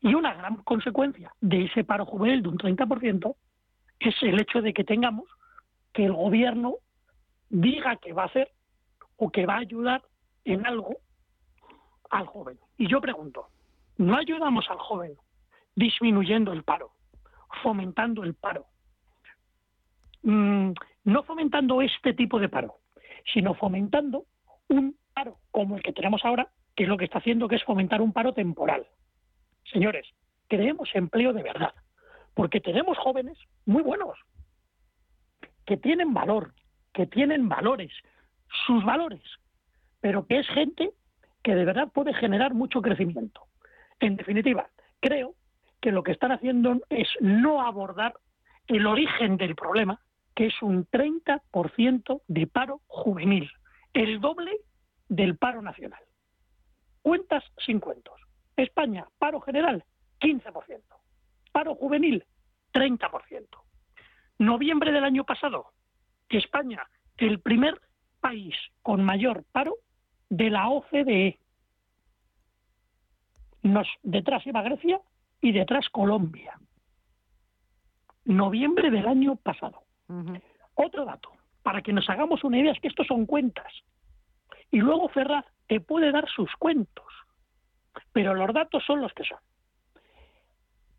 Y 0.05 0.13
una 0.13 0.35
gran 0.35 0.57
consecuencia 0.57 1.33
de 1.41 1.63
ese 1.63 1.83
paro 1.83 2.05
juvenil 2.05 2.43
de 2.43 2.49
un 2.49 2.59
30% 2.59 3.35
es 3.99 4.13
el 4.21 4.39
hecho 4.39 4.61
de 4.61 4.71
que 4.71 4.83
tengamos 4.83 5.25
que 5.93 6.05
el 6.05 6.13
gobierno 6.13 6.75
diga 7.49 7.95
que 7.95 8.13
va 8.13 8.21
a 8.21 8.27
hacer 8.27 8.51
o 9.17 9.31
que 9.31 9.47
va 9.47 9.55
a 9.55 9.61
ayudar 9.61 10.03
en 10.43 10.63
algo 10.67 10.97
al 12.11 12.27
joven. 12.27 12.59
Y 12.77 12.87
yo 12.87 13.01
pregunto, 13.01 13.47
¿no 13.97 14.15
ayudamos 14.15 14.69
al 14.69 14.77
joven 14.77 15.15
disminuyendo 15.75 16.53
el 16.53 16.61
paro, 16.61 16.91
fomentando 17.63 18.23
el 18.23 18.35
paro? 18.35 18.67
Mm, 20.21 20.73
no 21.05 21.23
fomentando 21.23 21.81
este 21.81 22.13
tipo 22.13 22.39
de 22.39 22.49
paro, 22.49 22.75
sino 23.33 23.55
fomentando 23.55 24.25
un 24.67 24.95
paro 25.15 25.39
como 25.49 25.77
el 25.77 25.81
que 25.81 25.93
tenemos 25.93 26.23
ahora, 26.25 26.51
que 26.75 26.83
es 26.83 26.89
lo 26.89 26.97
que 26.97 27.05
está 27.05 27.17
haciendo, 27.17 27.47
que 27.47 27.55
es 27.55 27.63
fomentar 27.63 28.03
un 28.03 28.13
paro 28.13 28.33
temporal. 28.33 28.85
Señores, 29.71 30.07
creemos 30.47 30.89
empleo 30.93 31.33
de 31.33 31.43
verdad, 31.43 31.73
porque 32.33 32.61
tenemos 32.61 32.97
jóvenes 32.97 33.37
muy 33.65 33.81
buenos, 33.81 34.17
que 35.65 35.77
tienen 35.77 36.13
valor, 36.13 36.53
que 36.93 37.07
tienen 37.07 37.49
valores, 37.49 37.91
sus 38.65 38.83
valores, 38.85 39.23
pero 39.99 40.27
que 40.27 40.39
es 40.39 40.47
gente 40.49 40.91
que 41.43 41.55
de 41.55 41.65
verdad 41.65 41.91
puede 41.91 42.13
generar 42.13 42.53
mucho 42.53 42.81
crecimiento. 42.81 43.47
En 43.99 44.15
definitiva, 44.15 44.69
creo 44.99 45.35
que 45.81 45.91
lo 45.91 46.03
que 46.03 46.11
están 46.11 46.31
haciendo 46.31 46.81
es 46.89 47.07
no 47.19 47.61
abordar 47.61 48.15
el 48.67 48.87
origen 48.87 49.37
del 49.37 49.55
problema, 49.55 49.99
que 50.35 50.47
es 50.47 50.61
un 50.61 50.85
30% 50.87 52.21
de 52.27 52.47
paro 52.47 52.81
juvenil, 52.87 53.49
el 53.93 54.19
doble 54.19 54.51
del 55.07 55.37
paro 55.37 55.61
nacional. 55.61 56.01
Cuentas 57.01 57.43
sin 57.65 57.79
cuentos. 57.79 58.24
España, 58.57 59.07
paro 59.17 59.41
general, 59.41 59.83
15%. 60.19 60.81
Paro 61.51 61.75
juvenil, 61.75 62.25
30%. 62.73 63.47
Noviembre 64.39 64.91
del 64.91 65.03
año 65.03 65.23
pasado, 65.23 65.71
España, 66.29 66.85
el 67.17 67.39
primer 67.39 67.79
país 68.19 68.55
con 68.81 69.03
mayor 69.03 69.43
paro 69.51 69.75
de 70.29 70.49
la 70.49 70.69
OCDE. 70.69 71.39
Nos, 73.63 73.87
detrás 74.03 74.45
iba 74.45 74.61
Grecia 74.61 74.99
y 75.41 75.51
detrás 75.51 75.89
Colombia. 75.89 76.59
Noviembre 78.25 78.89
del 78.89 79.07
año 79.07 79.35
pasado. 79.35 79.83
Otro 80.73 81.05
dato, 81.05 81.31
para 81.63 81.81
que 81.81 81.93
nos 81.93 82.09
hagamos 82.09 82.43
una 82.43 82.59
idea, 82.59 82.73
es 82.73 82.79
que 82.79 82.87
estos 82.87 83.07
son 83.07 83.25
cuentas. 83.25 83.71
Y 84.71 84.79
luego 84.79 85.07
Ferraz 85.09 85.45
te 85.67 85.79
puede 85.79 86.11
dar 86.11 86.27
sus 86.29 86.51
cuentos 86.57 87.05
pero 88.11 88.33
los 88.33 88.53
datos 88.53 88.83
son 88.85 89.01
los 89.01 89.13
que 89.13 89.23
son. 89.23 89.37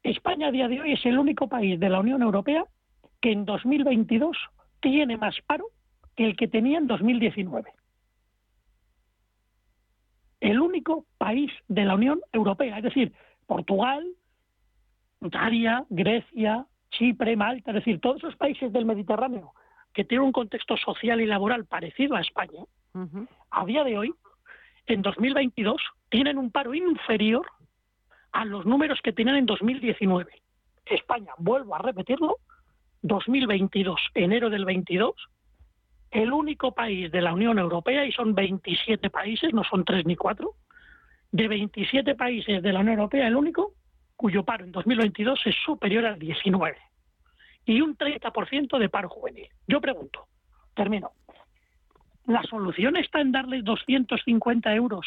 España 0.03 0.49
a 0.49 0.51
día 0.53 0.69
de 0.69 0.81
hoy 0.81 0.93
es 0.93 1.05
el 1.05 1.19
único 1.19 1.49
país 1.49 1.79
de 1.81 1.89
la 1.89 2.01
Unión 2.01 2.23
Europea 2.23 2.65
que 3.21 3.33
en 3.33 3.45
2022 3.45 4.37
tiene 4.81 5.17
más 5.17 5.35
paro 5.47 5.67
que 6.15 6.27
el 6.27 6.37
que 6.37 6.49
tenía 6.49 6.79
en 6.79 6.87
2019. 6.87 7.73
El 10.41 10.61
único 10.61 11.07
país 11.19 11.51
de 11.67 11.85
la 11.85 11.95
Unión 11.95 12.21
Europea, 12.33 12.79
es 12.79 12.85
decir, 12.85 13.13
Portugal, 13.47 14.07
Italia, 15.21 15.85
Grecia, 15.89 16.67
Chipre, 16.91 17.37
Malta, 17.37 17.71
es 17.71 17.77
decir, 17.77 18.01
todos 18.01 18.19
esos 18.19 18.37
países 18.37 18.73
del 18.73 18.85
Mediterráneo 18.85 19.53
que 19.93 20.05
tienen 20.05 20.27
un 20.27 20.33
contexto 20.33 20.77
social 20.77 21.21
y 21.21 21.27
laboral 21.27 21.65
parecido 21.65 22.17
a 22.17 22.21
España, 22.21 22.63
a 23.51 23.65
día 23.65 23.83
de 23.83 23.99
hoy 23.99 24.15
en 24.87 25.03
2022 25.03 25.81
tienen 26.17 26.39
un 26.39 26.51
paro 26.51 26.73
inferior 26.73 27.47
a 28.33 28.47
los 28.47 28.65
números 28.65 29.01
que 29.03 29.13
tenían 29.13 29.37
en 29.37 29.45
2019. 29.45 30.33
España, 30.87 31.33
vuelvo 31.37 31.75
a 31.75 31.79
repetirlo, 31.79 32.39
2022, 33.03 34.01
enero 34.15 34.49
del 34.49 34.65
22, 34.65 35.13
el 36.11 36.33
único 36.33 36.73
país 36.73 37.13
de 37.13 37.21
la 37.21 37.35
Unión 37.35 37.59
Europea, 37.59 38.07
y 38.07 38.13
son 38.13 38.35
27 38.35 39.11
países, 39.11 39.53
no 39.53 39.63
son 39.63 39.85
3 39.85 40.07
ni 40.07 40.17
4, 40.17 40.51
de 41.33 41.49
27 41.49 42.15
países 42.15 42.63
de 42.63 42.73
la 42.73 42.81
Unión 42.81 42.95
Europea, 42.95 43.29
el 43.29 43.37
único 43.37 43.75
cuyo 44.17 44.43
paro 44.43 44.65
en 44.65 44.73
2022 44.73 45.39
es 45.45 45.57
superior 45.67 46.07
al 46.07 46.19
19 46.19 46.79
y 47.67 47.83
un 47.83 47.95
30% 47.95 48.79
de 48.79 48.89
paro 48.89 49.11
juvenil. 49.11 49.49
Yo 49.69 49.83
pregunto, 49.83 50.29
termino, 50.75 51.11
la 52.25 52.43
solución 52.45 52.97
está 52.97 53.21
en 53.21 53.33
darles 53.33 53.63
250 53.65 54.75
euros 54.75 55.07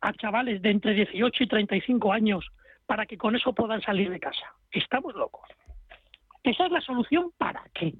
a 0.00 0.12
chavales 0.12 0.62
de 0.62 0.70
entre 0.70 0.94
18 0.94 1.44
y 1.44 1.46
35 1.46 2.12
años 2.12 2.46
para 2.86 3.06
que 3.06 3.18
con 3.18 3.36
eso 3.36 3.52
puedan 3.52 3.82
salir 3.82 4.10
de 4.10 4.20
casa. 4.20 4.54
Estamos 4.70 5.14
locos. 5.14 5.48
¿Esa 6.42 6.66
es 6.66 6.72
la 6.72 6.80
solución 6.80 7.32
para 7.36 7.62
qué? 7.74 7.94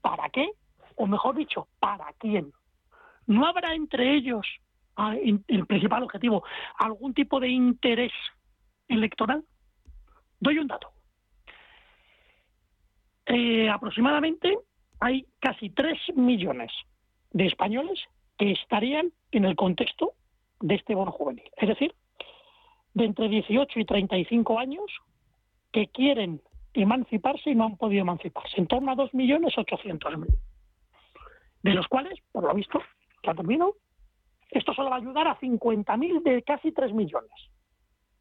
¿para 0.00 0.28
qué? 0.30 0.50
O 0.96 1.06
mejor 1.06 1.36
dicho, 1.36 1.68
¿para 1.78 2.12
quién? 2.18 2.52
¿No 3.26 3.46
habrá 3.46 3.74
entre 3.74 4.14
ellos, 4.14 4.46
ah, 4.96 5.14
el 5.16 5.66
principal 5.66 6.02
objetivo, 6.02 6.44
algún 6.78 7.14
tipo 7.14 7.38
de 7.40 7.48
interés 7.48 8.12
electoral? 8.88 9.44
Doy 10.40 10.58
un 10.58 10.66
dato. 10.66 10.90
Eh, 13.26 13.68
aproximadamente 13.68 14.58
hay 15.00 15.26
casi 15.40 15.70
3 15.70 16.16
millones 16.16 16.72
de 17.32 17.46
españoles 17.46 18.00
que 18.38 18.52
estarían 18.52 19.12
en 19.32 19.44
el 19.44 19.56
contexto 19.56 20.14
de 20.60 20.74
este 20.74 20.94
bono 20.94 21.12
juvenil. 21.12 21.50
Es 21.56 21.68
decir, 21.68 21.94
de 22.94 23.04
entre 23.04 23.28
18 23.28 23.78
y 23.78 23.84
35 23.84 24.58
años 24.58 24.84
que 25.72 25.88
quieren 25.88 26.40
emanciparse 26.74 27.50
y 27.50 27.54
no 27.54 27.64
han 27.64 27.76
podido 27.76 28.02
emanciparse, 28.02 28.58
en 28.58 28.66
torno 28.66 28.92
a 28.92 28.96
2.800.000. 28.96 30.26
De 31.62 31.74
los 31.74 31.86
cuales, 31.88 32.18
por 32.32 32.44
lo 32.44 32.54
visto, 32.54 32.80
ha 33.26 33.34
terminado, 33.34 33.74
esto 34.50 34.72
solo 34.72 34.90
va 34.90 34.96
a 34.96 35.00
ayudar 35.00 35.28
a 35.28 35.38
50.000 35.38 36.22
de 36.22 36.42
casi 36.42 36.72
3 36.72 36.92
millones. 36.92 37.30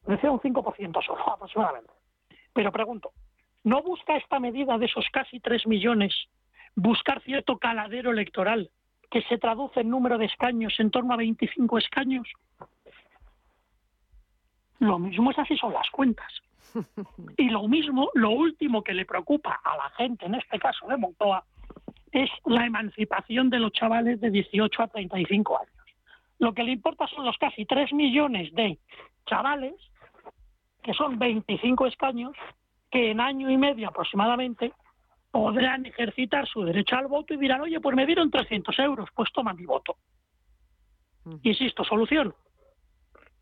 Es 0.04 0.10
decir, 0.10 0.30
un 0.30 0.40
5% 0.40 1.06
solo, 1.06 1.30
aproximadamente. 1.34 1.94
Pero 2.54 2.72
pregunto, 2.72 3.12
¿no 3.64 3.82
busca 3.84 4.18
esta 4.18 4.40
medida 4.40 4.78
de 4.78 4.86
esos 4.86 5.06
casi 5.12 5.40
3 5.40 5.68
millones 5.68 6.14
buscar 6.76 7.22
cierto 7.24 7.58
caladero 7.58 8.12
electoral 8.12 8.70
que 9.10 9.22
se 9.24 9.38
traduce 9.38 9.82
en 9.82 9.90
número 9.90 10.18
de 10.18 10.26
escaños 10.26 10.74
en 10.80 10.92
torno 10.92 11.14
a 11.14 11.18
25 11.18 11.78
escaños? 11.78 12.28
Lo 14.80 15.00
mismo 15.00 15.32
es 15.32 15.40
así 15.40 15.58
son 15.58 15.74
las 15.74 15.90
cuentas. 15.90 16.32
Y 17.38 17.50
lo 17.50 17.68
mismo, 17.68 18.10
lo 18.14 18.32
último 18.32 18.84
que 18.84 18.94
le 18.94 19.06
preocupa 19.06 19.60
a 19.64 19.78
la 19.78 19.90
gente, 19.92 20.26
en 20.26 20.36
este 20.36 20.60
caso 20.60 20.88
de 20.88 20.98
Montoa, 20.98 21.44
es 22.12 22.30
la 22.46 22.66
emancipación 22.66 23.50
de 23.50 23.60
los 23.60 23.72
chavales 23.72 24.20
de 24.20 24.32
18 24.32 24.84
a 24.84 24.88
35 24.88 25.58
años. 25.60 25.72
Lo 26.40 26.54
que 26.54 26.64
le 26.64 26.72
importa 26.72 27.08
son 27.08 27.26
los 27.26 27.38
casi 27.38 27.66
3 27.66 27.94
millones 27.94 28.54
de 28.54 28.78
chavales, 29.26 29.76
que 30.84 30.94
son 30.94 31.18
25 31.18 31.88
escaños, 31.88 32.36
que 32.92 33.12
en 33.12 33.20
año 33.20 33.50
y 33.50 33.58
medio 33.58 33.90
aproximadamente 33.90 34.72
podrán 35.32 35.86
ejercitar 35.86 36.48
su 36.48 36.64
derecho 36.64 36.96
al 36.96 37.08
voto 37.08 37.34
y 37.34 37.38
dirán, 37.38 37.62
oye, 37.62 37.80
pues 37.80 37.96
me 37.96 38.06
dieron 38.06 38.32
300 38.32 38.78
euros, 38.80 39.10
pues 39.14 39.32
toma 39.32 39.54
mi 39.54 39.66
voto. 39.66 39.98
Insisto, 41.44 41.84
solución, 41.84 42.34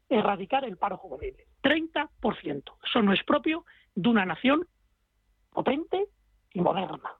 erradicar 0.09 0.65
el 0.65 0.77
paro 0.77 0.97
juvenil. 0.97 1.35
30%. 1.61 2.63
Eso 2.83 3.01
no 3.01 3.13
es 3.13 3.23
propio 3.23 3.65
de 3.93 4.09
una 4.09 4.25
nación 4.25 4.67
potente 5.51 6.07
y 6.53 6.61
moderna. 6.61 7.11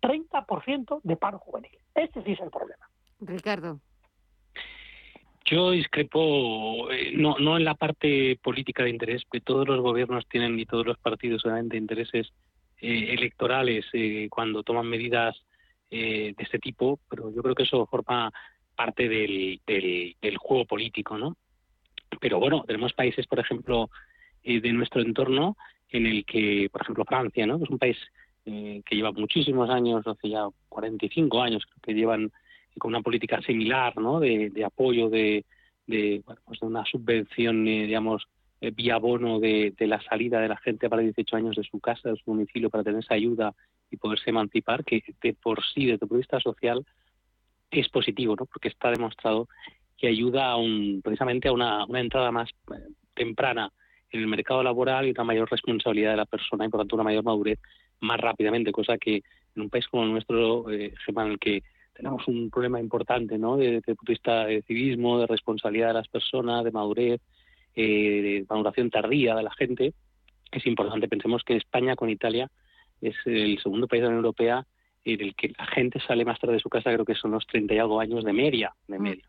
30% 0.00 1.00
de 1.02 1.16
paro 1.16 1.38
juvenil. 1.38 1.78
Este 1.94 2.22
sí 2.22 2.32
es 2.32 2.40
el 2.40 2.50
problema. 2.50 2.88
Ricardo. 3.20 3.80
Yo 5.44 5.70
discrepo, 5.72 6.90
eh, 6.90 7.12
no, 7.14 7.36
no 7.38 7.56
en 7.56 7.64
la 7.64 7.74
parte 7.74 8.38
política 8.42 8.84
de 8.84 8.90
interés, 8.90 9.22
que 9.30 9.40
todos 9.40 9.66
los 9.66 9.80
gobiernos 9.80 10.26
tienen 10.28 10.58
y 10.58 10.66
todos 10.66 10.86
los 10.86 10.98
partidos 10.98 11.44
obviamente 11.44 11.76
intereses 11.76 12.32
eh, 12.82 13.14
electorales 13.14 13.86
eh, 13.94 14.28
cuando 14.28 14.62
toman 14.62 14.86
medidas 14.86 15.36
de 15.90 16.34
este 16.38 16.58
tipo, 16.58 16.98
pero 17.10 17.30
yo 17.34 17.42
creo 17.42 17.54
que 17.54 17.64
eso 17.64 17.84
forma 17.84 18.32
parte 18.74 19.08
del, 19.10 19.60
del, 19.66 20.36
juego 20.38 20.64
político, 20.64 21.18
¿no? 21.18 21.36
Pero 22.18 22.38
bueno, 22.38 22.64
tenemos 22.66 22.94
países, 22.94 23.26
por 23.26 23.38
ejemplo, 23.38 23.90
eh, 24.42 24.60
de 24.60 24.72
nuestro 24.72 25.00
entorno 25.00 25.56
en 25.90 26.06
el 26.06 26.24
que, 26.24 26.68
por 26.72 26.82
ejemplo, 26.82 27.04
Francia, 27.04 27.46
¿no? 27.46 27.62
es 27.62 27.70
un 27.70 27.78
país 27.78 27.96
eh, 28.44 28.82
que 28.84 28.96
lleva 28.96 29.12
muchísimos 29.12 29.70
años, 29.70 30.06
hace 30.06 30.30
ya 30.30 30.46
45 30.68 31.40
años, 31.40 31.64
que 31.82 31.94
llevan 31.94 32.32
con 32.78 32.88
una 32.88 33.02
política 33.02 33.40
similar 33.42 33.96
¿no? 33.98 34.18
de, 34.18 34.50
apoyo 34.64 35.10
de, 35.10 35.44
de, 35.86 36.22
bueno, 36.24 36.40
pues 36.44 36.58
de 36.60 36.66
una 36.66 36.84
subvención, 36.86 37.64
eh, 38.62 38.70
vía 38.70 38.96
bono 38.98 39.40
de, 39.40 39.74
de, 39.76 39.86
la 39.88 40.00
salida 40.02 40.40
de 40.40 40.46
la 40.46 40.56
gente 40.56 40.88
para 40.88 41.02
18 41.02 41.34
años 41.34 41.56
de 41.56 41.64
su 41.64 41.80
casa, 41.80 42.10
de 42.10 42.16
su 42.16 42.30
domicilio, 42.30 42.70
para 42.70 42.84
tener 42.84 43.00
esa 43.00 43.14
ayuda 43.14 43.52
y 43.90 43.96
poderse 43.96 44.30
emancipar, 44.30 44.84
que 44.84 45.02
de 45.20 45.34
por 45.34 45.64
sí, 45.64 45.86
desde 45.86 45.94
el 45.94 45.98
punto 45.98 46.14
de 46.14 46.20
vista 46.20 46.38
social, 46.38 46.86
es 47.72 47.88
positivo, 47.88 48.36
¿no? 48.38 48.46
porque 48.46 48.68
está 48.68 48.92
demostrado 48.92 49.48
que 49.98 50.06
ayuda 50.06 50.50
a 50.50 50.56
un, 50.56 51.00
precisamente 51.02 51.48
a 51.48 51.52
una, 51.52 51.86
entrada 51.94 52.30
más 52.30 52.50
eh, 52.72 52.92
temprana 53.14 53.72
en 54.10 54.20
el 54.20 54.28
mercado 54.28 54.62
laboral 54.62 55.08
y 55.08 55.10
una 55.10 55.24
mayor 55.24 55.50
responsabilidad 55.50 56.12
de 56.12 56.18
la 56.18 56.26
persona 56.26 56.64
y 56.64 56.68
por 56.68 56.80
tanto 56.80 56.94
una 56.94 57.04
mayor 57.04 57.24
madurez 57.24 57.58
más 58.00 58.20
rápidamente, 58.20 58.70
cosa 58.70 58.96
que 58.96 59.22
en 59.56 59.62
un 59.62 59.70
país 59.70 59.88
como 59.88 60.04
el 60.04 60.12
nuestro, 60.12 60.70
eh, 60.70 60.94
en 61.08 61.18
el 61.18 61.38
que 61.40 61.64
tenemos 61.94 62.28
un 62.28 62.48
problema 62.48 62.78
importante 62.78 63.38
¿no? 63.38 63.56
desde 63.56 63.76
el 63.76 63.96
punto 63.96 64.04
de 64.06 64.12
vista 64.12 64.44
de 64.46 64.62
civismo, 64.62 65.18
de 65.18 65.26
responsabilidad 65.26 65.88
de 65.88 65.94
las 65.94 66.08
personas, 66.08 66.62
de 66.62 66.70
madurez, 66.70 67.20
eh, 67.74 68.22
de 68.22 68.46
maduración 68.48 68.90
tardía 68.90 69.34
de 69.34 69.42
la 69.42 69.52
gente, 69.52 69.94
es 70.50 70.66
importante. 70.66 71.08
Pensemos 71.08 71.42
que 71.44 71.56
España 71.56 71.96
con 71.96 72.10
Italia 72.10 72.50
es 73.00 73.16
el 73.24 73.58
segundo 73.60 73.88
país 73.88 74.02
de 74.02 74.04
la 74.04 74.10
Unión 74.10 74.24
Europea 74.24 74.66
en 75.04 75.20
el 75.20 75.34
que 75.34 75.52
la 75.58 75.66
gente 75.66 76.00
sale 76.00 76.24
más 76.24 76.38
tarde 76.38 76.54
de 76.54 76.60
su 76.60 76.68
casa, 76.68 76.92
creo 76.92 77.04
que 77.04 77.14
son 77.14 77.32
los 77.32 77.46
30 77.46 77.74
y 77.74 77.78
algo 77.78 78.00
años 78.00 78.24
de 78.24 78.32
media, 78.32 78.72
de 78.86 78.98
mm. 78.98 79.02
media. 79.02 79.24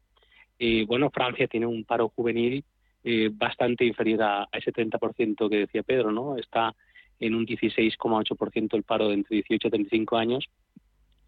Eh, 0.59 0.85
bueno, 0.85 1.09
Francia 1.09 1.47
tiene 1.47 1.65
un 1.65 1.83
paro 1.83 2.09
juvenil 2.09 2.63
eh, 3.03 3.29
bastante 3.33 3.85
inferior 3.85 4.21
a, 4.21 4.47
ese 4.53 4.71
30% 4.71 5.49
que 5.49 5.57
decía 5.57 5.83
Pedro, 5.83 6.11
¿no? 6.11 6.37
Está 6.37 6.75
en 7.19 7.35
un 7.35 7.45
16,8% 7.45 8.75
el 8.75 8.83
paro 8.83 9.09
de 9.09 9.15
entre 9.15 9.35
18 9.35 9.67
y 9.67 9.71
35 9.71 10.17
años 10.17 10.45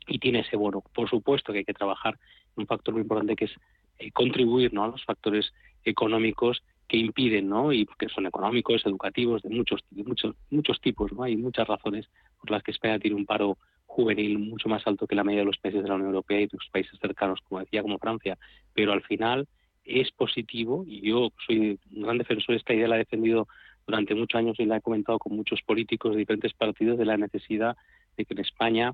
y 0.08 0.20
tiene 0.20 0.40
ese 0.42 0.56
bono. 0.56 0.84
Por 0.94 1.10
supuesto 1.10 1.52
que 1.52 1.60
hay 1.60 1.66
que 1.66 1.74
trabajar 1.74 2.18
en 2.56 2.62
un 2.62 2.68
factor 2.68 2.94
muy 2.94 3.02
importante 3.02 3.36
que 3.36 3.46
es 3.46 3.52
eh, 4.00 4.12
contribuir 4.12 4.74
¿no? 4.74 4.84
a 4.84 4.88
los 4.90 5.04
factores 5.04 5.54
económicos 5.84 6.64
que 6.88 6.98
impiden, 6.98 7.50
¿no? 7.50 7.74
y 7.74 7.86
que 7.98 8.10
son 8.10 8.26
económicos, 8.26 8.86
educativos, 8.86 9.42
de 9.42 9.50
muchos, 9.50 9.82
de 9.90 10.04
muchos, 10.04 10.36
muchos 10.50 10.80
tipos. 10.82 11.12
¿no? 11.12 11.24
Hay 11.24 11.36
muchas 11.36 11.68
razones 11.68 12.08
por 12.40 12.52
las 12.52 12.64
que 12.64 12.72
España 12.72 13.00
tiene 13.00 13.16
un 13.16 13.26
paro 13.26 13.58
juvenil 13.86 14.40
mucho 14.40 14.70
más 14.70 14.86
alto 14.86 15.08
que 15.08 15.16
la 15.16 15.24
media 15.24 15.40
de 15.40 15.46
los 15.46 15.58
países 15.58 15.82
de 15.82 15.90
la 15.90 15.96
Unión 15.96 16.10
Europea 16.10 16.42
y 16.42 16.48
de 16.48 16.58
los 16.58 16.70
países 16.70 17.00
cercanos, 17.00 17.40
como 17.48 17.62
decía, 17.62 17.82
como 17.82 17.98
Francia. 17.98 18.38
Pero 18.74 18.92
al 18.92 19.02
final 19.04 19.48
es 19.84 20.12
positivo 20.12 20.84
y 20.88 21.02
yo 21.02 21.32
soy 21.46 21.80
un 21.92 22.02
gran 22.04 22.18
defensor 22.18 22.56
de 22.56 22.58
esta 22.58 22.74
idea, 22.74 22.88
la 22.88 22.96
he 22.96 23.00
defendido 23.00 23.48
durante 23.86 24.16
muchos 24.16 24.38
años 24.38 24.60
y 24.60 24.66
la 24.66 24.78
he 24.78 24.82
comentado 24.82 25.20
con 25.20 25.36
muchos 25.36 25.62
políticos 25.62 26.12
de 26.12 26.20
diferentes 26.20 26.54
partidos 26.54 26.98
de 26.98 27.06
la 27.06 27.18
necesidad 27.18 27.78
de 28.18 28.26
que 28.26 28.34
en 28.34 28.42
España 28.42 28.94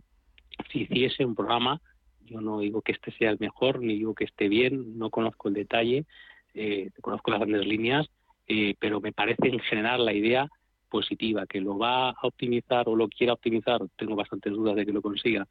se 0.71 0.79
hiciese 0.79 1.25
un 1.25 1.35
programa. 1.35 1.81
Yo 2.25 2.41
no 2.41 2.59
digo 2.59 2.81
que 2.81 2.91
este 2.91 3.11
sea 3.11 3.31
el 3.31 3.39
mejor, 3.39 3.79
ni 3.79 3.95
digo 3.95 4.13
que 4.13 4.25
esté 4.25 4.49
bien, 4.49 4.97
no 4.97 5.09
conozco 5.09 5.47
el 5.47 5.53
detalle, 5.53 6.05
eh, 6.53 6.89
conozco 7.01 7.31
las 7.31 7.39
grandes 7.39 7.65
líneas, 7.65 8.09
eh, 8.47 8.75
pero 8.79 8.99
me 8.99 9.13
parece 9.13 9.47
en 9.47 9.59
general 9.59 10.05
la 10.05 10.13
idea 10.13 10.47
positiva, 10.89 11.45
que 11.45 11.61
lo 11.61 11.77
va 11.77 12.09
a 12.09 12.27
optimizar 12.27 12.87
o 12.89 12.95
lo 12.95 13.07
quiera 13.07 13.33
optimizar, 13.33 13.79
tengo 13.95 14.15
bastantes 14.15 14.51
dudas 14.51 14.75
de 14.75 14.85
que 14.85 14.91
lo 14.91 15.01
consiga 15.01 15.47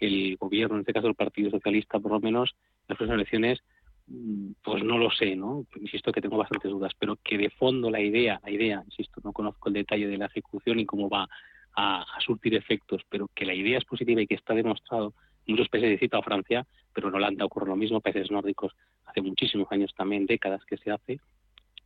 el 0.00 0.36
gobierno, 0.36 0.76
en 0.76 0.80
este 0.80 0.92
caso 0.92 1.08
el 1.08 1.14
Partido 1.14 1.50
Socialista, 1.50 1.98
por 1.98 2.12
lo 2.12 2.20
menos, 2.20 2.54
en 2.54 2.86
las 2.88 2.98
próximas 2.98 3.16
elecciones, 3.16 3.58
mm, 4.06 4.52
pues 4.62 4.84
no 4.84 4.98
lo 4.98 5.10
sé, 5.10 5.36
¿no? 5.36 5.66
Insisto 5.80 6.12
que 6.12 6.20
tengo 6.20 6.36
bastantes 6.36 6.70
dudas, 6.70 6.92
pero 6.98 7.16
que 7.22 7.38
de 7.38 7.50
fondo 7.50 7.90
la 7.90 8.00
idea, 8.00 8.40
la 8.44 8.50
idea, 8.50 8.82
insisto, 8.84 9.20
no 9.24 9.32
conozco 9.32 9.68
el 9.68 9.74
detalle 9.74 10.06
de 10.06 10.18
la 10.18 10.26
ejecución 10.26 10.78
y 10.78 10.86
cómo 10.86 11.08
va 11.08 11.28
a, 11.76 12.04
surtir 12.24 12.54
efectos, 12.54 13.02
pero 13.08 13.28
que 13.34 13.44
la 13.44 13.54
idea 13.54 13.78
es 13.78 13.84
positiva 13.84 14.22
y 14.22 14.26
que 14.26 14.36
está 14.36 14.54
demostrado 14.54 15.12
muchos 15.46 15.68
países, 15.68 15.90
de 15.90 15.98
cita 15.98 16.22
Francia, 16.22 16.64
pero 16.94 17.08
en 17.08 17.14
Holanda 17.14 17.44
ocurre 17.44 17.66
lo 17.66 17.76
mismo, 17.76 18.00
países 18.00 18.30
nórdicos 18.30 18.72
hace 19.06 19.20
muchísimos 19.20 19.70
años 19.70 19.92
también, 19.96 20.26
décadas 20.26 20.64
que 20.64 20.76
se 20.76 20.90
hace, 20.90 21.20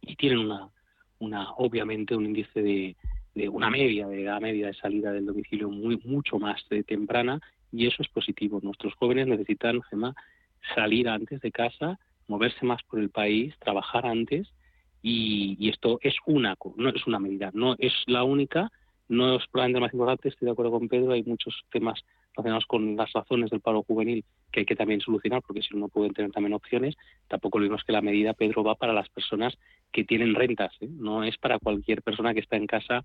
y 0.01 0.17
tienen 0.17 0.39
una, 0.39 0.69
una 1.19 1.53
obviamente 1.53 2.15
un 2.15 2.27
índice 2.27 2.63
de, 2.63 2.97
de 3.35 3.49
una 3.49 3.71
media, 3.71 4.09
de 4.09 4.23
edad 4.23 4.41
media 4.41 4.67
de 4.69 4.75
salida 4.75 5.13
del 5.13 5.27
domicilio 5.27 5.71
muy 5.71 6.01
mucho 6.05 6.39
más 6.39 6.61
de 6.69 6.83
temprana 6.83 7.41
y 7.73 7.87
eso 7.87 8.03
es 8.03 8.09
positivo. 8.09 8.61
Nuestros 8.63 8.95
jóvenes 8.95 9.27
necesitan, 9.27 9.83
Gemma, 9.83 10.15
salir 10.75 11.09
antes 11.09 11.41
de 11.41 11.53
casa, 11.53 11.99
moverse 12.27 12.65
más 12.65 12.83
por 12.85 12.99
el 12.99 13.11
país, 13.11 13.55
trabajar 13.59 14.07
antes 14.07 14.49
y, 15.03 15.69
esto 15.69 15.99
es 16.03 16.15
una, 16.27 16.57
no 16.77 16.89
es 16.89 17.07
una 17.07 17.19
medida, 17.19 17.51
no 17.55 17.77
es 17.79 17.93
la 18.07 18.25
única, 18.25 18.71
no 19.09 19.37
es 19.37 19.47
probablemente 19.47 19.81
más 19.81 19.93
importante, 19.93 20.29
estoy 20.29 20.47
de 20.47 20.53
acuerdo 20.53 20.73
con 20.73 20.89
Pedro, 20.89 21.13
hay 21.13 21.23
muchos 21.23 21.55
temas 21.71 22.01
relacionados 22.39 22.67
con 22.67 22.97
las 22.97 23.13
razones 23.13 23.51
del 23.51 23.61
paro 23.61 23.83
juvenil 23.83 24.25
que 24.53 24.61
hay 24.61 24.67
que 24.67 24.77
también 24.77 25.01
solucionar, 25.01 25.43
porque 25.47 25.63
si 25.63 25.77
no, 25.77 25.89
pueden 25.89 26.13
tener 26.13 26.31
también 26.31 26.55
opciones. 26.55 26.97
Tampoco 27.27 27.59
vimos 27.59 27.83
que 27.85 27.93
la 27.93 28.01
medida, 28.01 28.33
Pedro, 28.33 28.63
va 28.63 28.75
para 28.75 28.93
las 28.93 29.09
personas 29.09 29.59
que 29.93 30.05
tienen 30.05 30.35
rentas, 30.35 30.73
¿eh? 30.81 30.89
no 30.91 31.25
es 31.25 31.37
para 31.39 31.59
cualquier 31.59 32.03
persona 32.03 32.35
que 32.35 32.41
está 32.41 32.57
en 32.57 32.67
casa 32.67 33.03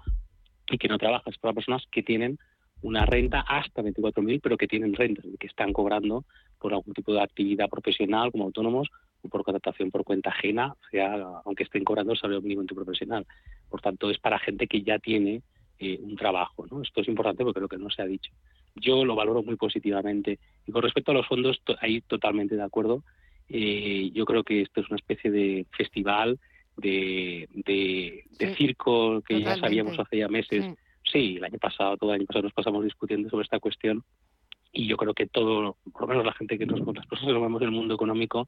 y 0.70 0.78
que 0.78 0.88
no 0.88 0.98
trabaja, 0.98 1.30
es 1.30 1.38
para 1.38 1.54
personas 1.54 1.84
que 1.92 2.04
tienen 2.04 2.38
una 2.82 3.06
renta 3.06 3.42
hasta 3.42 3.82
24.000, 3.82 4.40
pero 4.44 4.58
que 4.58 4.68
tienen 4.68 4.94
rentas, 4.94 5.26
que 5.40 5.48
están 5.48 5.74
cobrando 5.74 6.26
por 6.60 6.74
algún 6.74 6.94
tipo 6.94 7.14
de 7.14 7.22
actividad 7.22 7.70
profesional 7.70 8.32
como 8.32 8.44
autónomos 8.46 8.90
o 9.22 9.30
por 9.30 9.44
contratación 9.44 9.90
por 9.90 10.04
cuenta 10.04 10.30
ajena, 10.30 10.76
sea 10.92 11.42
aunque 11.46 11.64
estén 11.64 11.84
cobrando 11.84 12.12
el 12.12 12.20
salario 12.20 12.42
mínimo 12.42 12.64
profesional. 12.66 13.26
Por 13.70 13.82
tanto, 13.82 14.10
es 14.10 14.20
para 14.20 14.38
gente 14.38 14.68
que 14.68 14.82
ya 14.82 15.00
tiene 15.00 15.42
eh, 15.80 16.00
un 16.02 16.16
trabajo. 16.16 16.66
¿no? 16.70 16.82
Esto 16.82 17.02
es 17.02 17.08
importante 17.08 17.44
porque 17.44 17.60
lo 17.60 17.68
que 17.68 17.78
no 17.78 17.90
se 17.90 18.02
ha 18.02 18.06
dicho. 18.06 18.32
Yo 18.76 19.06
lo 19.06 19.16
valoro 19.16 19.44
muy 19.44 19.56
positivamente. 19.56 20.40
Y 20.66 20.72
con 20.72 20.82
respecto 20.82 21.12
a 21.12 21.16
los 21.16 21.28
fondos, 21.28 21.62
ahí 21.80 22.02
totalmente 22.02 22.56
de 22.56 22.64
acuerdo. 22.64 23.04
Eh, 23.50 24.12
yo 24.14 24.26
creo 24.26 24.44
que 24.44 24.62
esto 24.62 24.82
es 24.82 24.88
una 24.90 24.98
especie 24.98 25.30
de 25.30 25.66
festival, 25.78 26.40
de, 26.78 27.48
de, 27.54 28.56
circo 28.56 29.22
que 29.22 29.42
ya 29.42 29.58
sabíamos 29.58 30.00
hace 30.00 30.18
ya 30.18 30.28
meses. 30.28 30.66
Sí. 31.04 31.36
el 31.38 31.44
año 31.44 31.60
pasado, 31.60 31.98
todo 31.98 32.12
el 32.12 32.22
año 32.22 32.26
pasado 32.26 32.44
nos 32.44 32.54
pasamos 32.54 32.84
discutiendo 32.84 33.30
sobre 33.30 33.44
esta 33.44 33.60
cuestión 33.60 34.04
y 34.72 34.88
yo 34.88 34.98
creo 34.98 35.14
que 35.14 35.28
todo, 35.28 35.78
por 35.92 36.02
lo 36.02 36.08
menos 36.08 36.26
la 36.26 36.34
gente 36.34 36.58
que 36.58 36.66
nos, 36.66 36.80
las 36.80 37.06
personas 37.06 37.28
que 37.28 37.34
nos 37.34 37.42
vemos 37.44 37.62
en 37.62 37.68
el 37.68 37.74
mundo 37.74 37.94
económico 37.94 38.48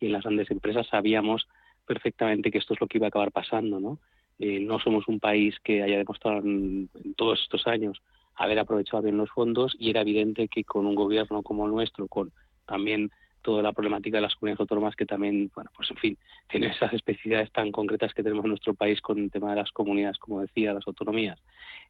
y 0.00 0.06
en 0.06 0.12
las 0.12 0.22
grandes 0.22 0.50
empresas 0.50 0.86
sabíamos 0.88 1.46
perfectamente 1.86 2.50
que 2.50 2.58
esto 2.58 2.72
es 2.72 2.80
lo 2.80 2.86
que 2.86 2.96
iba 2.96 3.06
a 3.06 3.08
acabar 3.08 3.30
pasando, 3.30 3.78
¿no? 3.78 3.98
Eh, 4.38 4.60
no 4.60 4.78
somos 4.80 5.06
un 5.06 5.20
país 5.20 5.54
que 5.62 5.82
haya 5.82 5.98
demostrado 5.98 6.38
en, 6.38 6.88
todos 7.16 7.40
estos 7.42 7.66
años 7.66 8.00
haber 8.36 8.58
aprovechado 8.58 9.02
bien 9.02 9.16
los 9.16 9.30
fondos 9.30 9.74
y 9.78 9.90
era 9.90 10.02
evidente 10.02 10.48
que 10.48 10.64
con 10.64 10.86
un 10.86 10.94
gobierno 10.94 11.42
como 11.42 11.66
el 11.66 11.72
nuestro, 11.72 12.06
con 12.06 12.32
también 12.66 13.10
toda 13.42 13.62
la 13.62 13.72
problemática 13.72 14.18
de 14.18 14.22
las 14.22 14.34
comunidades 14.34 14.60
autónomas 14.60 14.96
que 14.96 15.06
también, 15.06 15.50
bueno, 15.54 15.70
pues 15.74 15.90
en 15.90 15.96
fin, 15.96 16.18
tienen 16.50 16.70
esas 16.70 16.92
especificidades 16.92 17.50
tan 17.52 17.72
concretas 17.72 18.12
que 18.12 18.22
tenemos 18.22 18.44
en 18.44 18.50
nuestro 18.50 18.74
país 18.74 19.00
con 19.00 19.18
el 19.18 19.30
tema 19.30 19.50
de 19.50 19.56
las 19.56 19.70
comunidades, 19.70 20.18
como 20.18 20.40
decía, 20.40 20.74
las 20.74 20.86
autonomías, 20.86 21.38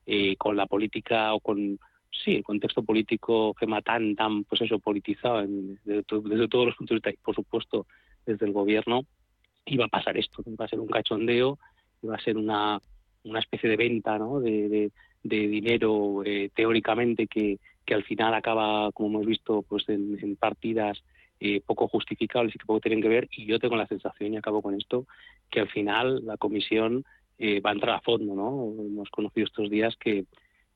eh, 0.07 0.37
con 0.37 0.57
la 0.57 0.67
política 0.67 1.33
o 1.35 1.41
con 1.41 1.79
sí, 2.25 2.37
el 2.37 2.45
contexto 2.45 2.83
político 2.83 3.55
FEMA 3.59 3.83
tan, 3.83 4.15
tan, 4.15 4.45
pues 4.45 4.61
eso, 4.63 4.79
politizado 4.79 5.45
desde, 5.85 6.03
todos 6.05 6.67
los 6.67 6.77
puntos 6.77 6.95
de 6.95 6.95
vista 6.95 7.11
y, 7.11 7.17
por 7.17 7.35
supuesto, 7.35 7.87
desde 8.25 8.47
el 8.47 8.53
gobierno, 8.53 9.03
iba 9.67 9.87
a 9.87 9.89
pasar 9.89 10.17
esto, 10.17 10.43
iba 10.47 10.65
a 10.65 10.69
ser 10.69 10.81
un 10.81 10.89
cachondeo, 10.89 11.59
iba 12.03 12.15
a 12.15 12.21
ser 12.21 12.37
una, 12.37 12.81
una 13.25 13.41
especie 13.41 13.69
de 13.69 13.77
venta 13.77 14.19
¿no? 14.19 14.41
de, 14.41 14.69
de, 14.69 14.91
dinero 15.23 16.23
eh, 16.25 16.51
teóricamente 16.55 17.27
que, 17.27 17.59
que 17.85 17.95
al 17.95 18.05
final 18.05 18.35
acaba, 18.35 18.91
como 18.93 19.09
hemos 19.11 19.27
visto, 19.27 19.63
pues 19.63 19.89
en, 19.89 20.37
partidas 20.37 21.03
eh, 21.41 21.61
poco 21.65 21.89
justificables 21.89 22.55
y 22.55 22.59
que 22.59 22.67
poco 22.67 22.81
tienen 22.81 23.03
que 23.03 23.09
ver. 23.09 23.29
Y 23.31 23.47
yo 23.47 23.59
tengo 23.59 23.77
la 23.77 23.87
sensación, 23.87 24.35
y 24.35 24.37
acabo 24.37 24.63
con 24.63 24.75
esto, 24.75 25.07
que 25.51 25.61
al 25.61 25.69
final 25.69 26.25
la 26.25 26.37
comisión 26.37 27.05
eh, 27.39 27.61
va 27.61 27.71
a 27.71 27.75
entrar 27.75 27.97
a 27.97 28.01
fondo. 28.01 28.35
¿no? 28.35 28.73
Hemos 28.83 29.11
conocido 29.11 29.47
estos 29.47 29.71
días 29.71 29.97
que, 29.97 30.25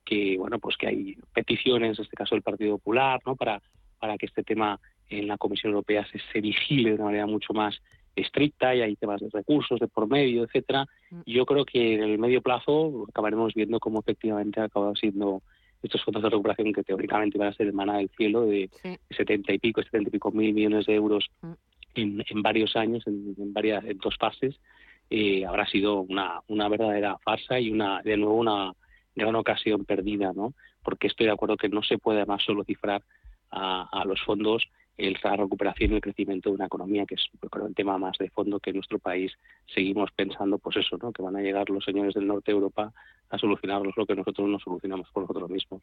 que 0.04 0.36
bueno 0.38 0.58
pues 0.58 0.76
que 0.76 0.86
hay 0.86 1.16
peticiones 1.32 1.98
en 1.98 2.04
este 2.04 2.16
caso 2.16 2.34
del 2.34 2.42
Partido 2.42 2.78
Popular 2.78 3.20
no 3.26 3.36
para 3.36 3.60
para 3.98 4.16
que 4.16 4.26
este 4.26 4.42
tema 4.42 4.80
en 5.08 5.28
la 5.28 5.36
Comisión 5.36 5.72
Europea 5.72 6.06
se, 6.10 6.18
se 6.32 6.40
vigile 6.40 6.90
de 6.90 6.94
una 6.96 7.04
manera 7.04 7.26
mucho 7.26 7.52
más 7.52 7.80
estricta 8.20 8.74
y 8.74 8.82
hay 8.82 8.96
temas 8.96 9.20
de 9.20 9.28
recursos 9.32 9.78
de 9.80 9.88
por 9.88 10.08
medio 10.08 10.44
etcétera 10.44 10.86
mm. 11.10 11.20
yo 11.26 11.46
creo 11.46 11.64
que 11.64 11.94
en 11.94 12.02
el 12.02 12.18
medio 12.18 12.42
plazo 12.42 13.06
acabaremos 13.08 13.54
viendo 13.54 13.78
cómo 13.80 14.00
efectivamente 14.00 14.60
ha 14.60 14.64
acabado 14.64 14.94
siendo 14.96 15.42
estos 15.82 16.02
fondos 16.04 16.22
de 16.22 16.30
recuperación 16.30 16.72
que 16.72 16.82
teóricamente 16.82 17.38
van 17.38 17.48
a 17.48 17.54
ser 17.54 17.66
el 17.66 17.72
maná 17.72 17.98
del 17.98 18.10
cielo 18.10 18.42
de 18.42 18.68
setenta 19.10 19.52
y 19.52 19.58
pico, 19.58 19.82
setenta 19.82 20.08
y 20.08 20.12
pico 20.12 20.30
mil 20.30 20.52
millones 20.52 20.86
de 20.86 20.94
euros 20.94 21.26
mm. 21.42 21.52
en, 21.94 22.24
en, 22.28 22.42
varios 22.42 22.76
años, 22.76 23.06
en, 23.06 23.52
varias, 23.52 23.84
en 23.84 23.98
dos 23.98 24.16
fases, 24.18 24.60
eh, 25.08 25.44
habrá 25.46 25.66
sido 25.66 26.02
una, 26.02 26.40
una 26.48 26.68
verdadera 26.68 27.18
farsa 27.24 27.58
y 27.58 27.70
una, 27.70 28.02
de 28.02 28.16
nuevo 28.16 28.34
una, 28.34 28.72
gran 29.16 29.34
ocasión 29.34 29.84
perdida, 29.84 30.32
¿no? 30.32 30.54
Porque 30.82 31.08
estoy 31.08 31.26
de 31.26 31.32
acuerdo 31.32 31.56
que 31.56 31.68
no 31.68 31.82
se 31.82 31.98
puede 31.98 32.24
más 32.26 32.42
solo 32.42 32.64
cifrar 32.64 33.02
a, 33.50 34.04
los 34.06 34.20
fondos 34.22 34.68
la 34.98 35.36
recuperación 35.36 35.92
y 35.92 35.94
el 35.96 36.00
crecimiento 36.00 36.50
de 36.50 36.56
una 36.56 36.66
economía, 36.66 37.06
que 37.06 37.14
es 37.14 37.26
creo, 37.50 37.66
el 37.66 37.74
tema 37.74 37.98
más 37.98 38.18
de 38.18 38.30
fondo 38.30 38.60
que 38.60 38.70
en 38.70 38.76
nuestro 38.76 38.98
país 38.98 39.32
seguimos 39.72 40.10
pensando, 40.12 40.58
pues 40.58 40.76
eso, 40.76 40.98
¿no? 41.00 41.12
que 41.12 41.22
van 41.22 41.36
a 41.36 41.40
llegar 41.40 41.70
los 41.70 41.84
señores 41.84 42.14
del 42.14 42.26
norte 42.26 42.52
de 42.52 42.56
Europa 42.56 42.92
a 43.30 43.38
solucionarlos 43.38 43.96
lo 43.96 44.06
que 44.06 44.14
nosotros 44.14 44.48
no 44.48 44.58
solucionamos 44.58 45.08
por 45.12 45.22
nosotros 45.22 45.50
mismos. 45.50 45.82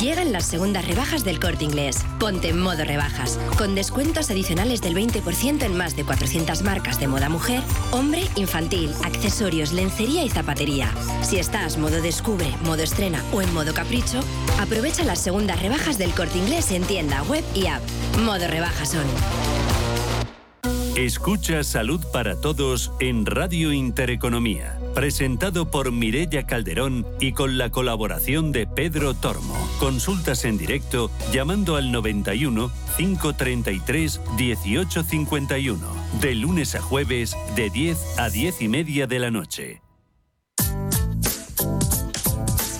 Llegan 0.00 0.32
las 0.32 0.46
segundas 0.46 0.88
rebajas 0.88 1.24
del 1.24 1.38
corte 1.38 1.64
inglés. 1.64 2.06
Ponte 2.18 2.48
en 2.48 2.58
modo 2.58 2.84
rebajas, 2.84 3.38
con 3.58 3.74
descuentos 3.74 4.30
adicionales 4.30 4.80
del 4.80 4.94
20% 4.94 5.62
en 5.62 5.76
más 5.76 5.94
de 5.94 6.04
400 6.04 6.62
marcas 6.62 6.98
de 6.98 7.06
moda 7.06 7.28
mujer, 7.28 7.62
hombre, 7.90 8.22
infantil, 8.34 8.90
accesorios, 9.04 9.74
lencería 9.74 10.24
y 10.24 10.30
zapatería. 10.30 10.90
Si 11.20 11.36
estás 11.36 11.76
modo 11.76 12.00
descubre, 12.00 12.46
modo 12.64 12.82
estrena 12.82 13.22
o 13.30 13.42
en 13.42 13.52
modo 13.52 13.74
capricho, 13.74 14.20
aprovecha 14.58 15.04
las 15.04 15.18
segundas 15.18 15.60
rebajas 15.60 15.98
del 15.98 16.12
corte 16.12 16.38
inglés 16.38 16.70
en 16.70 16.84
tienda, 16.84 17.22
web 17.24 17.44
y 17.54 17.66
app. 17.66 17.82
Modo 18.24 18.48
rebajas 18.48 18.92
son. 18.92 19.04
Escucha 20.96 21.62
Salud 21.62 22.00
para 22.10 22.40
Todos 22.40 22.90
en 23.00 23.26
Radio 23.26 23.70
Intereconomía 23.70 24.79
presentado 24.94 25.70
por 25.70 25.92
Mirella 25.92 26.46
Calderón 26.46 27.06
y 27.20 27.32
con 27.32 27.58
la 27.58 27.70
colaboración 27.70 28.52
de 28.52 28.66
Pedro 28.66 29.14
Tormo. 29.14 29.56
Consultas 29.78 30.44
en 30.44 30.58
directo 30.58 31.10
llamando 31.32 31.76
al 31.76 31.92
91 31.92 32.70
533 32.96 34.20
1851, 34.36 35.86
de 36.20 36.34
lunes 36.34 36.74
a 36.74 36.80
jueves 36.80 37.36
de 37.56 37.70
10 37.70 38.18
a 38.18 38.30
10 38.30 38.62
y 38.62 38.68
media 38.68 39.06
de 39.06 39.18
la 39.18 39.30
noche. 39.30 39.82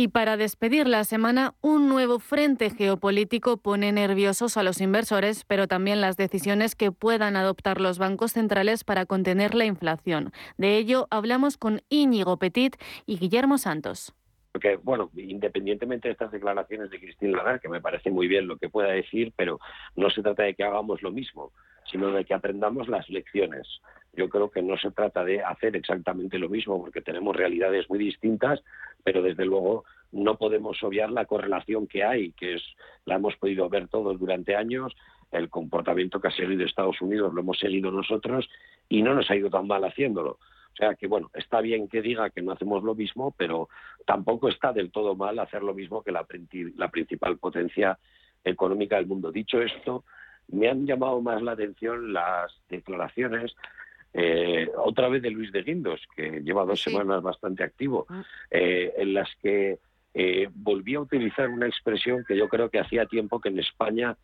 Y 0.00 0.08
para 0.08 0.38
despedir 0.38 0.88
la 0.88 1.04
semana, 1.04 1.52
un 1.60 1.86
nuevo 1.90 2.20
frente 2.20 2.70
geopolítico 2.70 3.58
pone 3.58 3.92
nerviosos 3.92 4.56
a 4.56 4.62
los 4.62 4.80
inversores, 4.80 5.44
pero 5.44 5.68
también 5.68 6.00
las 6.00 6.16
decisiones 6.16 6.74
que 6.74 6.90
puedan 6.90 7.36
adoptar 7.36 7.82
los 7.82 7.98
bancos 7.98 8.32
centrales 8.32 8.82
para 8.82 9.04
contener 9.04 9.54
la 9.54 9.66
inflación. 9.66 10.32
De 10.56 10.78
ello 10.78 11.06
hablamos 11.10 11.58
con 11.58 11.82
Íñigo 11.90 12.38
Petit 12.38 12.76
y 13.04 13.18
Guillermo 13.18 13.58
Santos. 13.58 14.14
Porque, 14.52 14.76
bueno, 14.76 15.10
independientemente 15.14 16.08
de 16.08 16.12
estas 16.12 16.32
declaraciones 16.32 16.88
de 16.88 16.98
Cristina 16.98 17.36
Lagarde, 17.36 17.60
que 17.60 17.68
me 17.68 17.82
parece 17.82 18.10
muy 18.10 18.26
bien 18.26 18.48
lo 18.48 18.56
que 18.56 18.70
pueda 18.70 18.88
decir, 18.88 19.34
pero 19.36 19.60
no 19.96 20.08
se 20.08 20.22
trata 20.22 20.44
de 20.44 20.54
que 20.54 20.64
hagamos 20.64 21.02
lo 21.02 21.10
mismo, 21.12 21.52
sino 21.92 22.10
de 22.10 22.24
que 22.24 22.32
aprendamos 22.32 22.88
las 22.88 23.06
lecciones. 23.10 23.68
Yo 24.12 24.28
creo 24.28 24.50
que 24.50 24.62
no 24.62 24.76
se 24.76 24.90
trata 24.90 25.24
de 25.24 25.42
hacer 25.42 25.76
exactamente 25.76 26.38
lo 26.38 26.48
mismo, 26.48 26.80
porque 26.80 27.00
tenemos 27.00 27.36
realidades 27.36 27.88
muy 27.88 27.98
distintas, 27.98 28.62
pero 29.04 29.22
desde 29.22 29.44
luego 29.44 29.84
no 30.12 30.36
podemos 30.36 30.82
obviar 30.82 31.10
la 31.10 31.26
correlación 31.26 31.86
que 31.86 32.02
hay, 32.02 32.32
que 32.32 32.54
es 32.54 32.62
la 33.04 33.16
hemos 33.16 33.36
podido 33.36 33.68
ver 33.68 33.88
todos 33.88 34.18
durante 34.18 34.56
años, 34.56 34.94
el 35.30 35.48
comportamiento 35.48 36.20
que 36.20 36.28
ha 36.28 36.32
seguido 36.32 36.64
Estados 36.64 37.00
Unidos 37.00 37.32
lo 37.32 37.40
hemos 37.40 37.58
seguido 37.58 37.90
nosotros 37.90 38.48
y 38.88 39.02
no 39.02 39.14
nos 39.14 39.30
ha 39.30 39.36
ido 39.36 39.48
tan 39.48 39.66
mal 39.66 39.84
haciéndolo. 39.84 40.38
O 40.72 40.76
sea 40.76 40.94
que, 40.94 41.06
bueno, 41.06 41.30
está 41.34 41.60
bien 41.60 41.88
que 41.88 42.02
diga 42.02 42.30
que 42.30 42.42
no 42.42 42.52
hacemos 42.52 42.82
lo 42.82 42.94
mismo, 42.94 43.34
pero 43.36 43.68
tampoco 44.06 44.48
está 44.48 44.72
del 44.72 44.90
todo 44.90 45.14
mal 45.14 45.38
hacer 45.38 45.62
lo 45.62 45.74
mismo 45.74 46.02
que 46.02 46.12
la, 46.12 46.26
la 46.76 46.88
principal 46.88 47.38
potencia 47.38 47.98
económica 48.44 48.96
del 48.96 49.06
mundo. 49.06 49.30
Dicho 49.30 49.60
esto, 49.60 50.04
me 50.48 50.68
han 50.68 50.86
llamado 50.86 51.20
más 51.20 51.42
la 51.42 51.52
atención 51.52 52.12
las 52.12 52.52
declaraciones 52.68 53.54
eh, 54.12 54.68
otra 54.76 55.08
vez 55.08 55.22
de 55.22 55.30
Luis 55.30 55.52
de 55.52 55.62
Guindos, 55.62 56.00
que 56.16 56.40
lleva 56.42 56.64
dos 56.64 56.82
semanas 56.82 57.22
bastante 57.22 57.62
activo, 57.62 58.06
ah. 58.08 58.24
eh, 58.50 58.92
en 58.96 59.14
las 59.14 59.28
que 59.42 59.78
eh, 60.14 60.48
volví 60.52 60.96
a 60.96 61.00
utilizar 61.00 61.48
una 61.48 61.66
expresión 61.66 62.24
que 62.26 62.36
yo 62.36 62.48
creo 62.48 62.70
que 62.70 62.80
hacía 62.80 63.06
tiempo 63.06 63.40
que 63.40 63.50
en 63.50 63.58
España, 63.60 64.16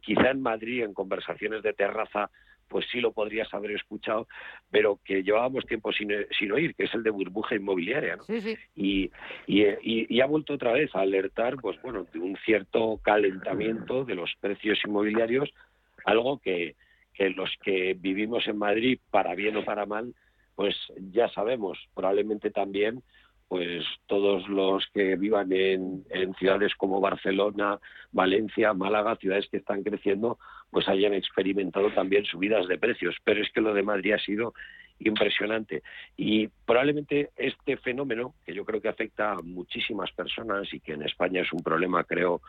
quizá 0.00 0.30
en 0.30 0.42
Madrid, 0.42 0.82
en 0.82 0.92
conversaciones 0.92 1.62
de 1.62 1.72
terraza, 1.72 2.30
pues 2.66 2.86
sí 2.90 3.00
lo 3.00 3.12
podrías 3.12 3.52
haber 3.54 3.72
escuchado, 3.72 4.26
pero 4.70 4.98
que 5.04 5.22
llevábamos 5.22 5.66
tiempo 5.66 5.92
sin, 5.92 6.10
sin 6.36 6.50
oír, 6.50 6.74
que 6.74 6.84
es 6.84 6.94
el 6.94 7.04
de 7.04 7.10
burbuja 7.10 7.54
inmobiliaria. 7.54 8.16
¿no? 8.16 8.24
Y, 8.74 9.10
y, 9.46 9.66
y, 9.82 10.20
ha 10.20 10.26
vuelto 10.26 10.54
otra 10.54 10.72
vez 10.72 10.92
a 10.94 11.00
alertar 11.00 11.56
pues 11.56 11.80
bueno, 11.82 12.06
de 12.12 12.18
un 12.18 12.36
cierto 12.44 12.98
calentamiento 13.02 14.04
de 14.04 14.14
los 14.16 14.32
precios 14.40 14.80
inmobiliarios, 14.84 15.52
algo 16.04 16.38
que, 16.38 16.74
los 17.28 17.50
que 17.62 17.94
vivimos 17.98 18.46
en 18.46 18.56
Madrid, 18.56 18.98
para 19.10 19.34
bien 19.34 19.56
o 19.58 19.64
para 19.64 19.84
mal, 19.84 20.14
pues 20.54 20.74
ya 21.12 21.28
sabemos, 21.28 21.78
probablemente 21.94 22.50
también 22.50 23.02
pues 23.50 23.84
todos 24.06 24.48
los 24.48 24.86
que 24.94 25.16
vivan 25.16 25.50
en, 25.50 26.04
ciudades 26.38 26.72
como 26.76 27.00
Barcelona, 27.00 27.80
Valencia, 28.12 28.72
Málaga, 28.74 29.16
ciudades 29.16 29.48
que 29.50 29.56
están 29.56 29.82
creciendo, 29.82 30.38
pues 30.70 30.88
hayan 30.88 31.14
experimentado 31.14 31.90
también 31.90 32.24
subidas 32.24 32.68
de 32.68 32.78
precios. 32.78 33.16
Pero 33.24 33.42
es 33.42 33.50
que 33.50 33.60
lo 33.60 33.74
de 33.74 33.82
Madrid 33.82 34.12
ha 34.12 34.20
sido 34.20 34.54
impresionante. 35.00 35.82
Y 36.16 36.46
probablemente 36.64 37.30
este 37.36 37.76
fenómeno, 37.76 38.34
que 38.46 38.54
yo 38.54 38.64
creo 38.64 38.80
que 38.80 38.88
afecta 38.88 39.32
a 39.32 39.42
muchísimas 39.42 40.12
personas 40.12 40.72
y 40.72 40.78
que 40.78 40.92
en 40.92 41.02
España 41.02 41.40
es 41.40 41.52
un 41.52 41.64
problema, 41.64 42.04
creo, 42.04 42.42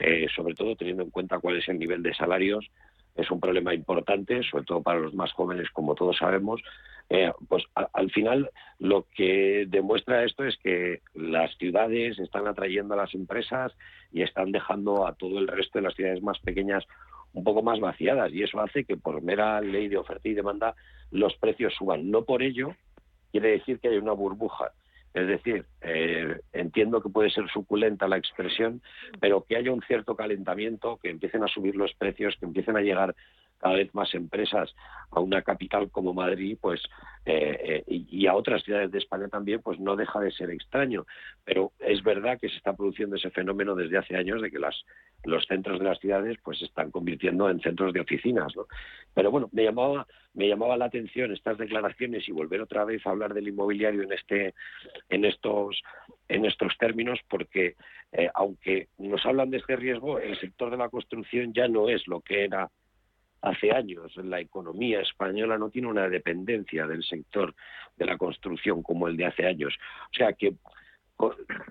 eh, 0.00 0.26
sobre 0.34 0.54
todo 0.54 0.74
teniendo 0.74 1.04
en 1.04 1.10
cuenta 1.10 1.38
cuál 1.38 1.58
es 1.58 1.68
el 1.68 1.78
nivel 1.78 2.02
de 2.02 2.14
salarios, 2.14 2.68
es 3.14 3.30
un 3.30 3.40
problema 3.40 3.74
importante, 3.74 4.42
sobre 4.42 4.64
todo 4.64 4.82
para 4.82 5.00
los 5.00 5.14
más 5.14 5.32
jóvenes, 5.32 5.68
como 5.70 5.94
todos 5.94 6.16
sabemos, 6.16 6.62
eh, 7.10 7.30
pues 7.48 7.64
al 7.74 8.10
final 8.10 8.50
lo 8.78 9.06
que 9.14 9.66
demuestra 9.68 10.24
esto 10.24 10.44
es 10.44 10.56
que 10.58 11.02
las 11.14 11.54
ciudades 11.58 12.18
están 12.18 12.46
atrayendo 12.46 12.94
a 12.94 12.98
las 12.98 13.14
empresas 13.14 13.72
y 14.12 14.22
están 14.22 14.50
dejando 14.50 15.06
a 15.06 15.14
todo 15.14 15.38
el 15.38 15.48
resto 15.48 15.78
de 15.78 15.82
las 15.82 15.94
ciudades 15.94 16.22
más 16.22 16.38
pequeñas 16.38 16.86
un 17.34 17.44
poco 17.44 17.62
más 17.62 17.80
vaciadas 17.80 18.32
y 18.32 18.42
eso 18.42 18.60
hace 18.60 18.84
que 18.84 18.96
por 18.96 19.22
mera 19.22 19.60
ley 19.60 19.88
de 19.88 19.98
oferta 19.98 20.28
y 20.28 20.34
demanda 20.34 20.74
los 21.10 21.34
precios 21.36 21.74
suban. 21.74 22.10
No 22.10 22.24
por 22.24 22.42
ello 22.42 22.74
quiere 23.30 23.52
decir 23.52 23.78
que 23.78 23.88
haya 23.88 24.00
una 24.00 24.12
burbuja. 24.12 24.72
Es 25.14 25.26
decir, 25.26 25.66
eh, 25.82 26.40
entiendo 26.52 27.02
que 27.02 27.10
puede 27.10 27.30
ser 27.30 27.48
suculenta 27.48 28.08
la 28.08 28.16
expresión, 28.16 28.82
pero 29.20 29.44
que 29.44 29.56
haya 29.56 29.72
un 29.72 29.82
cierto 29.82 30.16
calentamiento, 30.16 30.98
que 31.02 31.10
empiecen 31.10 31.44
a 31.44 31.48
subir 31.48 31.76
los 31.76 31.92
precios, 31.94 32.36
que 32.38 32.46
empiecen 32.46 32.76
a 32.76 32.80
llegar 32.80 33.14
cada 33.62 33.76
vez 33.76 33.94
más 33.94 34.12
empresas 34.14 34.74
a 35.12 35.20
una 35.20 35.42
capital 35.42 35.88
como 35.90 36.12
Madrid, 36.12 36.58
pues 36.60 36.82
eh, 37.24 37.84
eh, 37.86 38.04
y, 38.10 38.26
a 38.26 38.34
otras 38.34 38.64
ciudades 38.64 38.90
de 38.90 38.98
España 38.98 39.28
también, 39.28 39.62
pues 39.62 39.78
no 39.78 39.94
deja 39.94 40.18
de 40.18 40.32
ser 40.32 40.50
extraño. 40.50 41.06
Pero 41.44 41.70
es 41.78 42.02
verdad 42.02 42.38
que 42.40 42.48
se 42.48 42.56
está 42.56 42.74
produciendo 42.74 43.14
ese 43.14 43.30
fenómeno 43.30 43.76
desde 43.76 43.98
hace 43.98 44.16
años 44.16 44.42
de 44.42 44.50
que 44.50 44.58
las, 44.58 44.74
los 45.24 45.46
centros 45.46 45.78
de 45.78 45.84
las 45.84 45.98
ciudades 45.98 46.38
pues 46.42 46.58
se 46.58 46.64
están 46.64 46.90
convirtiendo 46.90 47.48
en 47.48 47.60
centros 47.60 47.92
de 47.92 48.00
oficinas. 48.00 48.54
¿no? 48.56 48.66
Pero 49.14 49.30
bueno, 49.30 49.48
me 49.52 49.64
llamaba, 49.64 50.06
me 50.34 50.48
llamaba 50.48 50.76
la 50.76 50.86
atención 50.86 51.32
estas 51.32 51.58
declaraciones 51.58 52.28
y 52.28 52.32
volver 52.32 52.60
otra 52.60 52.84
vez 52.84 53.06
a 53.06 53.10
hablar 53.10 53.34
del 53.34 53.48
inmobiliario 53.48 54.02
en 54.02 54.12
este, 54.12 54.54
en 55.08 55.24
estos, 55.24 55.82
en 56.28 56.44
estos 56.44 56.76
términos, 56.78 57.20
porque 57.28 57.76
eh, 58.12 58.28
aunque 58.34 58.88
nos 58.98 59.24
hablan 59.24 59.50
de 59.50 59.58
este 59.58 59.76
riesgo, 59.76 60.18
el 60.18 60.38
sector 60.38 60.70
de 60.70 60.76
la 60.76 60.88
construcción 60.88 61.52
ya 61.52 61.68
no 61.68 61.88
es 61.88 62.06
lo 62.06 62.20
que 62.20 62.44
era 62.44 62.70
hace 63.42 63.72
años. 63.72 64.14
La 64.16 64.40
economía 64.40 65.00
española 65.00 65.58
no 65.58 65.70
tiene 65.70 65.88
una 65.88 66.08
dependencia 66.08 66.86
del 66.86 67.02
sector 67.02 67.54
de 67.96 68.06
la 68.06 68.16
construcción 68.16 68.82
como 68.82 69.08
el 69.08 69.16
de 69.16 69.26
hace 69.26 69.46
años. 69.46 69.74
O 70.10 70.14
sea 70.14 70.32
que 70.32 70.54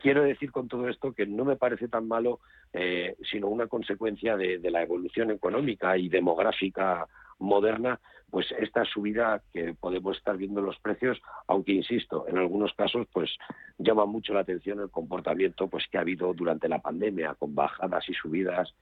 quiero 0.02 0.24
decir 0.24 0.52
con 0.52 0.68
todo 0.68 0.88
esto 0.88 1.14
que 1.14 1.26
no 1.26 1.46
me 1.46 1.56
parece 1.56 1.88
tan 1.88 2.08
malo, 2.08 2.40
eh, 2.74 3.16
sino 3.30 3.48
una 3.48 3.68
consecuencia 3.68 4.38
de, 4.38 4.60
la 4.72 4.82
evolución 4.82 5.32
económica 5.32 5.98
y 5.98 6.10
demográfica 6.10 7.08
moderna, 7.40 8.00
pues 8.30 8.48
esta 8.60 8.86
subida 8.86 9.42
que 9.52 9.74
podemos 9.74 10.18
estar 10.18 10.38
viendo 10.38 10.60
en 10.60 10.68
los 10.68 10.80
precios, 10.80 11.20
aunque 11.48 11.74
insisto, 11.74 12.26
en 12.28 12.38
algunos 12.38 12.74
casos, 12.74 13.08
pues 13.12 13.30
llama 13.78 14.06
mucho 14.06 14.34
la 14.34 14.42
atención 14.42 14.80
el 14.80 14.90
comportamiento 14.90 15.68
pues 15.68 15.86
que 15.92 15.98
ha 15.98 16.02
habido 16.02 16.34
durante 16.34 16.70
la 16.70 16.80
pandemia, 16.80 17.36
con 17.36 17.54
bajadas 17.54 18.08
y 18.08 18.14
subidas 18.14 18.74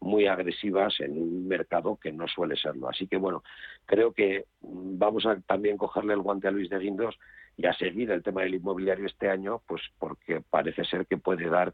muy 0.00 0.26
agresivas 0.26 0.98
en 1.00 1.12
un 1.12 1.48
mercado 1.48 1.96
que 1.96 2.12
no 2.12 2.26
suele 2.28 2.56
serlo. 2.56 2.88
Así 2.88 3.06
que 3.06 3.16
bueno, 3.16 3.42
creo 3.84 4.12
que 4.12 4.46
vamos 4.60 5.26
a 5.26 5.40
también 5.40 5.76
cogerle 5.76 6.14
el 6.14 6.20
guante 6.20 6.48
a 6.48 6.50
Luis 6.50 6.70
de 6.70 6.78
Guindos 6.78 7.16
y 7.56 7.66
a 7.66 7.72
seguir 7.72 8.10
el 8.10 8.22
tema 8.22 8.42
del 8.42 8.54
inmobiliario 8.54 9.06
este 9.06 9.30
año, 9.30 9.62
pues 9.66 9.82
porque 9.98 10.42
parece 10.48 10.84
ser 10.84 11.06
que 11.06 11.16
puede 11.16 11.48
dar 11.48 11.72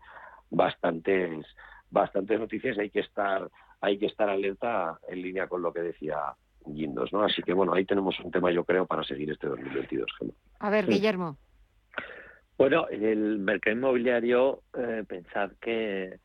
bastantes 0.50 1.46
bastantes 1.90 2.38
noticias. 2.38 2.78
Hay 2.78 2.90
que 2.90 3.00
estar 3.00 3.50
hay 3.80 3.98
que 3.98 4.06
estar 4.06 4.28
alerta 4.28 4.98
en 5.08 5.22
línea 5.22 5.48
con 5.48 5.62
lo 5.62 5.72
que 5.72 5.80
decía 5.80 6.18
Guindos, 6.64 7.12
¿no? 7.12 7.24
Así 7.24 7.42
que 7.42 7.52
bueno, 7.52 7.74
ahí 7.74 7.84
tenemos 7.84 8.18
un 8.20 8.30
tema 8.30 8.50
yo 8.52 8.64
creo 8.64 8.86
para 8.86 9.02
seguir 9.02 9.30
este 9.30 9.48
2022. 9.48 10.10
A 10.60 10.70
ver, 10.70 10.86
Guillermo. 10.86 11.36
Bueno, 12.56 12.86
en 12.90 13.04
el 13.04 13.38
mercado 13.38 13.76
inmobiliario, 13.76 14.62
eh, 14.78 15.02
pensar 15.08 15.56
que 15.60 16.20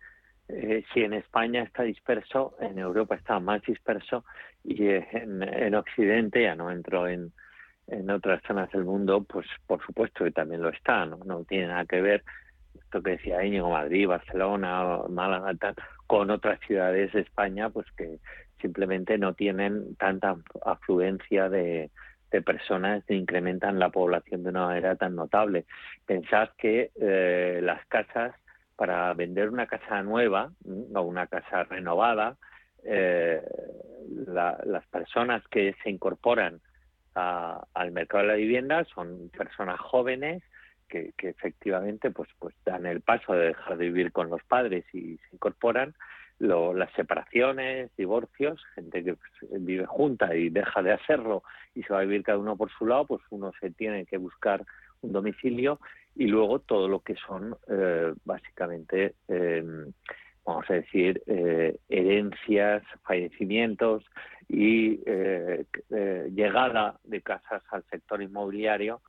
eh, 0.50 0.84
si 0.94 1.02
en 1.02 1.14
España 1.14 1.64
está 1.64 1.84
disperso, 1.84 2.56
en 2.60 2.78
Europa 2.78 3.16
está 3.16 3.40
más 3.40 3.62
disperso 3.64 4.24
y 4.64 4.88
en, 4.88 5.76
Occidente, 5.76 6.44
ya 6.44 6.56
no 6.56 6.70
entro 6.70 7.08
en, 7.08 7.34
en 7.88 8.10
otras 8.10 8.42
zonas 8.46 8.70
del 8.72 8.84
mundo, 8.84 9.24
pues 9.24 9.48
por 9.66 9.84
supuesto 9.86 10.24
que 10.24 10.32
también 10.32 10.62
lo 10.62 10.70
está, 10.70 11.06
¿no? 11.06 11.20
No 11.26 11.44
tiene 11.44 11.68
nada 11.68 11.86
que 11.86 12.02
ver 12.02 12.24
esto 12.76 13.02
que 13.02 13.12
decía 13.12 13.44
Íñigo, 13.44 13.70
Madrid, 13.70 14.08
Barcelona, 14.08 15.02
Málaga, 15.10 15.54
con 16.06 16.30
otras 16.30 16.60
ciudades 16.62 17.12
de 17.14 17.22
España, 17.22 17.70
pues 17.70 17.86
que 17.98 18.20
simplemente 18.62 19.18
no 19.18 19.34
tienen 19.34 19.96
tanta 19.96 20.36
afluencia 20.66 21.50
de, 21.50 21.92
de 22.32 22.42
personas 22.42 23.04
que 23.06 23.14
incrementan 23.14 23.80
la 23.80 23.90
población 23.90 24.44
de 24.44 24.50
una 24.50 24.68
manera 24.68 24.96
tan 24.96 25.16
notable. 25.16 25.66
Pensad 26.06 26.50
que 26.58 26.92
eh, 27.00 27.60
las 27.62 27.86
casas 27.88 28.36
para 28.76 29.14
vender 29.14 29.50
una 29.50 29.66
casa 29.66 30.04
nueva 30.04 30.52
o 30.94 31.02
una 31.02 31.28
casa 31.28 31.64
renovada, 31.64 32.38
eh, 32.84 33.42
las 34.28 34.86
personas 34.88 35.46
que 35.48 35.76
se 35.84 35.90
incorporan 35.90 36.62
al 37.18 37.92
mercado 37.92 38.24
de 38.24 38.30
la 38.30 38.36
vivienda 38.36 38.86
son 38.86 39.30
personas 39.30 39.80
jóvenes 39.80 40.44
que, 40.88 41.14
efectivamente 41.18 42.12
pues, 42.12 42.30
pues 42.40 42.56
dan 42.66 42.86
el 42.86 43.02
paso 43.02 43.34
de 43.34 43.48
dejar 43.48 43.78
de 43.78 43.86
vivir 43.86 44.12
con 44.12 44.30
los 44.30 44.44
padres 44.44 44.86
y 44.94 45.18
se 45.18 45.36
incorporan. 45.36 45.96
las 46.40 46.92
separaciones, 46.94 47.90
divorcios, 47.98 48.64
gente 48.76 49.04
que 49.04 49.16
pues, 49.16 49.64
vive 49.64 49.86
junta 49.86 50.36
y 50.36 50.50
deja 50.50 50.82
de 50.84 50.94
hacerlo 50.94 51.44
y 51.74 51.84
se 51.84 51.94
va 51.94 52.00
a 52.00 52.04
vivir 52.04 52.24
cada 52.24 52.38
uno 52.38 52.56
por 52.56 52.72
su 52.72 52.86
lado, 52.86 53.06
pues 53.06 53.22
uno 53.32 53.52
se 53.60 53.72
tiene 53.72 54.06
que 54.06 54.18
buscar 54.18 54.64
un 55.02 55.12
domicilio 55.12 55.80
y 56.16 56.28
luego 56.28 56.60
todo 56.60 56.88
lo 56.88 57.00
que 57.02 57.16
son 57.16 57.56
eh, 57.68 58.14
básicamente, 58.26 59.16
em, 59.28 59.92
vamos 60.48 60.66
a 60.70 60.76
decir, 60.76 61.22
eh, 61.28 61.78
herencias, 61.90 62.82
fallecimientos 63.04 64.04
y 64.48 65.02
eh, 65.06 65.66
llegada 66.34 66.98
de 67.04 67.22
casas 67.22 67.62
al 67.70 67.84
sector 67.92 68.22
inmobiliario 68.22 69.02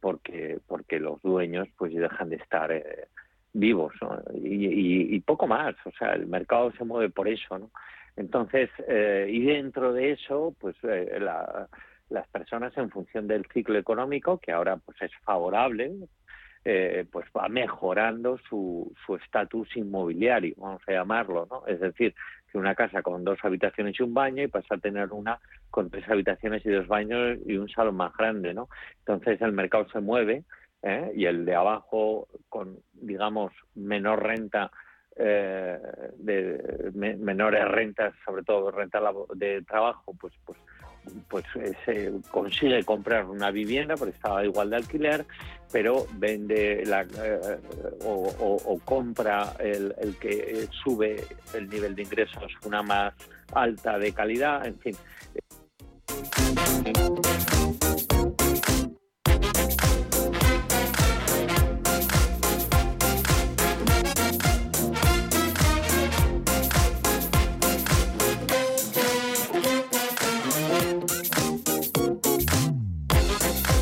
porque 0.00 0.58
porque 0.66 0.98
los 0.98 1.22
dueños 1.22 1.68
pues 1.78 1.94
dejan 1.94 2.28
de 2.30 2.36
estar 2.36 2.72
vivos 3.52 3.92
y, 4.34 5.20
poco 5.20 5.46
más, 5.46 5.76
o 5.84 5.92
sea, 5.92 6.14
el 6.14 6.26
mercado 6.26 6.72
se 6.72 6.84
mueve 6.84 7.08
por 7.08 7.28
eso. 7.28 7.70
Entonces, 8.16 8.68
y 8.88 9.44
dentro 9.44 9.92
de 9.92 10.10
eso, 10.10 10.56
pues 10.58 10.74
la 10.82 11.68
las 12.10 12.26
personas 12.28 12.76
en 12.76 12.90
función 12.90 13.26
del 13.26 13.46
ciclo 13.54 13.78
económico, 13.78 14.38
que 14.38 14.52
ahora 14.52 14.76
pues 14.76 15.00
es 15.00 15.12
favorable, 15.24 15.92
eh, 16.64 17.06
pues 17.10 17.26
va 17.36 17.48
mejorando 17.48 18.38
su 18.48 18.92
estatus 19.22 19.76
inmobiliario, 19.76 20.54
vamos 20.58 20.82
a 20.86 20.92
llamarlo, 20.92 21.46
¿no? 21.50 21.66
Es 21.66 21.80
decir, 21.80 22.14
que 22.50 22.58
una 22.58 22.74
casa 22.74 23.02
con 23.02 23.24
dos 23.24 23.38
habitaciones 23.42 23.98
y 23.98 24.02
un 24.02 24.14
baño 24.14 24.42
y 24.42 24.48
pasa 24.48 24.74
a 24.74 24.78
tener 24.78 25.10
una 25.12 25.38
con 25.70 25.90
tres 25.90 26.08
habitaciones 26.08 26.64
y 26.66 26.70
dos 26.70 26.86
baños 26.88 27.38
y 27.46 27.56
un 27.56 27.68
salón 27.68 27.96
más 27.96 28.16
grande, 28.16 28.54
¿no? 28.54 28.68
Entonces 28.98 29.40
el 29.40 29.52
mercado 29.52 29.88
se 29.90 30.00
mueve 30.00 30.44
¿eh? 30.82 31.12
y 31.14 31.26
el 31.26 31.44
de 31.44 31.54
abajo 31.54 32.28
con, 32.48 32.78
digamos, 32.92 33.52
menor 33.74 34.22
renta 34.22 34.70
eh, 35.16 35.78
de 36.16 36.90
menores 36.94 37.68
rentas, 37.68 38.14
sobre 38.24 38.42
todo 38.42 38.70
renta 38.70 39.00
de 39.34 39.62
trabajo, 39.62 40.14
pues 40.18 40.34
pues 40.44 40.58
pues 41.28 41.44
se 41.84 42.12
consigue 42.30 42.84
comprar 42.84 43.26
una 43.26 43.50
vivienda 43.50 43.96
porque 43.96 44.14
estaba 44.14 44.44
igual 44.44 44.70
de 44.70 44.76
alquiler, 44.76 45.26
pero 45.72 46.06
vende 46.14 46.84
la, 46.86 47.02
eh, 47.02 47.58
o, 48.04 48.80
compra 48.84 49.54
el, 49.58 50.16
que 50.20 50.68
sube 50.84 51.24
el 51.54 51.68
nivel 51.68 51.94
de 51.94 52.02
ingresos 52.02 52.52
una 52.64 52.82
más 52.82 53.14
alta 53.52 53.98
de 53.98 54.12
calidad, 54.12 54.66
en 54.66 54.78
fin. 54.78 54.96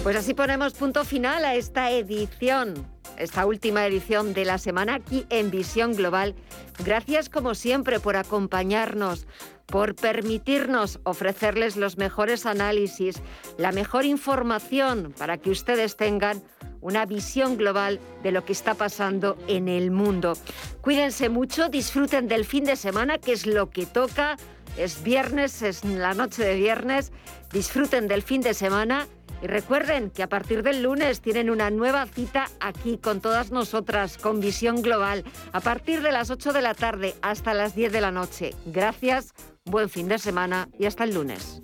Pues 0.08 0.16
así 0.16 0.32
ponemos 0.32 0.72
punto 0.72 1.04
final 1.04 1.44
a 1.44 1.54
esta 1.54 1.90
edición, 1.90 2.72
esta 3.18 3.44
última 3.44 3.84
edición 3.84 4.32
de 4.32 4.46
la 4.46 4.56
semana 4.56 4.94
aquí 4.94 5.26
en 5.28 5.50
Visión 5.50 5.94
Global. 5.94 6.34
Gracias 6.82 7.28
como 7.28 7.54
siempre 7.54 8.00
por 8.00 8.16
acompañarnos, 8.16 9.26
por 9.66 9.94
permitirnos 9.94 10.98
ofrecerles 11.02 11.76
los 11.76 11.98
mejores 11.98 12.46
análisis, 12.46 13.20
la 13.58 13.70
mejor 13.70 14.06
información 14.06 15.12
para 15.18 15.36
que 15.36 15.50
ustedes 15.50 15.98
tengan 15.98 16.42
una 16.80 17.04
visión 17.04 17.58
global 17.58 18.00
de 18.22 18.32
lo 18.32 18.46
que 18.46 18.52
está 18.52 18.72
pasando 18.72 19.36
en 19.46 19.68
el 19.68 19.90
mundo. 19.90 20.32
Cuídense 20.80 21.28
mucho, 21.28 21.68
disfruten 21.68 22.28
del 22.28 22.46
fin 22.46 22.64
de 22.64 22.76
semana, 22.76 23.18
que 23.18 23.32
es 23.32 23.46
lo 23.46 23.68
que 23.68 23.84
toca. 23.84 24.38
Es 24.78 25.02
viernes, 25.02 25.60
es 25.60 25.84
la 25.84 26.14
noche 26.14 26.42
de 26.44 26.54
viernes. 26.54 27.12
Disfruten 27.52 28.08
del 28.08 28.22
fin 28.22 28.40
de 28.40 28.54
semana 28.54 29.06
y 29.42 29.46
recuerden 29.46 30.10
que 30.10 30.22
a 30.22 30.28
partir 30.28 30.62
del 30.62 30.82
lunes 30.82 31.20
tienen 31.20 31.50
una 31.50 31.70
nueva 31.70 32.06
cita 32.06 32.50
aquí 32.60 32.98
con 32.98 33.20
todas 33.20 33.50
nosotras, 33.50 34.18
con 34.18 34.40
Visión 34.40 34.82
Global, 34.82 35.24
a 35.52 35.60
partir 35.60 36.02
de 36.02 36.12
las 36.12 36.30
8 36.30 36.52
de 36.52 36.62
la 36.62 36.74
tarde 36.74 37.14
hasta 37.22 37.54
las 37.54 37.74
10 37.74 37.92
de 37.92 38.00
la 38.00 38.10
noche. 38.10 38.54
Gracias, 38.66 39.32
buen 39.64 39.88
fin 39.88 40.08
de 40.08 40.18
semana 40.18 40.68
y 40.78 40.86
hasta 40.86 41.04
el 41.04 41.14
lunes. 41.14 41.62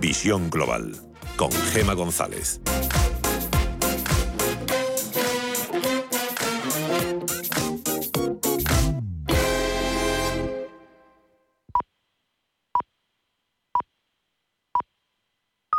Visión 0.00 0.50
Global 0.50 0.96
con 1.36 1.52
Gema 1.52 1.94
González. 1.94 2.60